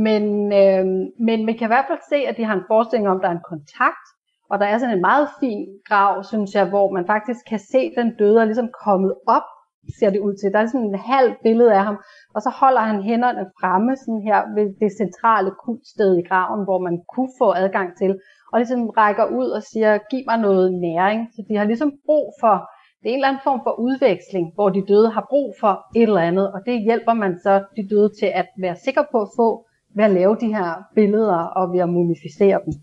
Men, 0.08 0.24
øh, 0.62 0.86
men 1.28 1.46
man 1.46 1.58
kan 1.58 1.68
i 1.68 1.74
hvert 1.74 1.90
fald 1.90 2.00
se, 2.10 2.16
at 2.30 2.38
de 2.38 2.44
har 2.44 2.56
en 2.56 2.70
forestilling 2.72 3.10
om, 3.10 3.18
at 3.18 3.24
der 3.24 3.30
er 3.30 3.38
en 3.38 3.50
kontakt. 3.54 4.06
Og 4.52 4.60
der 4.60 4.66
er 4.66 4.78
sådan 4.78 4.96
en 4.96 5.02
meget 5.02 5.28
fin 5.40 5.68
grav, 5.88 6.24
synes 6.24 6.56
jeg, 6.56 6.66
hvor 6.70 6.92
man 6.92 7.06
faktisk 7.08 7.40
kan 7.50 7.60
se 7.60 7.82
den 7.98 8.16
døde 8.20 8.42
er 8.42 8.46
ligesom 8.46 8.70
kommet 8.86 9.14
op, 9.28 9.48
ser 10.00 10.10
det 10.10 10.20
ud 10.20 10.34
til. 10.36 10.54
Der 10.54 10.60
er 10.60 10.66
sådan 10.66 10.88
en 10.88 11.00
halv 11.14 11.32
billede 11.44 11.74
af 11.74 11.84
ham, 11.84 11.98
og 12.36 12.42
så 12.42 12.50
holder 12.62 12.82
han 12.82 13.02
hænderne 13.02 13.46
fremme 13.60 13.96
sådan 13.96 14.22
her 14.30 14.40
ved 14.56 14.68
det 14.82 14.92
centrale 15.02 15.52
kultsted 15.66 16.18
i 16.18 16.28
graven, 16.30 16.64
hvor 16.64 16.80
man 16.88 16.96
kunne 17.14 17.34
få 17.42 17.48
adgang 17.64 17.90
til, 17.98 18.12
og 18.52 18.60
ligesom 18.60 18.90
rækker 18.90 19.26
ud 19.40 19.50
og 19.58 19.64
siger, 19.64 19.98
giv 20.12 20.24
mig 20.28 20.38
noget 20.38 20.74
næring. 20.74 21.20
Så 21.36 21.42
de 21.50 21.56
har 21.56 21.66
ligesom 21.66 21.92
brug 22.06 22.34
for 22.42 22.56
det 23.04 23.10
er 23.10 23.14
en 23.14 23.20
eller 23.20 23.28
anden 23.28 23.48
form 23.50 23.62
for 23.64 23.80
udveksling, 23.80 24.46
hvor 24.56 24.70
de 24.70 24.86
døde 24.88 25.10
har 25.10 25.26
brug 25.30 25.56
for 25.60 25.74
et 25.96 26.04
eller 26.04 26.22
andet, 26.22 26.54
og 26.54 26.60
det 26.66 26.82
hjælper 26.82 27.14
man 27.14 27.40
så 27.44 27.54
de 27.76 27.88
døde 27.90 28.10
til 28.20 28.26
at 28.26 28.48
være 28.60 28.76
sikker 28.76 29.04
på 29.12 29.22
at 29.22 29.28
få 29.36 29.66
ved 29.96 30.04
at 30.04 30.12
lave 30.12 30.36
de 30.36 30.48
her 30.56 30.70
billeder 30.96 31.42
og 31.60 31.74
ved 31.74 31.80
at 31.80 31.90
mumificere 31.90 32.60
dem. 32.66 32.74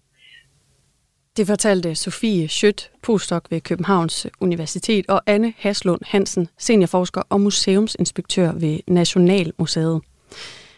Det 1.37 1.47
fortalte 1.47 1.95
Sofie 1.95 2.49
Schødt, 2.49 2.91
postdoc 3.03 3.45
ved 3.51 3.61
Københavns 3.61 4.27
Universitet, 4.41 5.05
og 5.09 5.23
Anne 5.27 5.55
Haslund 5.59 6.01
Hansen, 6.07 6.49
seniorforsker 6.59 7.23
og 7.29 7.41
museumsinspektør 7.41 8.53
ved 8.53 8.79
Nationalmuseet. 8.87 10.01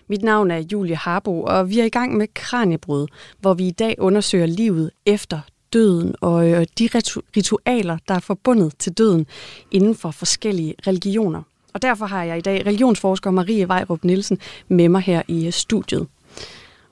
Mit 0.09 0.23
navn 0.23 0.51
er 0.51 0.63
Julie 0.73 0.97
Harbo, 0.97 1.43
og 1.43 1.71
vi 1.71 1.81
er 1.81 1.85
i 1.85 1.89
gang 1.89 2.17
med 2.17 2.27
Kranjebrud, 2.35 3.07
hvor 3.41 3.55
vi 3.55 3.67
i 3.67 3.71
dag 3.71 3.95
undersøger 3.99 4.47
livet 4.47 4.91
efter 5.07 5.41
døden 5.73 6.15
og 6.21 6.51
øh, 6.51 6.67
de 6.79 6.89
ritualer, 7.37 7.99
der 8.09 8.15
er 8.15 8.21
forbundet 8.21 8.73
til 8.79 8.93
døden 8.93 9.27
inden 9.71 9.95
for 9.95 10.11
forskellige 10.11 10.75
religioner. 10.87 11.43
Og 11.75 11.83
derfor 11.83 12.07
har 12.07 12.25
jeg 12.25 12.39
i 12.39 12.41
dag 12.41 12.67
religionsforsker 12.67 13.31
Marie 13.31 13.69
Vejrup 13.69 14.05
Nielsen 14.05 14.39
med 14.69 14.89
mig 14.89 15.01
her 15.03 15.23
i 15.29 15.51
studiet. 15.51 16.07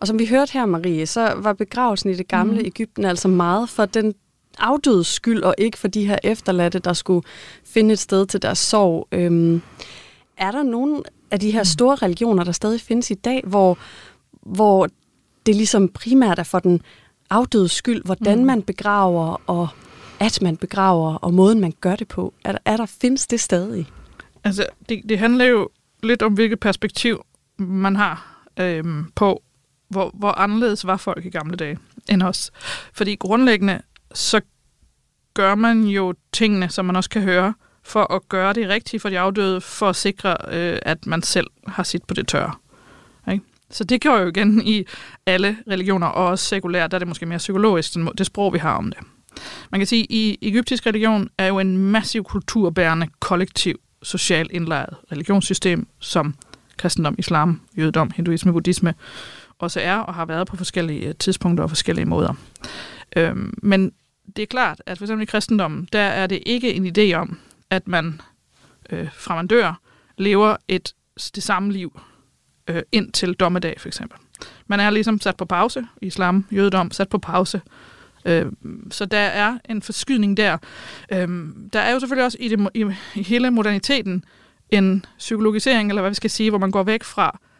Og 0.00 0.06
som 0.06 0.18
vi 0.18 0.26
hørte 0.26 0.52
her, 0.52 0.66
Marie, 0.66 1.06
så 1.06 1.34
var 1.36 1.52
begravelsen 1.52 2.10
i 2.10 2.14
det 2.14 2.28
gamle 2.28 2.58
mm. 2.58 2.66
Ægypten 2.66 3.04
altså 3.04 3.28
meget 3.28 3.68
for 3.68 3.84
den 3.84 4.14
afdødes 4.58 5.06
skyld, 5.06 5.42
og 5.42 5.54
ikke 5.58 5.78
for 5.78 5.88
de 5.88 6.06
her 6.06 6.18
efterladte, 6.22 6.78
der 6.78 6.92
skulle 6.92 7.26
finde 7.64 7.92
et 7.92 7.98
sted 7.98 8.26
til 8.26 8.42
deres 8.42 8.58
sorg. 8.58 9.08
Øhm, 9.12 9.62
er 10.36 10.50
der 10.50 10.62
nogen 10.62 11.02
af 11.30 11.40
de 11.40 11.50
her 11.50 11.60
mhm. 11.60 11.64
store 11.64 11.94
religioner, 11.94 12.44
der 12.44 12.52
stadig 12.52 12.80
findes 12.80 13.10
i 13.10 13.14
dag, 13.14 13.42
hvor, 13.46 13.78
hvor 14.42 14.88
det 15.46 15.56
ligesom 15.56 15.88
primært 15.88 16.38
er 16.38 16.42
for 16.42 16.58
den 16.58 16.82
afdødes 17.30 17.72
skyld, 17.72 18.04
hvordan 18.04 18.38
mm. 18.38 18.44
man 18.44 18.62
begraver, 18.62 19.40
og 19.46 19.68
at 20.20 20.42
man 20.42 20.56
begraver, 20.56 21.14
og 21.14 21.34
måden 21.34 21.60
man 21.60 21.72
gør 21.80 21.96
det 21.96 22.08
på. 22.08 22.34
Er 22.44 22.52
der, 22.52 22.58
er 22.64 22.76
der 22.76 22.86
findes 22.86 23.26
det 23.26 23.40
stadig? 23.40 23.86
Altså, 24.44 24.66
det, 24.88 25.02
det 25.08 25.18
handler 25.18 25.44
jo 25.44 25.68
lidt 26.02 26.22
om, 26.22 26.32
hvilket 26.32 26.60
perspektiv 26.60 27.24
man 27.58 27.96
har 27.96 28.44
øhm, 28.60 29.04
på, 29.14 29.42
hvor, 29.94 30.10
hvor 30.14 30.38
anderledes 30.38 30.86
var 30.86 30.96
folk 30.96 31.24
i 31.24 31.30
gamle 31.30 31.56
dage 31.56 31.78
end 32.08 32.22
os. 32.22 32.50
Fordi 32.92 33.16
grundlæggende, 33.16 33.80
så 34.14 34.40
gør 35.34 35.54
man 35.54 35.82
jo 35.82 36.14
tingene, 36.32 36.68
som 36.68 36.84
man 36.84 36.96
også 36.96 37.10
kan 37.10 37.22
høre, 37.22 37.54
for 37.82 38.14
at 38.14 38.28
gøre 38.28 38.52
det 38.52 38.68
rigtigt 38.68 39.02
for 39.02 39.08
de 39.08 39.18
afdøde, 39.18 39.60
for 39.60 39.88
at 39.88 39.96
sikre, 39.96 40.36
øh, 40.48 40.78
at 40.82 41.06
man 41.06 41.22
selv 41.22 41.46
har 41.66 41.82
sit 41.82 42.04
på 42.04 42.14
det 42.14 42.28
tørre. 42.28 42.52
Ikke? 43.32 43.44
Så 43.70 43.84
det 43.84 44.00
gør 44.00 44.20
jo 44.20 44.28
igen 44.28 44.62
i 44.62 44.84
alle 45.26 45.56
religioner, 45.70 46.06
og 46.06 46.26
også 46.26 46.44
sekulært, 46.44 46.90
der 46.90 46.96
er 46.96 46.98
det 46.98 47.08
måske 47.08 47.26
mere 47.26 47.38
psykologisk, 47.38 47.94
det 48.18 48.26
sprog, 48.26 48.52
vi 48.52 48.58
har 48.58 48.76
om 48.76 48.90
det. 48.90 48.98
Man 49.70 49.80
kan 49.80 49.86
sige, 49.86 50.02
at 50.02 50.10
i 50.10 50.38
egyptisk 50.42 50.86
religion 50.86 51.28
er 51.38 51.46
jo 51.46 51.58
en 51.58 51.78
massiv 51.78 52.24
kulturbærende, 52.24 53.08
kollektiv, 53.20 53.80
socialt 54.02 54.52
indlejret 54.52 54.96
religionssystem, 55.12 55.86
som 55.98 56.34
kristendom, 56.76 57.14
islam, 57.18 57.60
jødedom, 57.78 58.10
hinduisme, 58.16 58.52
buddhisme 58.52 58.94
også 59.64 59.80
er 59.80 59.96
og 59.96 60.14
har 60.14 60.24
været 60.24 60.46
på 60.46 60.56
forskellige 60.56 61.08
øh, 61.08 61.14
tidspunkter 61.14 61.64
og 61.64 61.70
forskellige 61.70 62.04
måder. 62.04 62.34
Øhm, 63.16 63.54
men 63.62 63.92
det 64.36 64.42
er 64.42 64.46
klart, 64.46 64.82
at 64.86 64.98
for 64.98 65.04
eksempel 65.04 65.22
i 65.22 65.26
kristendommen, 65.26 65.88
der 65.92 66.00
er 66.00 66.26
det 66.26 66.42
ikke 66.46 66.74
en 66.74 66.86
idé 66.98 67.14
om, 67.14 67.38
at 67.70 67.88
man 67.88 68.20
øh, 68.90 69.08
fra 69.12 69.34
man 69.34 69.46
dør, 69.46 69.80
lever 70.18 70.56
et 70.68 70.94
det 71.34 71.42
samme 71.42 71.72
liv 71.72 72.00
øh, 72.68 72.82
ind 72.92 73.12
til 73.12 73.34
dommedag, 73.34 73.80
for 73.80 73.88
eksempel. 73.88 74.18
Man 74.66 74.80
er 74.80 74.90
ligesom 74.90 75.20
sat 75.20 75.36
på 75.36 75.44
pause, 75.44 75.86
islam, 76.02 76.46
jødedom, 76.52 76.90
sat 76.90 77.08
på 77.08 77.18
pause. 77.18 77.60
Øh, 78.24 78.46
så 78.90 79.04
der 79.04 79.18
er 79.18 79.58
en 79.68 79.82
forskydning 79.82 80.36
der. 80.36 80.58
Øh, 81.12 81.28
der 81.72 81.80
er 81.80 81.92
jo 81.92 82.00
selvfølgelig 82.00 82.24
også 82.24 82.38
i, 82.40 82.48
det, 82.48 82.68
i, 82.74 82.84
i 83.14 83.22
hele 83.22 83.50
moderniteten 83.50 84.24
en 84.70 85.04
psykologisering, 85.18 85.88
eller 85.88 86.02
hvad 86.02 86.10
vi 86.10 86.14
skal 86.14 86.30
sige, 86.30 86.50
hvor 86.50 86.58
man 86.58 86.70
går 86.70 86.82
væk 86.82 87.04
fra, 87.04 87.38
øh, 87.42 87.53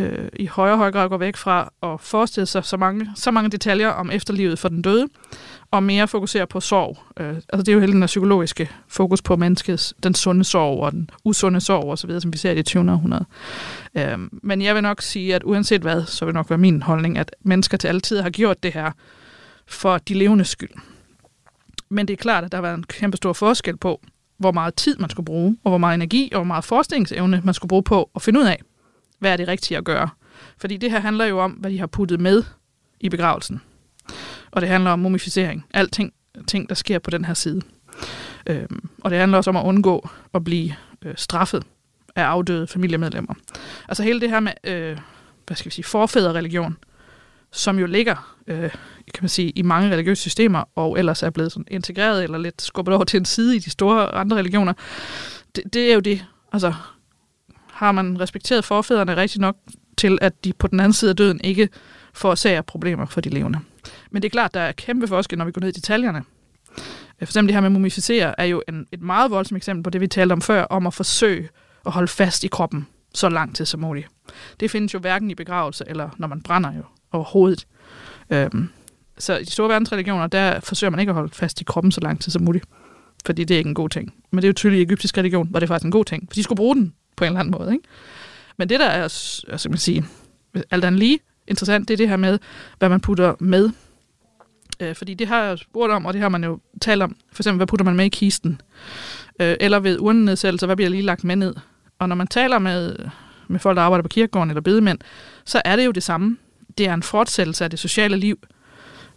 Øh, 0.00 0.28
i 0.36 0.46
højere 0.46 0.74
og 0.74 0.78
højere 0.78 0.92
grad 0.92 1.08
går 1.08 1.16
væk 1.16 1.36
fra 1.36 1.72
at 1.82 2.00
forestille 2.00 2.46
sig 2.46 2.64
så 2.64 2.76
mange, 2.76 3.10
så 3.14 3.30
mange 3.30 3.50
detaljer 3.50 3.88
om 3.88 4.10
efterlivet 4.10 4.58
for 4.58 4.68
den 4.68 4.82
døde, 4.82 5.06
og 5.70 5.82
mere 5.82 6.08
fokuserer 6.08 6.46
på 6.46 6.60
sorg. 6.60 6.98
Øh, 7.20 7.28
altså 7.28 7.58
det 7.58 7.68
er 7.68 7.72
jo 7.72 7.80
hele 7.80 7.92
den 7.92 8.06
psykologiske 8.06 8.70
fokus 8.88 9.22
på 9.22 9.36
menneskets, 9.36 9.94
den 10.02 10.14
sunde 10.14 10.44
sorg 10.44 10.82
og 10.82 10.92
den 10.92 11.10
usunde 11.24 11.60
sorg 11.60 11.84
og 11.84 11.98
så 11.98 12.06
videre, 12.06 12.20
som 12.20 12.32
vi 12.32 12.38
ser 12.38 12.50
i 12.50 12.54
det 12.54 12.66
20. 12.66 12.92
århundrede. 12.92 13.24
Øh, 13.94 14.18
men 14.32 14.62
jeg 14.62 14.74
vil 14.74 14.82
nok 14.82 15.02
sige, 15.02 15.34
at 15.34 15.42
uanset 15.44 15.80
hvad, 15.80 16.04
så 16.04 16.24
vil 16.24 16.34
nok 16.34 16.50
være 16.50 16.58
min 16.58 16.82
holdning, 16.82 17.18
at 17.18 17.36
mennesker 17.42 17.76
til 17.76 17.88
altid 17.88 18.20
har 18.20 18.30
gjort 18.30 18.62
det 18.62 18.72
her 18.72 18.92
for 19.66 19.98
de 19.98 20.14
levende 20.14 20.44
skyld. 20.44 20.70
Men 21.88 22.08
det 22.08 22.12
er 22.12 22.16
klart, 22.16 22.44
at 22.44 22.52
der 22.52 22.58
har 22.58 22.62
været 22.62 22.78
en 22.78 22.84
kæmpe 22.84 23.16
stor 23.16 23.32
forskel 23.32 23.76
på, 23.76 24.00
hvor 24.38 24.52
meget 24.52 24.74
tid 24.74 24.96
man 24.96 25.10
skulle 25.10 25.24
bruge, 25.24 25.56
og 25.64 25.70
hvor 25.70 25.78
meget 25.78 25.94
energi 25.94 26.30
og 26.32 26.38
hvor 26.38 26.44
meget 26.44 26.64
forskningsevne 26.64 27.40
man 27.44 27.54
skulle 27.54 27.68
bruge 27.68 27.82
på 27.82 28.10
at 28.14 28.22
finde 28.22 28.40
ud 28.40 28.44
af, 28.44 28.60
hvad 29.20 29.32
er 29.32 29.36
det 29.36 29.48
rigtige 29.48 29.78
at 29.78 29.84
gøre. 29.84 30.08
Fordi 30.58 30.76
det 30.76 30.90
her 30.90 31.00
handler 31.00 31.24
jo 31.24 31.38
om, 31.38 31.50
hvad 31.50 31.70
de 31.70 31.78
har 31.78 31.86
puttet 31.86 32.20
med 32.20 32.42
i 33.00 33.08
begravelsen. 33.08 33.60
Og 34.50 34.60
det 34.60 34.68
handler 34.68 34.90
om 34.90 34.98
mumificering. 34.98 35.66
Alting, 35.74 36.12
ting, 36.46 36.68
der 36.68 36.74
sker 36.74 36.98
på 36.98 37.10
den 37.10 37.24
her 37.24 37.34
side. 37.34 37.62
Øhm, 38.46 38.88
og 39.00 39.10
det 39.10 39.18
handler 39.18 39.38
også 39.38 39.50
om 39.50 39.56
at 39.56 39.64
undgå 39.64 40.08
at 40.34 40.44
blive 40.44 40.74
øh, 41.02 41.14
straffet 41.16 41.62
af 42.16 42.22
afdøde 42.22 42.66
familiemedlemmer. 42.66 43.34
Altså 43.88 44.02
hele 44.02 44.20
det 44.20 44.30
her 44.30 44.40
med, 44.40 44.52
øh, 44.64 44.98
hvad 45.46 45.56
skal 45.56 45.70
vi 45.70 45.74
sige, 45.74 45.84
forfædrereligion, 45.84 46.76
som 47.52 47.78
jo 47.78 47.86
ligger 47.86 48.36
øh, 48.46 48.70
kan 49.14 49.22
man 49.22 49.28
sige, 49.28 49.50
i 49.50 49.62
mange 49.62 49.92
religiøse 49.92 50.20
systemer, 50.20 50.64
og 50.74 50.98
ellers 50.98 51.22
er 51.22 51.30
blevet 51.30 51.52
sådan 51.52 51.66
integreret 51.70 52.24
eller 52.24 52.38
lidt 52.38 52.62
skubbet 52.62 52.94
over 52.94 53.04
til 53.04 53.18
en 53.18 53.24
side 53.24 53.56
i 53.56 53.58
de 53.58 53.70
store 53.70 54.14
andre 54.14 54.36
religioner, 54.36 54.72
det, 55.56 55.64
det 55.72 55.90
er 55.90 55.94
jo 55.94 56.00
det. 56.00 56.26
Altså, 56.52 56.74
har 57.80 57.92
man 57.92 58.20
respekteret 58.20 58.64
forfædrene 58.64 59.16
rigtig 59.16 59.40
nok 59.40 59.56
til, 59.96 60.18
at 60.20 60.44
de 60.44 60.52
på 60.52 60.66
den 60.66 60.80
anden 60.80 60.92
side 60.92 61.10
af 61.10 61.16
døden 61.16 61.40
ikke 61.44 61.68
forårsager 62.12 62.62
problemer 62.62 63.06
for 63.06 63.20
de 63.20 63.28
levende. 63.28 63.58
Men 64.10 64.22
det 64.22 64.28
er 64.28 64.30
klart, 64.30 64.54
der 64.54 64.60
er 64.60 64.72
kæmpe 64.72 65.08
forskel, 65.08 65.38
når 65.38 65.44
vi 65.44 65.52
går 65.52 65.60
ned 65.60 65.68
i 65.68 65.72
detaljerne. 65.72 66.18
Øh, 66.18 66.24
for 67.18 67.22
eksempel 67.22 67.48
det 67.48 67.54
her 67.54 67.60
med 67.60 67.70
mumificere 67.70 68.40
er 68.40 68.44
jo 68.44 68.62
en, 68.68 68.86
et 68.92 69.00
meget 69.00 69.30
voldsomt 69.30 69.56
eksempel 69.56 69.82
på 69.82 69.90
det, 69.90 70.00
vi 70.00 70.06
talte 70.06 70.32
om 70.32 70.42
før, 70.42 70.62
om 70.62 70.86
at 70.86 70.94
forsøge 70.94 71.48
at 71.86 71.92
holde 71.92 72.08
fast 72.08 72.44
i 72.44 72.48
kroppen 72.48 72.86
så 73.14 73.28
lang 73.28 73.56
tid 73.56 73.66
som 73.66 73.80
muligt. 73.80 74.08
Det 74.60 74.70
findes 74.70 74.94
jo 74.94 74.98
hverken 74.98 75.30
i 75.30 75.34
begravelse 75.34 75.84
eller 75.86 76.10
når 76.18 76.28
man 76.28 76.42
brænder 76.42 76.72
jo 76.72 76.82
overhovedet. 77.12 77.66
Øhm, 78.30 78.68
så 79.18 79.36
i 79.36 79.44
de 79.44 79.50
store 79.50 79.68
verdensreligioner, 79.68 80.26
der 80.26 80.60
forsøger 80.60 80.90
man 80.90 81.00
ikke 81.00 81.10
at 81.10 81.14
holde 81.14 81.34
fast 81.34 81.60
i 81.60 81.64
kroppen 81.64 81.92
så 81.92 82.00
lang 82.00 82.20
tid 82.20 82.32
som 82.32 82.42
muligt. 82.42 82.64
Fordi 83.26 83.44
det 83.44 83.54
er 83.54 83.58
ikke 83.58 83.68
en 83.68 83.74
god 83.74 83.88
ting. 83.88 84.14
Men 84.30 84.36
det 84.36 84.44
er 84.44 84.48
jo 84.48 84.52
tydeligt 84.52 84.80
i 84.80 84.82
egyptisk 84.82 85.18
religion, 85.18 85.48
var 85.50 85.60
det 85.60 85.68
faktisk 85.68 85.84
en 85.84 85.90
god 85.90 86.04
ting. 86.04 86.28
For 86.28 86.34
de 86.34 86.42
skulle 86.42 86.56
bruge 86.56 86.76
den 86.76 86.94
på 87.20 87.24
en 87.24 87.28
eller 87.28 87.40
anden 87.40 87.54
måde. 87.58 87.72
Ikke? 87.72 87.84
Men 88.56 88.68
det, 88.68 88.80
der 88.80 88.86
er, 88.86 89.02
altså, 89.02 89.68
man 89.68 89.78
sige, 89.78 90.04
alt 90.70 90.84
andet 90.84 90.98
lige 90.98 91.18
interessant, 91.46 91.88
det 91.88 91.94
er 91.94 91.96
det 91.96 92.08
her 92.08 92.16
med, 92.16 92.38
hvad 92.78 92.88
man 92.88 93.00
putter 93.00 93.34
med. 93.40 93.70
Øh, 94.80 94.94
fordi 94.94 95.14
det 95.14 95.26
har 95.26 95.42
jeg 95.42 95.58
spurgt 95.58 95.92
om, 95.92 96.06
og 96.06 96.12
det 96.12 96.22
har 96.22 96.28
man 96.28 96.44
jo 96.44 96.60
talt 96.80 97.02
om. 97.02 97.16
For 97.32 97.42
eksempel, 97.42 97.56
hvad 97.56 97.66
putter 97.66 97.84
man 97.84 97.96
med 97.96 98.04
i 98.04 98.08
kisten? 98.08 98.60
Øh, 99.40 99.56
eller 99.60 99.80
ved 99.80 99.98
urnenedsættelse, 100.00 100.66
hvad 100.66 100.76
bliver 100.76 100.90
lige 100.90 101.02
lagt 101.02 101.24
med 101.24 101.36
ned? 101.36 101.54
Og 101.98 102.08
når 102.08 102.16
man 102.16 102.26
taler 102.26 102.58
med, 102.58 102.96
med 103.48 103.60
folk, 103.60 103.76
der 103.76 103.82
arbejder 103.82 104.02
på 104.02 104.08
kirkegården 104.08 104.50
eller 104.50 104.60
bedemænd, 104.60 104.98
så 105.44 105.62
er 105.64 105.76
det 105.76 105.86
jo 105.86 105.90
det 105.90 106.02
samme. 106.02 106.36
Det 106.78 106.86
er 106.86 106.94
en 106.94 107.02
fortsættelse 107.02 107.64
af 107.64 107.70
det 107.70 107.78
sociale 107.78 108.16
liv. 108.16 108.38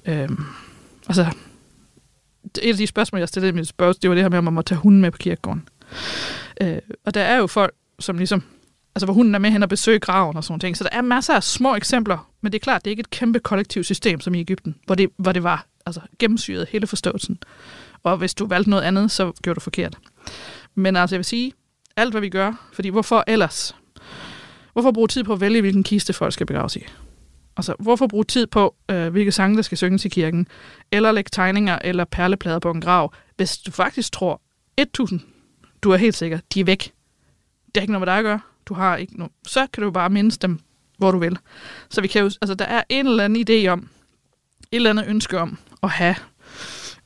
Øh, 0.05 0.29
altså, 1.07 1.25
et 2.61 2.71
af 2.71 2.77
de 2.77 2.87
spørgsmål, 2.87 3.19
jeg 3.19 3.27
stillede 3.27 3.49
i 3.49 3.55
mit 3.55 3.67
spørgsmål, 3.67 4.01
det 4.01 4.09
var 4.09 4.15
det 4.15 4.23
her 4.23 4.29
med, 4.29 4.37
om 4.37 4.43
man 4.43 4.53
må 4.53 4.61
tage 4.61 4.79
hunden 4.79 5.01
med 5.01 5.11
på 5.11 5.17
kirkegården. 5.17 5.67
Øh, 6.61 6.77
og 7.05 7.13
der 7.13 7.21
er 7.21 7.37
jo 7.37 7.47
folk, 7.47 7.73
som 8.03 8.17
ligesom 8.17 8.43
altså 8.95 9.05
hvor 9.05 9.13
hunden 9.13 9.35
er 9.35 9.39
med 9.39 9.49
hen 9.49 9.63
og 9.63 9.69
besøger 9.69 9.99
graven 9.99 10.37
og 10.37 10.43
sådan 10.43 10.59
ting. 10.59 10.77
Så 10.77 10.83
der 10.83 10.89
er 10.91 11.01
masser 11.01 11.33
af 11.33 11.43
små 11.43 11.75
eksempler, 11.75 12.29
men 12.41 12.51
det 12.51 12.59
er 12.59 12.63
klart, 12.63 12.85
det 12.85 12.89
er 12.89 12.91
ikke 12.91 12.99
et 12.99 13.09
kæmpe 13.09 13.39
kollektivt 13.39 13.85
system 13.85 14.19
som 14.19 14.35
i 14.35 14.39
Ægypten, 14.39 14.75
hvor 14.85 14.95
det, 14.95 15.09
hvor 15.17 15.31
det 15.31 15.43
var 15.43 15.65
altså, 15.85 16.01
gennemsyret 16.19 16.67
hele 16.69 16.87
forståelsen. 16.87 17.37
Og 18.03 18.17
hvis 18.17 18.33
du 18.33 18.47
valgte 18.47 18.69
noget 18.69 18.83
andet, 18.83 19.11
så 19.11 19.31
gjorde 19.43 19.55
du 19.55 19.61
forkert. 19.61 19.97
Men 20.75 20.95
altså, 20.95 21.15
jeg 21.15 21.19
vil 21.19 21.25
sige, 21.25 21.53
alt 21.97 22.13
hvad 22.13 22.21
vi 22.21 22.29
gør, 22.29 22.69
fordi 22.73 22.89
hvorfor 22.89 23.23
ellers? 23.27 23.75
Hvorfor 24.73 24.91
bruge 24.91 25.07
tid 25.07 25.23
på 25.23 25.33
at 25.33 25.41
vælge, 25.41 25.61
hvilken 25.61 25.83
kiste 25.83 26.13
folk 26.13 26.33
skal 26.33 26.45
begraves 26.45 26.75
i? 26.75 26.85
Altså, 27.57 27.75
hvorfor 27.79 28.07
bruge 28.07 28.23
tid 28.23 28.47
på, 28.47 28.75
øh, 28.91 29.07
hvilke 29.07 29.31
sange, 29.31 29.55
der 29.55 29.61
skal 29.61 29.77
synges 29.77 30.05
i 30.05 30.09
kirken? 30.09 30.47
Eller 30.91 31.11
lægge 31.11 31.29
tegninger 31.31 31.79
eller 31.83 32.05
perleplader 32.05 32.59
på 32.59 32.71
en 32.71 32.81
grav, 32.81 33.13
hvis 33.37 33.57
du 33.57 33.71
faktisk 33.71 34.11
tror 34.11 34.41
1000, 34.77 35.21
du 35.83 35.91
er 35.91 35.97
helt 35.97 36.15
sikker, 36.15 36.39
de 36.53 36.59
er 36.59 36.65
væk. 36.65 36.93
Det 37.75 37.81
har 37.81 37.81
ikke 37.81 37.91
noget 37.91 38.07
med 38.07 38.13
dig 38.13 38.17
at 38.17 38.23
gøre 38.23 38.39
du 38.65 38.73
har 38.73 38.95
ikke 38.95 39.17
noget, 39.17 39.31
så 39.47 39.67
kan 39.73 39.83
du 39.83 39.91
bare 39.91 40.09
mindes 40.09 40.37
dem, 40.37 40.59
hvor 40.97 41.11
du 41.11 41.17
vil. 41.17 41.37
Så 41.89 42.01
vi 42.01 42.07
kan 42.07 42.21
jo, 42.21 42.25
altså, 42.41 42.53
der 42.53 42.65
er 42.65 42.83
en 42.89 43.07
eller 43.07 43.23
anden 43.23 43.45
idé 43.49 43.67
om, 43.67 43.79
et 44.71 44.75
eller 44.75 44.89
andet 44.89 45.05
ønske 45.07 45.39
om 45.39 45.57
at 45.83 45.89
have 45.89 46.15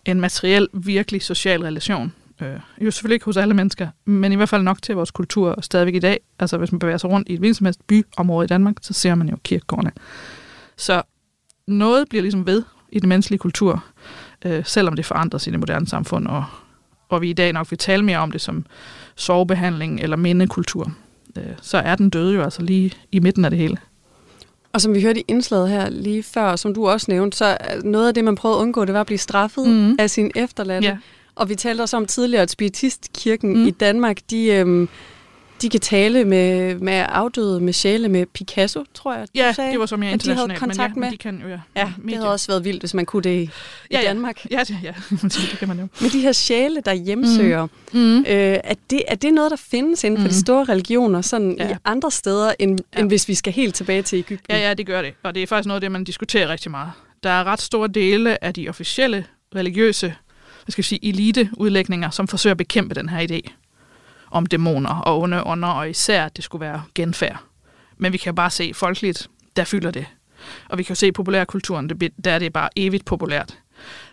en 0.05 0.21
materiel, 0.21 0.67
virkelig 0.73 1.21
social 1.21 1.61
relation. 1.61 2.13
Øh, 2.41 2.59
jo 2.81 2.91
selvfølgelig 2.91 3.15
ikke 3.15 3.25
hos 3.25 3.37
alle 3.37 3.53
mennesker, 3.53 3.87
men 4.05 4.31
i 4.31 4.35
hvert 4.35 4.49
fald 4.49 4.63
nok 4.63 4.81
til 4.81 4.95
vores 4.95 5.11
kultur 5.11 5.61
stadigvæk 5.61 5.95
i 5.95 5.99
dag. 5.99 6.19
Altså 6.39 6.57
hvis 6.57 6.71
man 6.71 6.79
bevæger 6.79 6.97
sig 6.97 7.09
rundt 7.09 7.29
i 7.29 7.33
et 7.33 7.39
hvilket 7.39 7.57
som 7.57 7.65
helst 7.65 7.87
byområde 7.87 8.45
i 8.45 8.47
Danmark, 8.47 8.75
så 8.81 8.93
ser 8.93 9.15
man 9.15 9.29
jo 9.29 9.37
kirkegårdene. 9.43 9.91
Så 10.77 11.01
noget 11.67 12.09
bliver 12.09 12.21
ligesom 12.21 12.45
ved 12.45 12.63
i 12.91 12.99
den 12.99 13.09
menneskelige 13.09 13.39
kultur, 13.39 13.83
øh, 14.45 14.65
selvom 14.65 14.95
det 14.95 15.05
forandres 15.05 15.47
i 15.47 15.51
det 15.51 15.59
moderne 15.59 15.87
samfund, 15.87 16.27
og, 16.27 16.45
og 17.09 17.21
vi 17.21 17.29
i 17.29 17.33
dag 17.33 17.53
nok 17.53 17.71
vil 17.71 17.77
tale 17.77 18.03
mere 18.05 18.17
om 18.17 18.31
det 18.31 18.41
som 18.41 18.65
sovebehandling 19.17 19.99
eller 19.99 20.17
mindekultur 20.17 20.91
øh, 21.37 21.43
så 21.61 21.77
er 21.77 21.95
den 21.95 22.09
døde 22.09 22.33
jo 22.33 22.43
altså 22.43 22.61
lige 22.61 22.91
i 23.11 23.19
midten 23.19 23.45
af 23.45 23.51
det 23.51 23.59
hele. 23.59 23.77
Og 24.73 24.81
som 24.81 24.93
vi 24.93 25.01
hørte 25.01 25.19
i 25.19 25.23
indslaget 25.27 25.69
her 25.69 25.89
lige 25.89 26.23
før, 26.23 26.55
som 26.55 26.73
du 26.73 26.89
også 26.89 27.05
nævnte, 27.09 27.37
så 27.37 27.57
noget 27.83 28.07
af 28.07 28.13
det, 28.13 28.23
man 28.23 28.35
prøvede 28.35 28.57
at 28.57 28.61
undgå, 28.61 28.85
det 28.85 28.93
var 28.93 29.01
at 29.01 29.05
blive 29.05 29.17
straffet 29.17 29.67
mm. 29.67 29.95
af 29.99 30.09
sin 30.09 30.31
efterladte. 30.35 30.87
Ja. 30.87 30.97
Og 31.35 31.49
vi 31.49 31.55
talte 31.55 31.81
også 31.81 31.97
om 31.97 32.05
tidligere, 32.05 32.41
at 32.41 32.49
Spiritistkirken 32.49 33.57
mm. 33.57 33.67
i 33.67 33.71
Danmark, 33.71 34.17
de, 34.29 34.45
øhm, 34.45 34.89
de 35.61 35.69
kan 35.69 35.79
tale 35.79 36.25
med, 36.25 36.75
med 36.75 37.05
afdøde, 37.09 37.59
med 37.59 37.73
sjæle, 37.73 38.09
med 38.09 38.25
Picasso, 38.25 38.83
tror 38.93 39.13
jeg, 39.13 39.27
Ja, 39.35 39.53
sagde, 39.53 39.71
det 39.71 39.79
var 39.79 39.85
som 39.85 40.03
jeg 40.03 40.11
internationalt, 40.11 40.49
de 40.49 40.59
havde 40.59 40.59
kontakt 40.59 40.95
men 40.95 41.03
ja, 41.03 41.09
med. 41.09 41.11
de 41.11 41.17
kan 41.17 41.41
jo, 41.41 41.47
ja. 41.47 41.59
Ja, 41.75 41.91
det 42.05 42.13
havde 42.13 42.31
også 42.31 42.47
været 42.47 42.65
vildt, 42.65 42.81
hvis 42.81 42.93
man 42.93 43.05
kunne 43.05 43.23
det 43.23 43.41
i, 43.43 43.49
ja, 43.91 43.99
i 43.99 44.03
Danmark. 44.03 44.45
Ja, 44.51 44.63
ja, 44.69 44.75
ja, 44.83 44.93
det 45.21 45.55
kan 45.59 45.67
man 45.67 45.79
jo. 45.79 45.87
Men 46.01 46.09
de 46.09 46.21
her 46.21 46.31
sjæle, 46.31 46.81
der 46.85 46.93
hjemsøger, 46.93 47.67
mm. 47.93 47.99
Mm. 47.99 48.19
Øh, 48.19 48.25
er, 48.27 48.73
det, 48.89 49.01
er 49.07 49.15
det 49.15 49.33
noget, 49.33 49.51
der 49.51 49.57
findes 49.57 50.03
inden 50.03 50.19
for 50.19 50.27
mm. 50.27 50.29
de 50.29 50.39
store 50.39 50.63
religioner, 50.63 51.21
sådan 51.21 51.55
ja. 51.59 51.69
i 51.69 51.73
andre 51.85 52.11
steder, 52.11 52.53
end, 52.59 52.79
ja. 52.95 52.99
end 52.99 53.09
hvis 53.09 53.27
vi 53.27 53.35
skal 53.35 53.53
helt 53.53 53.75
tilbage 53.75 54.01
til 54.01 54.19
Ægypten? 54.19 54.55
Ja, 54.55 54.67
ja, 54.67 54.73
det 54.73 54.85
gør 54.85 55.01
det. 55.01 55.13
Og 55.23 55.35
det 55.35 55.43
er 55.43 55.47
faktisk 55.47 55.67
noget 55.67 55.77
af 55.77 55.81
det, 55.81 55.91
man 55.91 56.03
diskuterer 56.03 56.47
rigtig 56.47 56.71
meget. 56.71 56.91
Der 57.23 57.29
er 57.29 57.43
ret 57.43 57.61
store 57.61 57.87
dele 57.87 58.43
af 58.43 58.53
de 58.53 58.69
officielle 58.69 59.25
religiøse 59.55 60.15
hvad 60.65 60.71
skal 60.71 60.81
jeg 60.81 60.85
sige, 60.85 61.05
eliteudlægninger, 61.05 62.09
som 62.09 62.27
forsøger 62.27 62.51
at 62.51 62.57
bekæmpe 62.57 62.95
den 62.95 63.09
her 63.09 63.27
idé 63.27 63.51
om 64.31 64.45
dæmoner 64.45 64.95
og 64.95 65.19
onde 65.19 65.43
ånder, 65.43 65.67
og 65.67 65.89
især, 65.89 66.25
at 66.25 66.37
det 66.37 66.43
skulle 66.43 66.61
være 66.65 66.83
genfærd. 66.95 67.39
Men 67.97 68.13
vi 68.13 68.17
kan 68.17 68.35
bare 68.35 68.49
se 68.49 68.71
folkeligt, 68.73 69.29
der 69.55 69.63
fylder 69.63 69.91
det. 69.91 70.05
Og 70.69 70.77
vi 70.77 70.83
kan 70.83 70.91
jo 70.91 70.95
se 70.95 71.11
populærkulturen, 71.11 71.89
der 72.23 72.31
er 72.31 72.39
det 72.39 72.53
bare 72.53 72.69
evigt 72.75 73.05
populært. 73.05 73.57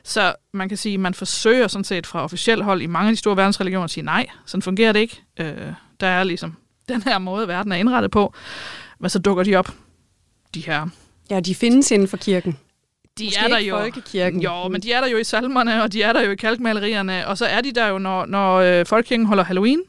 Så 0.02 0.34
man 0.52 0.68
kan 0.68 0.78
sige, 0.78 0.94
at 0.94 1.00
man 1.00 1.14
forsøger 1.14 1.68
sådan 1.68 1.84
set 1.84 2.06
fra 2.06 2.24
officielt 2.24 2.64
hold 2.64 2.82
i 2.82 2.86
mange 2.86 3.08
af 3.08 3.12
de 3.12 3.18
store 3.18 3.36
verdensreligioner 3.36 3.84
at 3.84 3.90
sige, 3.90 4.04
nej, 4.04 4.26
sådan 4.46 4.62
fungerer 4.62 4.92
det 4.92 5.00
ikke. 5.00 5.22
Øh, 5.40 5.72
der 6.00 6.06
er 6.06 6.24
ligesom 6.24 6.56
den 6.88 7.02
her 7.02 7.18
måde, 7.18 7.48
verden 7.48 7.72
er 7.72 7.76
indrettet 7.76 8.10
på. 8.10 8.34
Men 8.98 9.10
så 9.10 9.18
dukker 9.18 9.44
de 9.44 9.56
op, 9.56 9.70
de 10.54 10.60
her... 10.60 10.88
Ja, 11.30 11.40
de 11.40 11.54
findes 11.54 11.90
inden 11.90 12.08
for 12.08 12.16
kirken. 12.16 12.58
De 13.18 13.24
Måske 13.24 13.40
er 13.44 13.48
der 13.48 13.58
jo. 13.58 13.78
Folkekirken. 13.78 14.40
Jo, 14.40 14.68
men 14.68 14.82
de 14.82 14.92
er 14.92 15.00
der 15.00 15.08
jo 15.08 15.16
i 15.16 15.24
salmerne, 15.24 15.82
og 15.82 15.92
de 15.92 16.02
er 16.02 16.12
der 16.12 16.22
jo 16.22 16.30
i 16.30 16.36
kalkmalerierne, 16.36 17.26
og 17.26 17.38
så 17.38 17.46
er 17.46 17.60
de 17.60 17.72
der 17.72 17.86
jo, 17.86 17.98
når, 17.98 18.26
når 18.26 18.56
øh, 18.56 18.86
folkekirken 18.86 19.26
holder 19.26 19.44
Halloween, 19.44 19.82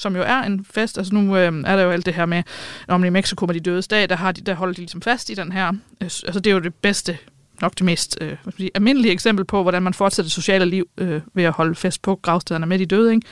som 0.00 0.16
jo 0.16 0.22
er 0.22 0.36
en 0.36 0.64
fest. 0.70 0.98
Altså 0.98 1.14
nu 1.14 1.36
øh, 1.36 1.62
er 1.66 1.76
der 1.76 1.82
jo 1.82 1.90
alt 1.90 2.06
det 2.06 2.14
her 2.14 2.26
med, 2.26 2.42
om 2.88 3.04
i 3.04 3.08
Mexico 3.08 3.46
med 3.46 3.54
de 3.54 3.60
dødes 3.60 3.88
dag, 3.88 4.08
der, 4.08 4.16
har 4.16 4.32
de, 4.32 4.40
der 4.40 4.54
holder 4.54 4.74
de 4.74 4.80
ligesom 4.80 5.02
fast 5.02 5.30
i 5.30 5.34
den 5.34 5.52
her. 5.52 5.68
Øh, 5.68 5.74
altså 6.00 6.40
det 6.40 6.46
er 6.46 6.54
jo 6.54 6.60
det 6.60 6.74
bedste, 6.74 7.18
nok 7.60 7.72
det 7.78 7.84
mest 7.84 8.18
øh, 8.20 8.36
sige, 8.56 8.70
almindelige 8.74 9.12
eksempel 9.12 9.44
på, 9.44 9.62
hvordan 9.62 9.82
man 9.82 9.94
fortsætter 9.94 10.26
det 10.26 10.32
sociale 10.32 10.64
liv 10.64 10.88
øh, 10.98 11.20
ved 11.34 11.44
at 11.44 11.52
holde 11.52 11.74
fest 11.74 12.02
på 12.02 12.16
gravstederne 12.22 12.66
med 12.66 12.78
de 12.78 12.86
døde. 12.86 13.14
Ikke? 13.14 13.26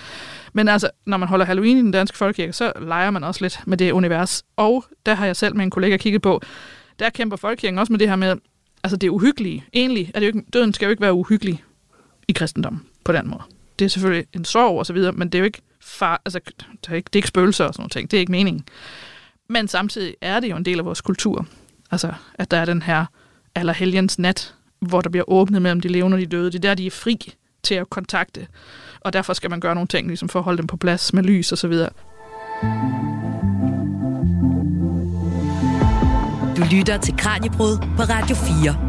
Men 0.53 0.69
altså, 0.69 0.91
når 1.07 1.17
man 1.17 1.29
holder 1.29 1.45
Halloween 1.45 1.77
i 1.79 1.81
den 1.81 1.91
danske 1.91 2.17
folkekirke, 2.17 2.53
så 2.53 2.73
leger 2.81 3.11
man 3.11 3.25
også 3.25 3.45
lidt 3.45 3.61
med 3.67 3.77
det 3.77 3.93
univers. 3.93 4.45
Og 4.57 4.85
der 5.07 5.15
har 5.15 5.27
jeg 5.27 5.37
selv 5.37 5.57
med 5.57 5.65
en 5.65 5.71
kollega 5.71 5.97
kigget 5.97 6.23
på, 6.23 6.43
der 6.99 7.11
kæmper 7.11 7.37
folkekirken 7.37 7.79
også 7.79 7.93
med 7.93 7.99
det 8.01 8.09
her 8.09 8.17
med, 8.17 8.37
altså 8.85 8.97
det 8.97 9.09
uhyggelige. 9.09 9.65
Egentlig 9.73 10.11
er 10.15 10.21
det 10.21 10.27
jo 10.27 10.29
ikke, 10.37 10.51
døden 10.53 10.73
skal 10.73 10.87
jo 10.87 10.91
ikke 10.91 11.03
være 11.03 11.15
uhyggelig 11.15 11.65
i 12.29 12.33
kristendommen 12.33 12.83
på 13.05 13.13
den 13.13 13.29
måde. 13.29 13.43
Det 13.79 13.85
er 13.85 13.89
selvfølgelig 13.89 14.27
en 14.33 14.45
sorg 14.45 14.79
og 14.79 14.87
så 14.87 14.93
videre, 14.93 15.13
men 15.13 15.29
det 15.29 15.35
er 15.35 15.39
jo 15.39 15.45
ikke 15.45 15.63
far, 15.81 16.23
altså, 16.25 16.41
det 16.85 16.91
er 16.91 16.95
ikke, 16.95 17.07
det 17.07 17.15
er 17.15 17.19
ikke 17.19 17.29
spøgelser 17.29 17.65
og 17.65 17.75
sådan 17.75 17.83
noget 17.83 17.93
ting. 17.93 18.11
Det 18.11 18.17
er 18.17 18.21
ikke 18.21 18.33
meningen. 18.33 18.65
Men 19.49 19.69
samtidig 19.69 20.15
er 20.21 20.41
det 20.41 20.51
jo 20.51 20.57
en 20.57 20.65
del 20.65 20.79
af 20.79 20.85
vores 20.85 21.01
kultur. 21.01 21.47
Altså, 21.91 22.13
at 22.35 22.51
der 22.51 22.57
er 22.57 22.65
den 22.65 22.83
her 22.83 23.07
allerhelgens 23.55 24.19
nat, 24.19 24.55
hvor 24.81 25.01
der 25.01 25.11
bliver 25.11 25.31
åbnet 25.31 25.63
mellem 25.63 25.81
de 25.81 25.89
levende 25.89 26.15
og 26.15 26.21
de 26.21 26.27
døde. 26.27 26.47
Det 26.47 26.55
er 26.55 26.61
der, 26.61 26.75
de 26.75 26.87
er 26.87 26.91
fri 26.91 27.35
til 27.63 27.75
at 27.75 27.91
kontakte. 27.91 28.47
Og 29.01 29.13
derfor 29.13 29.33
skal 29.33 29.51
man 29.51 29.61
gøre 29.61 29.75
nogle 29.75 29.89
ting, 29.89 30.07
ligesom 30.07 30.29
for 30.29 30.39
at 30.39 30.45
holde 30.45 30.59
dem 30.59 30.67
på 30.67 30.77
plads 30.77 31.13
med 31.13 31.23
lys 31.23 31.53
og 31.53 31.59
så 31.59 31.69
videre. 31.69 31.91
Du 36.57 36.63
lytter 36.77 36.99
til 37.03 37.17
Kranjebrud 37.17 37.79
på 37.97 38.03
Radio 38.03 38.37
4. 38.37 38.88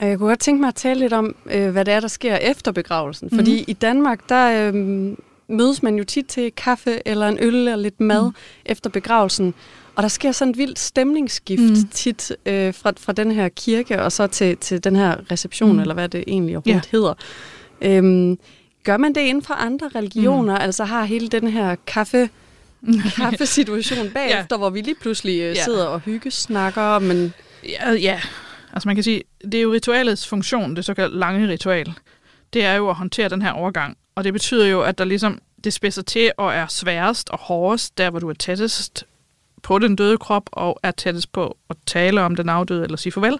Og 0.00 0.08
jeg 0.08 0.18
kunne 0.18 0.28
godt 0.28 0.40
tænke 0.40 0.60
mig 0.60 0.68
at 0.68 0.74
tale 0.74 1.00
lidt 1.00 1.12
om, 1.12 1.36
øh, 1.50 1.70
hvad 1.70 1.84
det 1.84 1.94
er, 1.94 2.00
der 2.00 2.08
sker 2.08 2.36
efter 2.36 2.72
begravelsen. 2.72 3.28
Mm. 3.32 3.38
Fordi 3.38 3.64
i 3.68 3.72
Danmark, 3.72 4.28
der 4.28 4.68
øh, 4.68 4.74
mødes 5.48 5.82
man 5.82 5.96
jo 5.96 6.04
tit 6.04 6.26
til 6.26 6.52
kaffe 6.52 7.08
eller 7.08 7.28
en 7.28 7.38
øl 7.40 7.54
eller 7.54 7.76
lidt 7.76 8.00
mad 8.00 8.24
mm. 8.24 8.34
efter 8.64 8.90
begravelsen. 8.90 9.54
Og 9.94 10.02
der 10.02 10.08
sker 10.08 10.32
sådan 10.32 10.50
et 10.50 10.58
vildt 10.58 10.78
stemningsskift 10.78 11.62
mm. 11.62 11.88
tit 11.90 12.32
øh, 12.46 12.74
fra, 12.74 12.92
fra 12.96 13.12
den 13.12 13.32
her 13.32 13.48
kirke 13.48 14.02
og 14.02 14.12
så 14.12 14.26
til, 14.26 14.56
til 14.56 14.84
den 14.84 14.96
her 14.96 15.16
reception, 15.30 15.72
mm. 15.72 15.80
eller 15.80 15.94
hvad 15.94 16.08
det 16.08 16.24
egentlig 16.26 16.56
overhovedet 16.56 16.88
yeah. 16.94 17.00
hedder. 17.00 17.14
Øhm, 17.80 18.38
gør 18.84 18.96
man 18.96 19.14
det 19.14 19.20
inden 19.20 19.42
for 19.42 19.54
andre 19.54 19.90
religioner? 19.94 20.54
Mm. 20.54 20.62
Altså 20.62 20.84
har 20.84 21.04
hele 21.04 21.28
den 21.28 21.48
her 21.48 21.76
kaffe 21.86 22.28
kaffesituation 23.16 24.10
bagefter, 24.10 24.46
ja. 24.50 24.56
hvor 24.56 24.70
vi 24.70 24.80
lige 24.80 24.96
pludselig 25.00 25.40
øh, 25.40 25.56
sidder 25.56 25.84
ja. 25.84 25.88
og 25.88 26.00
hyggesnakker, 26.00 26.98
men... 26.98 27.32
Ja, 27.68 27.92
ja, 27.92 28.20
Altså 28.76 28.88
man 28.88 28.96
kan 28.96 29.04
sige, 29.04 29.22
det 29.44 29.54
er 29.54 29.62
jo 29.62 29.72
ritualets 29.72 30.28
funktion, 30.28 30.76
det 30.76 30.84
såkaldte 30.84 31.18
lange 31.18 31.48
ritual. 31.48 31.94
Det 32.52 32.64
er 32.64 32.74
jo 32.74 32.90
at 32.90 32.94
håndtere 32.94 33.28
den 33.28 33.42
her 33.42 33.52
overgang. 33.52 33.96
Og 34.14 34.24
det 34.24 34.32
betyder 34.32 34.66
jo, 34.66 34.82
at 34.82 34.98
der 34.98 35.04
ligesom, 35.04 35.40
det 35.64 35.72
spidser 35.72 36.02
til 36.02 36.32
og 36.36 36.54
er 36.54 36.66
sværest 36.66 37.30
og 37.30 37.38
hårdest, 37.38 37.98
der 37.98 38.10
hvor 38.10 38.20
du 38.20 38.28
er 38.28 38.34
tættest 38.34 39.04
på 39.62 39.78
den 39.78 39.96
døde 39.96 40.18
krop, 40.18 40.48
og 40.52 40.80
er 40.82 40.90
tættest 40.90 41.32
på 41.32 41.56
at 41.70 41.76
tale 41.86 42.22
om 42.22 42.36
den 42.36 42.48
afdøde 42.48 42.84
eller 42.84 42.96
sige 42.96 43.12
farvel. 43.12 43.38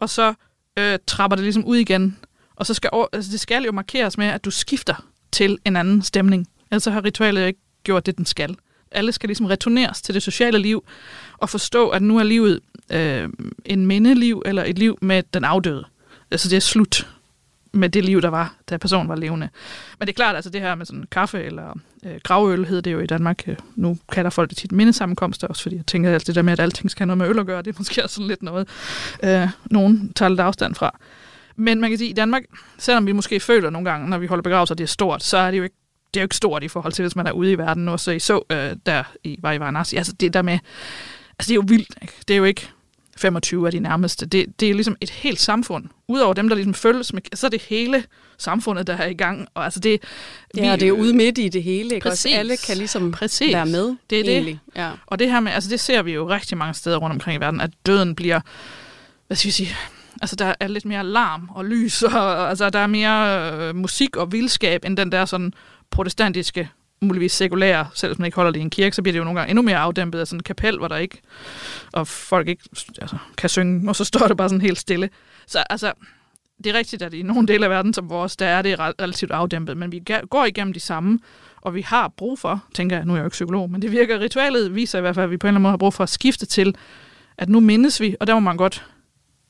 Og 0.00 0.10
så 0.10 0.34
øh, 0.78 0.98
trapper 1.06 1.36
det 1.36 1.42
ligesom 1.42 1.64
ud 1.64 1.76
igen, 1.76 2.18
Og 2.56 2.66
så 2.66 2.74
skal, 2.74 2.90
altså 3.12 3.32
det 3.32 3.40
skal 3.40 3.64
jo 3.64 3.72
markeres 3.72 4.18
med, 4.18 4.26
at 4.26 4.44
du 4.44 4.50
skifter 4.50 5.04
til 5.32 5.58
en 5.64 5.76
anden 5.76 6.02
stemning. 6.02 6.46
Ellers 6.70 6.84
har 6.84 7.04
ritualet 7.04 7.46
ikke 7.46 7.60
gjort 7.82 8.06
det, 8.06 8.16
den 8.16 8.26
skal. 8.26 8.56
Alle 8.94 9.12
skal 9.12 9.28
ligesom 9.28 9.46
returneres 9.46 10.02
til 10.02 10.14
det 10.14 10.22
sociale 10.22 10.58
liv 10.58 10.84
og 11.38 11.48
forstå, 11.48 11.88
at 11.88 12.02
nu 12.02 12.18
er 12.18 12.22
livet 12.22 12.60
øh, 12.92 13.28
en 13.64 13.86
mindeliv 13.86 14.42
eller 14.46 14.64
et 14.64 14.78
liv 14.78 14.98
med 15.02 15.22
den 15.34 15.44
afdøde. 15.44 15.84
Altså 16.30 16.48
det 16.48 16.56
er 16.56 16.60
slut 16.60 17.06
med 17.72 17.88
det 17.88 18.04
liv, 18.04 18.22
der 18.22 18.28
var, 18.28 18.54
da 18.70 18.76
personen 18.76 19.08
var 19.08 19.16
levende. 19.16 19.48
Men 19.98 20.06
det 20.06 20.12
er 20.12 20.16
klart, 20.16 20.36
altså 20.36 20.50
det 20.50 20.60
her 20.60 20.74
med 20.74 20.86
sådan 20.86 21.04
kaffe 21.10 21.42
eller 21.42 21.78
øh, 22.04 22.20
gravøl, 22.22 22.64
hedder 22.64 22.82
det 22.82 22.92
jo 22.92 23.00
i 23.00 23.06
Danmark. 23.06 23.42
Øh, 23.46 23.56
nu 23.76 23.98
kalder 24.12 24.30
folk 24.30 24.50
det 24.50 24.58
tit 24.58 24.72
mindesammenkomster, 24.72 25.46
også 25.46 25.62
fordi 25.62 25.76
jeg 25.76 25.86
tænker, 25.86 26.14
at 26.14 26.26
det 26.26 26.34
der 26.34 26.42
med, 26.42 26.52
at 26.52 26.60
alting 26.60 26.90
skal 26.90 27.00
have 27.00 27.16
noget 27.16 27.18
med 27.18 27.28
øl 27.28 27.38
at 27.38 27.46
gøre, 27.46 27.62
det 27.62 27.74
er 27.74 27.78
måske 27.78 28.04
også 28.04 28.14
sådan 28.14 28.28
lidt 28.28 28.42
noget, 28.42 28.68
øh, 29.22 29.48
nogen 29.64 30.12
tager 30.12 30.28
lidt 30.28 30.40
afstand 30.40 30.74
fra. 30.74 30.98
Men 31.56 31.80
man 31.80 31.90
kan 31.90 31.98
sige, 31.98 32.08
at 32.08 32.12
i 32.12 32.14
Danmark, 32.14 32.42
selvom 32.78 33.06
vi 33.06 33.12
måske 33.12 33.40
føler 33.40 33.70
nogle 33.70 33.90
gange, 33.90 34.10
når 34.10 34.18
vi 34.18 34.26
holder 34.26 34.42
begravelser, 34.42 34.74
det 34.74 34.84
er 34.84 34.88
stort, 34.88 35.22
så 35.22 35.36
er 35.36 35.50
det 35.50 35.58
jo 35.58 35.62
ikke 35.62 35.76
det 36.14 36.20
er 36.20 36.22
jo 36.22 36.24
ikke 36.24 36.36
stort 36.36 36.62
i 36.62 36.68
forhold 36.68 36.92
til, 36.92 37.02
hvis 37.02 37.16
man 37.16 37.26
er 37.26 37.32
ude 37.32 37.52
i 37.52 37.58
verden. 37.58 37.88
Og 37.88 38.00
så 38.00 38.10
I 38.10 38.18
så 38.18 38.42
øh, 38.50 38.76
der 38.86 39.02
i, 39.24 39.38
var 39.42 39.52
i 39.52 39.60
Varanasi. 39.60 39.96
Altså 39.96 40.12
det 40.12 40.32
der 40.34 40.42
med, 40.42 40.58
altså 41.38 41.48
det 41.48 41.50
er 41.50 41.54
jo 41.54 41.64
vildt. 41.66 41.94
Ikke? 42.02 42.14
Det 42.28 42.34
er 42.34 42.38
jo 42.38 42.44
ikke 42.44 42.68
25 43.16 43.66
af 43.66 43.72
de 43.72 43.80
nærmeste. 43.80 44.26
Det, 44.26 44.60
det 44.60 44.70
er 44.70 44.74
ligesom 44.74 44.96
et 45.00 45.10
helt 45.10 45.40
samfund. 45.40 45.84
Udover 46.08 46.34
dem, 46.34 46.48
der 46.48 46.56
ligesom 46.56 46.74
følges 46.74 47.12
med, 47.12 47.22
så 47.34 47.46
er 47.46 47.50
det 47.50 47.62
hele 47.62 48.04
samfundet, 48.38 48.86
der 48.86 48.96
er 48.96 49.06
i 49.06 49.14
gang. 49.14 49.48
Og 49.54 49.64
altså 49.64 49.80
det, 49.80 50.02
ja, 50.56 50.72
og 50.72 50.80
det 50.80 50.88
er 50.88 50.92
ude 50.92 51.12
midt 51.12 51.38
i 51.38 51.48
det 51.48 51.62
hele. 51.62 51.94
Ikke? 51.94 52.08
Præcis. 52.08 52.24
Også 52.24 52.38
alle 52.38 52.56
kan 52.56 52.76
ligesom 52.76 53.12
Præcis. 53.12 53.54
være 53.54 53.66
med. 53.66 53.96
Det 54.10 54.20
er 54.20 54.32
egentlig. 54.32 54.58
det. 54.66 54.80
Ja. 54.80 54.90
Og 55.06 55.18
det 55.18 55.30
her 55.30 55.40
med, 55.40 55.52
altså 55.52 55.70
det 55.70 55.80
ser 55.80 56.02
vi 56.02 56.12
jo 56.12 56.28
rigtig 56.28 56.58
mange 56.58 56.74
steder 56.74 56.96
rundt 56.96 57.14
omkring 57.14 57.36
i 57.36 57.40
verden, 57.40 57.60
at 57.60 57.70
døden 57.86 58.14
bliver, 58.14 58.40
hvad 59.26 59.36
skal 59.36 59.46
vi 59.46 59.52
sige, 59.52 59.76
altså 60.22 60.36
der 60.36 60.54
er 60.60 60.68
lidt 60.68 60.84
mere 60.84 61.04
larm 61.04 61.48
og 61.54 61.64
lys, 61.64 62.02
og 62.02 62.48
altså 62.48 62.70
der 62.70 62.78
er 62.78 62.86
mere 62.86 63.52
øh, 63.52 63.76
musik 63.76 64.16
og 64.16 64.32
vildskab, 64.32 64.84
end 64.84 64.96
den 64.96 65.12
der 65.12 65.24
sådan 65.24 65.52
protestantiske 65.94 66.68
muligvis 67.00 67.32
sekulære, 67.32 67.86
selvom 67.94 68.16
man 68.18 68.26
ikke 68.26 68.36
holder 68.36 68.52
det 68.52 68.60
i 68.60 68.62
en 68.62 68.70
kirke, 68.70 68.96
så 68.96 69.02
bliver 69.02 69.12
det 69.12 69.18
jo 69.18 69.24
nogle 69.24 69.40
gange 69.40 69.50
endnu 69.50 69.62
mere 69.62 69.76
afdæmpet 69.76 70.18
af 70.18 70.26
sådan 70.26 70.38
en 70.38 70.42
kapel, 70.42 70.78
hvor 70.78 70.88
der 70.88 70.96
ikke, 70.96 71.20
og 71.92 72.06
folk 72.06 72.48
ikke 72.48 72.62
altså, 73.00 73.16
kan 73.38 73.48
synge, 73.48 73.88
og 73.88 73.96
så 73.96 74.04
står 74.04 74.28
det 74.28 74.36
bare 74.36 74.48
sådan 74.48 74.60
helt 74.60 74.78
stille. 74.78 75.10
Så 75.46 75.64
altså, 75.70 75.92
det 76.64 76.74
er 76.74 76.78
rigtigt, 76.78 77.02
at 77.02 77.14
i 77.14 77.22
nogle 77.22 77.48
dele 77.48 77.64
af 77.64 77.70
verden 77.70 77.94
som 77.94 78.10
vores, 78.10 78.36
der 78.36 78.46
er 78.46 78.62
det 78.62 78.78
relativt 78.78 79.30
afdæmpet, 79.30 79.76
men 79.76 79.92
vi 79.92 80.02
går 80.30 80.44
igennem 80.44 80.72
de 80.72 80.80
samme, 80.80 81.18
og 81.56 81.74
vi 81.74 81.80
har 81.80 82.12
brug 82.16 82.38
for, 82.38 82.64
tænker 82.74 82.96
jeg, 82.96 83.04
nu 83.04 83.12
er 83.12 83.16
jeg 83.16 83.22
jo 83.22 83.26
ikke 83.26 83.34
psykolog, 83.34 83.70
men 83.70 83.82
det 83.82 83.92
virker, 83.92 84.20
ritualet 84.20 84.74
viser 84.74 84.98
i 84.98 85.00
hvert 85.00 85.14
fald, 85.14 85.24
at 85.24 85.30
vi 85.30 85.36
på 85.36 85.46
en 85.46 85.48
eller 85.48 85.54
anden 85.54 85.62
måde 85.62 85.72
har 85.72 85.76
brug 85.76 85.94
for 85.94 86.02
at 86.02 86.10
skifte 86.10 86.46
til, 86.46 86.74
at 87.38 87.48
nu 87.48 87.60
mindes 87.60 88.00
vi, 88.00 88.16
og 88.20 88.26
der 88.26 88.34
må 88.34 88.40
man 88.40 88.56
godt 88.56 88.86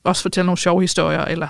også 0.03 0.21
fortælle 0.21 0.45
nogle 0.45 0.57
sjove 0.57 0.81
historier, 0.81 1.25
eller 1.25 1.47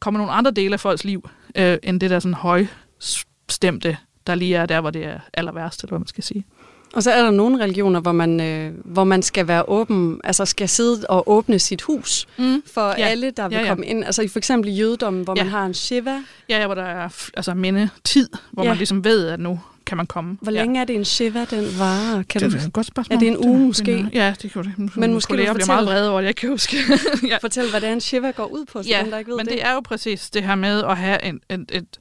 komme 0.00 0.18
nogle 0.18 0.32
andre 0.32 0.50
dele 0.50 0.72
af 0.72 0.80
folks 0.80 1.04
liv, 1.04 1.28
øh, 1.56 1.78
end 1.82 2.00
det 2.00 2.10
der 2.10 2.18
sådan 2.18 2.34
højstemte 2.34 3.96
der 4.28 4.34
lige 4.34 4.56
er 4.56 4.66
der, 4.66 4.80
hvor 4.80 4.90
det 4.90 5.04
er 5.04 5.18
aller 5.32 5.52
værst, 5.52 5.82
eller 5.82 5.90
hvad 5.90 5.98
man 5.98 6.06
skal 6.06 6.24
sige. 6.24 6.44
Og 6.92 7.02
så 7.02 7.10
er 7.10 7.22
der 7.22 7.30
nogle 7.30 7.64
religioner, 7.64 8.00
hvor 8.00 8.12
man, 8.12 8.40
øh, 8.40 8.72
hvor 8.84 9.04
man 9.04 9.22
skal 9.22 9.48
være 9.48 9.68
åben, 9.68 10.20
altså 10.24 10.44
skal 10.44 10.68
sidde 10.68 11.06
og 11.08 11.30
åbne 11.30 11.58
sit 11.58 11.82
hus 11.82 12.26
mm. 12.38 12.62
for 12.66 12.88
ja. 12.88 12.94
alle, 12.94 13.30
der 13.30 13.48
vil 13.48 13.56
ja, 13.56 13.62
ja. 13.62 13.68
komme 13.68 13.86
ind. 13.86 14.04
Altså 14.04 14.28
for 14.32 14.38
eksempel 14.38 14.70
i 14.70 14.74
jødedommen, 14.74 15.22
hvor 15.24 15.34
ja. 15.36 15.44
man 15.44 15.50
har 15.50 15.66
en 15.66 15.74
shiva. 15.74 16.22
Ja, 16.48 16.58
ja 16.58 16.66
hvor 16.66 16.74
der 16.74 16.82
er 16.82 17.30
altså 17.36 17.54
minde 17.54 17.88
tid, 18.04 18.28
hvor 18.52 18.62
ja. 18.62 18.68
man 18.68 18.76
ligesom 18.76 19.04
ved, 19.04 19.28
at 19.28 19.40
nu 19.40 19.60
kan 19.86 19.96
man 19.96 20.06
komme. 20.06 20.38
Hvor 20.40 20.52
længe 20.52 20.74
ja. 20.74 20.80
er 20.80 20.84
det 20.84 20.96
en 20.96 21.04
shiva, 21.04 21.44
den 21.44 21.78
varer? 21.78 22.22
Kan 22.22 22.40
det 22.40 22.54
er 22.54 22.66
et 22.66 22.72
godt 22.72 22.86
spørgsmål. 22.86 23.16
Er 23.16 23.20
det 23.20 23.28
en 23.28 23.36
uge 23.38 23.66
måske? 23.66 24.06
Ja, 24.12 24.34
det 24.42 24.52
kan 24.52 24.64
det. 24.64 24.96
Men 24.96 25.12
måske 25.12 25.30
du 25.30 25.54
bliver 25.54 25.66
meget 25.66 25.86
vrede 25.86 26.10
over, 26.10 26.20
jeg 26.20 26.36
kan 26.36 26.48
huske. 26.48 26.76
ja. 27.30 27.36
Fortæl, 27.36 27.70
hvad 27.70 27.80
det 27.80 27.88
er, 27.88 27.92
en 27.92 28.00
shiva 28.00 28.30
går 28.30 28.46
ud 28.46 28.64
på, 28.64 28.82
så 28.82 28.88
ja, 28.88 29.00
dem, 29.02 29.10
der 29.10 29.18
ikke 29.18 29.30
ved 29.30 29.36
men 29.36 29.46
det. 29.46 29.52
det 29.52 29.62
er 29.64 29.72
jo 29.72 29.80
præcis 29.80 30.30
det 30.30 30.42
her 30.42 30.54
med 30.54 30.84
at 30.84 30.96
have 30.96 31.24
en, 31.24 31.40
et, 31.50 31.64
et, 31.72 31.98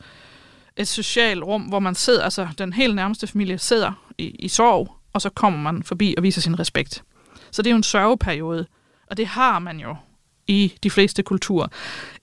et 0.78 0.88
socialt 0.88 1.44
rum, 1.44 1.62
hvor 1.62 1.80
man 1.80 1.96
sidder, 1.96 2.24
altså 2.24 2.48
den 2.58 2.74
helt 2.74 2.96
nærmeste 2.96 3.28
familie 3.28 3.58
sidder 3.58 3.92
i, 4.18 4.26
i 4.26 4.48
sorg, 4.48 4.96
og 5.14 5.22
så 5.22 5.30
kommer 5.30 5.60
man 5.72 5.84
forbi 5.84 6.14
og 6.18 6.24
viser 6.24 6.42
sin 6.42 6.60
respekt. 6.60 7.04
Så 7.52 7.62
det 7.62 7.68
er 7.70 7.72
jo 7.72 7.78
en 7.78 7.84
sørgeperiode, 7.84 8.66
og 9.08 9.18
det 9.18 9.28
har 9.28 9.60
man 9.60 9.80
jo 9.80 9.96
i 10.48 10.74
de 10.84 10.90
fleste 10.90 11.24
kulturer. 11.24 11.68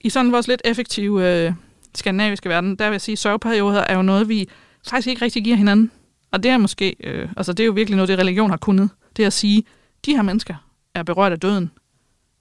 I 0.01 0.09
sådan 0.09 0.31
vores 0.31 0.47
lidt 0.47 0.61
effektive 0.65 1.29
øh, 1.29 1.53
skandinaviske 1.95 2.49
verden, 2.49 2.75
der 2.75 2.85
vil 2.85 2.93
jeg 2.93 3.01
sige, 3.01 3.13
at 3.13 3.19
sørgeperioder 3.19 3.81
er 3.81 3.95
jo 3.95 4.01
noget, 4.01 4.29
vi 4.29 4.49
faktisk 4.87 5.07
ikke 5.07 5.25
rigtig 5.25 5.43
giver 5.43 5.55
hinanden. 5.55 5.91
Og 6.31 6.43
det 6.43 6.51
er 6.51 6.57
måske, 6.57 6.95
øh, 6.99 7.29
altså 7.37 7.53
det 7.53 7.63
er 7.63 7.67
jo 7.67 7.71
virkelig 7.71 7.95
noget, 7.95 8.09
det 8.09 8.19
religion 8.19 8.49
har 8.49 8.57
kunnet. 8.57 8.89
Det 9.17 9.23
er 9.23 9.27
at 9.27 9.33
sige, 9.33 9.63
de 10.05 10.15
her 10.15 10.21
mennesker 10.21 10.55
er 10.93 11.03
berørt 11.03 11.31
af 11.31 11.39
døden. 11.39 11.71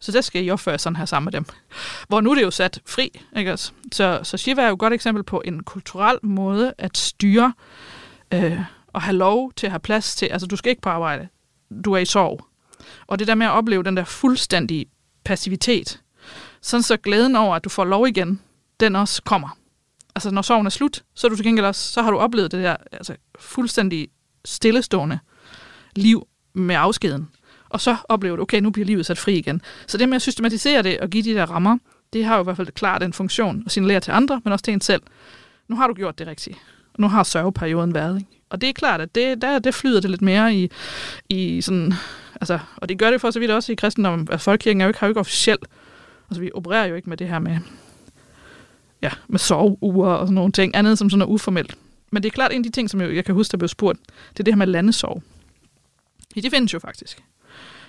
Så 0.04 0.12
der 0.12 0.20
skal 0.20 0.44
I 0.44 0.50
opføre 0.50 0.78
sådan 0.78 0.96
her 0.96 1.04
sammen 1.04 1.24
med 1.24 1.32
dem. 1.32 1.44
Hvor 2.08 2.20
nu 2.20 2.30
er 2.30 2.34
det 2.34 2.42
jo 2.42 2.50
sat 2.50 2.80
fri. 2.86 3.20
Ikke 3.36 3.52
også? 3.52 3.72
Så, 3.92 4.20
så 4.22 4.36
Shiva 4.36 4.62
er 4.62 4.66
jo 4.66 4.72
et 4.72 4.78
godt 4.78 4.92
eksempel 4.92 5.24
på 5.24 5.42
en 5.44 5.62
kulturel 5.62 6.18
måde 6.22 6.74
at 6.78 6.96
styre 6.98 7.52
øh, 8.34 8.60
og 8.92 9.02
have 9.02 9.16
lov 9.16 9.52
til 9.52 9.66
at 9.66 9.70
have 9.70 9.80
plads 9.80 10.16
til. 10.16 10.26
Altså, 10.26 10.46
du 10.46 10.56
skal 10.56 10.70
ikke 10.70 10.82
på 10.82 10.88
arbejde. 10.88 11.28
Du 11.84 11.92
er 11.92 11.98
i 11.98 12.04
sorg. 12.04 12.46
Og 13.06 13.18
det 13.18 13.26
der 13.26 13.34
med 13.34 13.46
at 13.46 13.52
opleve 13.52 13.82
den 13.82 13.96
der 13.96 14.04
fuldstændige 14.04 14.86
passivitet, 15.24 16.00
sådan 16.60 16.82
så 16.82 16.96
glæden 16.96 17.36
over, 17.36 17.56
at 17.56 17.64
du 17.64 17.68
får 17.68 17.84
lov 17.84 18.08
igen, 18.08 18.40
den 18.80 18.96
også 18.96 19.22
kommer. 19.22 19.58
Altså, 20.14 20.30
når 20.30 20.42
sorgen 20.42 20.66
er 20.66 20.70
slut, 20.70 21.02
så 21.14 21.26
er 21.26 21.28
du 21.28 21.36
til 21.36 21.44
gengæld 21.44 21.66
også, 21.66 21.92
så 21.92 22.02
har 22.02 22.10
du 22.10 22.18
oplevet 22.18 22.52
det 22.52 22.64
der 22.64 22.76
altså, 22.92 23.16
fuldstændig 23.38 24.08
stillestående 24.44 25.18
liv 25.96 26.28
med 26.54 26.74
afskeden. 26.74 27.28
Og 27.74 27.80
så 27.80 27.96
oplever 28.08 28.36
du, 28.36 28.42
okay, 28.42 28.60
nu 28.60 28.70
bliver 28.70 28.86
livet 28.86 29.06
sat 29.06 29.18
fri 29.18 29.34
igen. 29.38 29.62
Så 29.86 29.98
det 29.98 30.08
med 30.08 30.16
at 30.16 30.22
systematisere 30.22 30.82
det 30.82 31.00
og 31.00 31.10
give 31.10 31.22
de 31.22 31.34
der 31.34 31.46
rammer, 31.46 31.78
det 32.12 32.24
har 32.24 32.34
jo 32.34 32.40
i 32.40 32.44
hvert 32.44 32.56
fald 32.56 32.68
klart 32.68 33.02
en 33.02 33.12
funktion 33.12 33.62
at 33.66 33.72
signalere 33.72 34.00
til 34.00 34.10
andre, 34.10 34.40
men 34.44 34.52
også 34.52 34.62
til 34.62 34.74
en 34.74 34.80
selv. 34.80 35.02
Nu 35.68 35.76
har 35.76 35.86
du 35.86 35.94
gjort 35.94 36.18
det 36.18 36.26
rigtigt. 36.26 36.58
Nu 36.98 37.08
har 37.08 37.22
sørgeperioden 37.22 37.94
været. 37.94 38.16
Ikke? 38.16 38.30
Og 38.50 38.60
det 38.60 38.68
er 38.68 38.72
klart, 38.72 39.00
at 39.00 39.14
det, 39.14 39.42
der, 39.42 39.58
det 39.58 39.74
flyder 39.74 40.00
det 40.00 40.10
lidt 40.10 40.22
mere 40.22 40.54
i, 40.54 40.70
i 41.28 41.60
sådan... 41.60 41.94
Altså, 42.40 42.58
og 42.76 42.88
det 42.88 42.98
gør 42.98 43.10
det 43.10 43.20
for 43.20 43.30
så 43.30 43.40
vidt 43.40 43.50
også 43.50 43.72
i 43.72 43.74
kristendommen. 43.74 44.28
Altså, 44.30 44.44
folkekirken 44.44 44.80
er 44.80 44.84
jo 44.84 44.88
ikke, 44.88 45.00
har 45.00 45.06
jo 45.06 45.10
ikke 45.10 45.20
officielt... 45.20 45.64
Altså, 46.30 46.40
vi 46.40 46.50
opererer 46.54 46.86
jo 46.86 46.94
ikke 46.94 47.08
med 47.08 47.16
det 47.16 47.28
her 47.28 47.38
med, 47.38 47.58
ja, 49.02 49.10
med 49.28 49.38
soveuger 49.38 50.12
og 50.12 50.26
sådan 50.26 50.34
nogle 50.34 50.52
ting, 50.52 50.76
andet 50.76 50.98
som 50.98 51.10
sådan 51.10 51.22
er 51.22 51.26
uformelt. 51.26 51.76
Men 52.10 52.22
det 52.22 52.28
er 52.28 52.32
klart, 52.32 52.52
en 52.52 52.58
af 52.58 52.64
de 52.64 52.70
ting, 52.70 52.90
som 52.90 53.00
jeg, 53.00 53.14
jeg 53.14 53.24
kan 53.24 53.34
huske, 53.34 53.52
der 53.52 53.58
blev 53.58 53.68
spurgt, 53.68 53.98
det 54.32 54.40
er 54.40 54.44
det 54.44 54.54
her 54.54 54.58
med 54.58 54.66
landesorg. 54.66 55.22
Ja, 56.36 56.40
det 56.40 56.50
findes 56.50 56.74
jo 56.74 56.78
faktisk. 56.78 57.22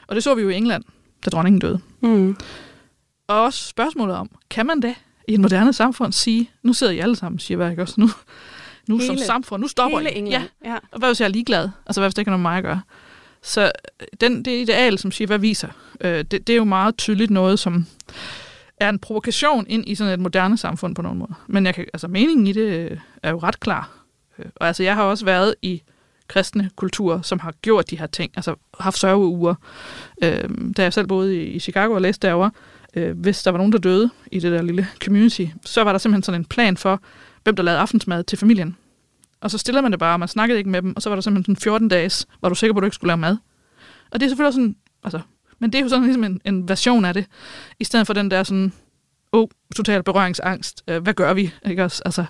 Og 0.07 0.15
det 0.15 0.23
så 0.23 0.35
vi 0.35 0.41
jo 0.41 0.49
i 0.49 0.55
England, 0.55 0.83
da 1.25 1.29
dronningen 1.29 1.59
døde. 1.59 1.79
Mm. 2.01 2.37
Og 3.27 3.43
også 3.43 3.67
spørgsmålet 3.67 4.15
om, 4.15 4.29
kan 4.49 4.65
man 4.65 4.81
det 4.81 4.95
i 5.27 5.33
et 5.33 5.39
moderne 5.39 5.73
samfund 5.73 6.13
sige, 6.13 6.49
nu 6.63 6.73
sidder 6.73 6.93
I 6.93 6.99
alle 6.99 7.15
sammen, 7.15 7.39
siger 7.39 7.61
jeg 7.61 7.71
ikke 7.71 7.81
også 7.81 8.01
nu, 8.01 8.09
nu 8.87 8.97
hele, 8.97 9.07
som 9.07 9.17
samfund, 9.17 9.61
nu 9.61 9.67
stopper 9.67 9.99
hele 9.99 10.11
I. 10.11 10.17
England. 10.17 10.43
Ja. 10.65 10.71
ja. 10.71 10.77
Og 10.91 10.99
hvad 10.99 11.09
hvis 11.09 11.19
jeg 11.19 11.27
er 11.27 11.31
ligeglad? 11.31 11.69
Altså 11.85 12.01
hvad 12.01 12.09
hvis 12.09 12.13
det 12.13 12.21
ikke 12.21 12.31
har 12.31 12.37
noget 12.37 12.43
med 12.43 12.51
mig 12.51 12.57
at 12.57 12.63
gøre? 12.63 12.81
Så 13.41 13.71
den, 14.21 14.45
det 14.45 14.61
ideal, 14.61 14.99
som 14.99 15.11
Shiva 15.11 15.37
viser, 15.37 15.69
øh, 16.01 16.17
det, 16.17 16.31
det 16.31 16.49
er 16.49 16.57
jo 16.57 16.63
meget 16.63 16.97
tydeligt 16.97 17.31
noget, 17.31 17.59
som 17.59 17.85
er 18.77 18.89
en 18.89 18.99
provokation 18.99 19.65
ind 19.69 19.89
i 19.89 19.95
sådan 19.95 20.13
et 20.13 20.19
moderne 20.19 20.57
samfund 20.57 20.95
på 20.95 21.01
nogen 21.01 21.19
måde. 21.19 21.33
Men 21.47 21.65
jeg 21.65 21.75
kan, 21.75 21.85
altså, 21.93 22.07
meningen 22.07 22.47
i 22.47 22.51
det 22.51 22.91
øh, 22.91 22.97
er 23.23 23.31
jo 23.31 23.37
ret 23.37 23.59
klar. 23.59 23.89
Øh, 24.39 24.45
og 24.55 24.67
altså, 24.67 24.83
jeg 24.83 24.95
har 24.95 25.03
også 25.03 25.25
været 25.25 25.55
i 25.61 25.81
kristne 26.27 26.69
kulturer, 26.75 27.21
som 27.21 27.39
har 27.39 27.53
gjort 27.61 27.89
de 27.89 27.99
her 27.99 28.07
ting, 28.07 28.31
altså 28.35 28.55
haft 28.79 28.99
sørgeuger. 28.99 29.55
Øh, 30.23 30.49
da 30.77 30.83
jeg 30.83 30.93
selv 30.93 31.07
boede 31.07 31.43
i, 31.43 31.43
i 31.43 31.59
Chicago 31.59 31.93
og 31.93 32.01
læste 32.01 32.27
derovre, 32.27 32.51
øh, 32.95 33.19
hvis 33.19 33.43
der 33.43 33.51
var 33.51 33.57
nogen, 33.57 33.71
der 33.71 33.77
døde 33.77 34.09
i 34.31 34.39
det 34.39 34.51
der 34.51 34.61
lille 34.61 34.87
community, 35.03 35.45
så 35.65 35.83
var 35.83 35.91
der 35.91 35.99
simpelthen 35.99 36.23
sådan 36.23 36.41
en 36.41 36.45
plan 36.45 36.77
for, 36.77 37.01
hvem 37.43 37.55
der 37.55 37.63
lavede 37.63 37.79
aftensmad 37.79 38.23
til 38.23 38.37
familien. 38.37 38.77
Og 39.41 39.51
så 39.51 39.57
stillede 39.57 39.81
man 39.81 39.91
det 39.91 39.99
bare, 39.99 40.15
og 40.15 40.19
man 40.19 40.27
snakkede 40.27 40.57
ikke 40.57 40.69
med 40.69 40.81
dem, 40.81 40.95
og 40.95 41.01
så 41.01 41.09
var 41.09 41.15
der 41.15 41.21
simpelthen 41.21 41.55
sådan 41.55 41.63
14 41.63 41.87
dages, 41.87 42.27
var 42.41 42.49
du 42.49 42.55
sikker 42.55 42.73
på, 42.73 42.77
at 42.77 42.81
du 42.81 42.85
ikke 42.85 42.95
skulle 42.95 43.09
lave 43.09 43.17
mad. 43.17 43.37
Og 44.11 44.19
det 44.19 44.25
er 44.25 44.29
selvfølgelig 44.29 44.53
sådan, 44.53 44.75
altså, 45.03 45.19
men 45.59 45.71
det 45.71 45.79
er 45.79 45.83
jo 45.83 45.89
sådan 45.89 46.03
ligesom 46.03 46.23
en, 46.23 46.41
en 46.45 46.69
version 46.69 47.05
af 47.05 47.13
det, 47.13 47.25
i 47.79 47.83
stedet 47.83 48.07
for 48.07 48.13
den 48.13 48.31
der 48.31 48.43
sådan, 48.43 48.73
åh, 49.33 49.41
oh, 49.41 49.47
total 49.75 50.03
berøringsangst, 50.03 50.83
øh, 50.87 51.03
hvad 51.03 51.13
gør 51.13 51.33
vi? 51.33 51.53
Ikke 51.65 51.83
også? 51.83 52.01
Altså, 52.05 52.25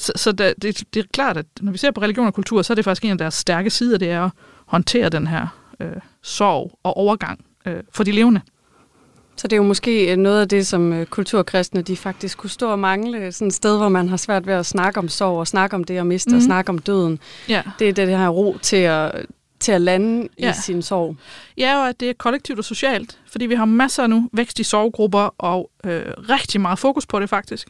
så 0.00 0.12
så 0.16 0.32
det, 0.32 0.54
det, 0.62 0.82
det 0.94 1.00
er 1.00 1.04
klart, 1.12 1.36
at 1.36 1.46
når 1.60 1.72
vi 1.72 1.78
ser 1.78 1.90
på 1.90 2.00
religion 2.00 2.26
og 2.26 2.34
kultur, 2.34 2.62
så 2.62 2.72
er 2.72 2.74
det 2.74 2.84
faktisk 2.84 3.04
en 3.04 3.10
af 3.10 3.18
deres 3.18 3.34
stærke 3.34 3.70
sider, 3.70 3.98
det 3.98 4.10
er 4.10 4.24
at 4.24 4.30
håndtere 4.66 5.08
den 5.08 5.26
her 5.26 5.46
øh, 5.80 5.88
sorg 6.22 6.78
og 6.82 6.96
overgang 6.96 7.44
øh, 7.66 7.76
for 7.92 8.04
de 8.04 8.12
levende. 8.12 8.40
Så 9.36 9.48
det 9.48 9.52
er 9.52 9.56
jo 9.56 9.62
måske 9.62 10.16
noget 10.16 10.40
af 10.40 10.48
det, 10.48 10.66
som 10.66 10.92
øh, 10.92 11.06
kulturkristne 11.06 11.82
de 11.82 11.96
faktisk 11.96 12.38
kunne 12.38 12.50
stå 12.50 12.70
og 12.70 12.78
mangle. 12.78 13.32
Sådan 13.32 13.48
et 13.48 13.54
sted, 13.54 13.76
hvor 13.76 13.88
man 13.88 14.08
har 14.08 14.16
svært 14.16 14.46
ved 14.46 14.54
at 14.54 14.66
snakke 14.66 14.98
om 14.98 15.08
sorg, 15.08 15.38
og 15.38 15.46
snakke 15.46 15.76
om 15.76 15.84
det 15.84 15.96
at 15.96 16.06
miste, 16.06 16.30
mm. 16.30 16.34
og 16.34 16.38
Mhm. 16.38 16.46
snakke 16.46 16.68
om 16.70 16.78
døden. 16.78 17.18
Ja. 17.48 17.62
Det 17.78 17.88
er 17.88 17.92
det 17.92 18.08
her 18.08 18.28
ro 18.28 18.56
til 18.62 18.76
at, 18.76 19.26
til 19.60 19.72
at 19.72 19.80
lande 19.80 20.28
Ja. 20.38 20.50
i 20.50 20.54
sin 20.62 20.82
sorg. 20.82 21.16
Ja, 21.58 21.76
og 21.78 21.88
at 21.88 22.00
det 22.00 22.10
er 22.10 22.12
kollektivt 22.12 22.58
og 22.58 22.64
socialt, 22.64 23.18
fordi 23.26 23.46
vi 23.46 23.54
har 23.54 23.64
masser 23.64 24.06
nu 24.06 24.28
vækst 24.32 24.58
i 24.58 24.62
sorggrupper, 24.62 25.34
og 25.38 25.70
øh, 25.84 26.02
rigtig 26.28 26.60
meget 26.60 26.78
fokus 26.78 27.06
på 27.06 27.20
det 27.20 27.28
faktisk. 27.30 27.68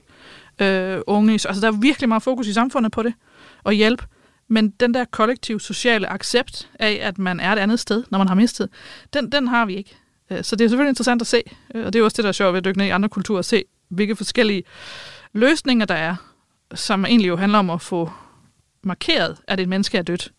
Øh, 0.60 1.00
unge, 1.06 1.32
altså 1.32 1.60
der 1.60 1.66
er 1.68 1.80
virkelig 1.80 2.08
meget 2.08 2.22
fokus 2.22 2.46
i 2.46 2.52
samfundet 2.52 2.92
på 2.92 3.02
det, 3.02 3.14
og 3.64 3.72
hjælp. 3.72 4.04
Men 4.48 4.70
den 4.70 4.94
der 4.94 5.04
kollektiv 5.04 5.60
sociale 5.60 6.12
accept 6.12 6.68
af, 6.78 6.98
at 7.02 7.18
man 7.18 7.40
er 7.40 7.52
et 7.52 7.58
andet 7.58 7.80
sted, 7.80 8.04
når 8.10 8.18
man 8.18 8.28
har 8.28 8.34
mistet, 8.34 8.68
den, 9.12 9.32
den 9.32 9.48
har 9.48 9.66
vi 9.66 9.76
ikke. 9.76 9.96
Øh, 10.30 10.44
Så 10.44 10.56
det 10.56 10.64
er 10.64 10.68
selvfølgelig 10.68 10.90
interessant 10.90 11.22
at 11.22 11.26
se, 11.26 11.42
øh, 11.74 11.86
og 11.86 11.92
det 11.92 11.98
er 11.98 12.04
også 12.04 12.16
det, 12.16 12.22
der 12.22 12.28
er 12.28 12.32
sjovt 12.32 12.52
ved 12.52 12.58
at 12.58 12.64
dykke 12.64 12.78
ned 12.78 12.86
i 12.86 12.90
andre 12.90 13.08
kulturer, 13.08 13.38
at 13.38 13.44
se, 13.44 13.64
hvilke 13.88 14.16
forskellige 14.16 14.62
løsninger, 15.32 15.86
der 15.86 15.94
er, 15.94 16.16
som 16.74 17.04
egentlig 17.04 17.28
jo 17.28 17.36
handler 17.36 17.58
om 17.58 17.70
at 17.70 17.80
få 17.80 18.10
markeret, 18.82 19.36
at 19.48 19.60
et 19.60 19.68
menneske 19.68 19.98
er 19.98 20.02
dødt, 20.02 20.32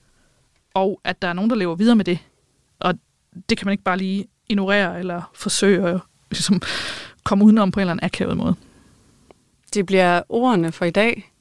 og 0.73 1.01
at 1.03 1.21
der 1.21 1.27
er 1.27 1.33
nogen, 1.33 1.49
der 1.49 1.55
lever 1.55 1.75
videre 1.75 1.95
med 1.95 2.05
det. 2.05 2.19
Og 2.79 2.93
det 3.49 3.57
kan 3.57 3.65
man 3.67 3.71
ikke 3.71 3.83
bare 3.83 3.97
lige 3.97 4.27
ignorere 4.49 4.99
eller 4.99 5.31
forsøge 5.35 5.87
at 5.87 5.99
ligesom, 6.31 6.61
komme 7.23 7.45
udenom 7.45 7.71
på 7.71 7.79
en 7.79 7.81
eller 7.81 7.91
anden 7.91 8.05
akavet 8.05 8.37
måde. 8.37 8.55
Det 9.73 9.85
bliver 9.85 10.21
ordene 10.29 10.71
for 10.71 10.85
i 10.85 10.91
dag. 10.91 11.31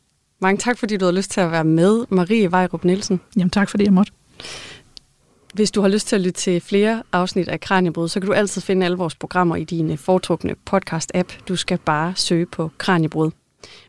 Mange 0.41 0.59
tak, 0.59 0.79
fordi 0.79 0.97
du 0.97 1.05
har 1.05 1.13
lyst 1.13 1.31
til 1.31 1.41
at 1.41 1.51
være 1.51 1.65
med, 1.65 2.05
Marie 2.09 2.53
Vejrup 2.53 2.85
Nielsen. 2.85 3.21
Jamen 3.37 3.51
tak, 3.51 3.69
fordi 3.69 3.85
jeg 3.85 3.93
måtte. 3.93 4.13
Hvis 5.55 5.71
du 5.71 5.81
har 5.81 5.89
lyst 5.89 6.07
til 6.07 6.17
at 6.17 6.23
lytte 6.23 6.41
til 6.41 6.61
flere 6.61 7.03
afsnit 7.13 7.49
af 7.49 7.61
Kranjebrud, 7.61 8.09
så 8.09 8.21
kan 8.21 8.27
du 8.27 8.33
altid 8.33 8.63
finde 8.63 8.87
alle 8.87 8.99
vores 8.99 9.15
programmer 9.15 9.57
i 9.57 9.65
din 9.65 9.99
foretrukne 9.99 10.55
podcast-app. 10.71 11.45
Du 11.49 11.57
skal 11.57 11.79
bare 11.79 12.13
søge 12.17 12.47
på 12.47 12.71
Kranjebrud. 12.79 13.31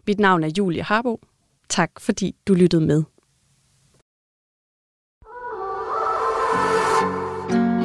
Mit 0.07 0.19
navn 0.19 0.43
er 0.43 0.49
Julie 0.57 0.83
Harbo. 0.83 1.19
Tak 1.69 1.91
fordi 1.99 2.35
du 2.47 2.53
lyttede 2.53 2.85
med. 2.85 3.03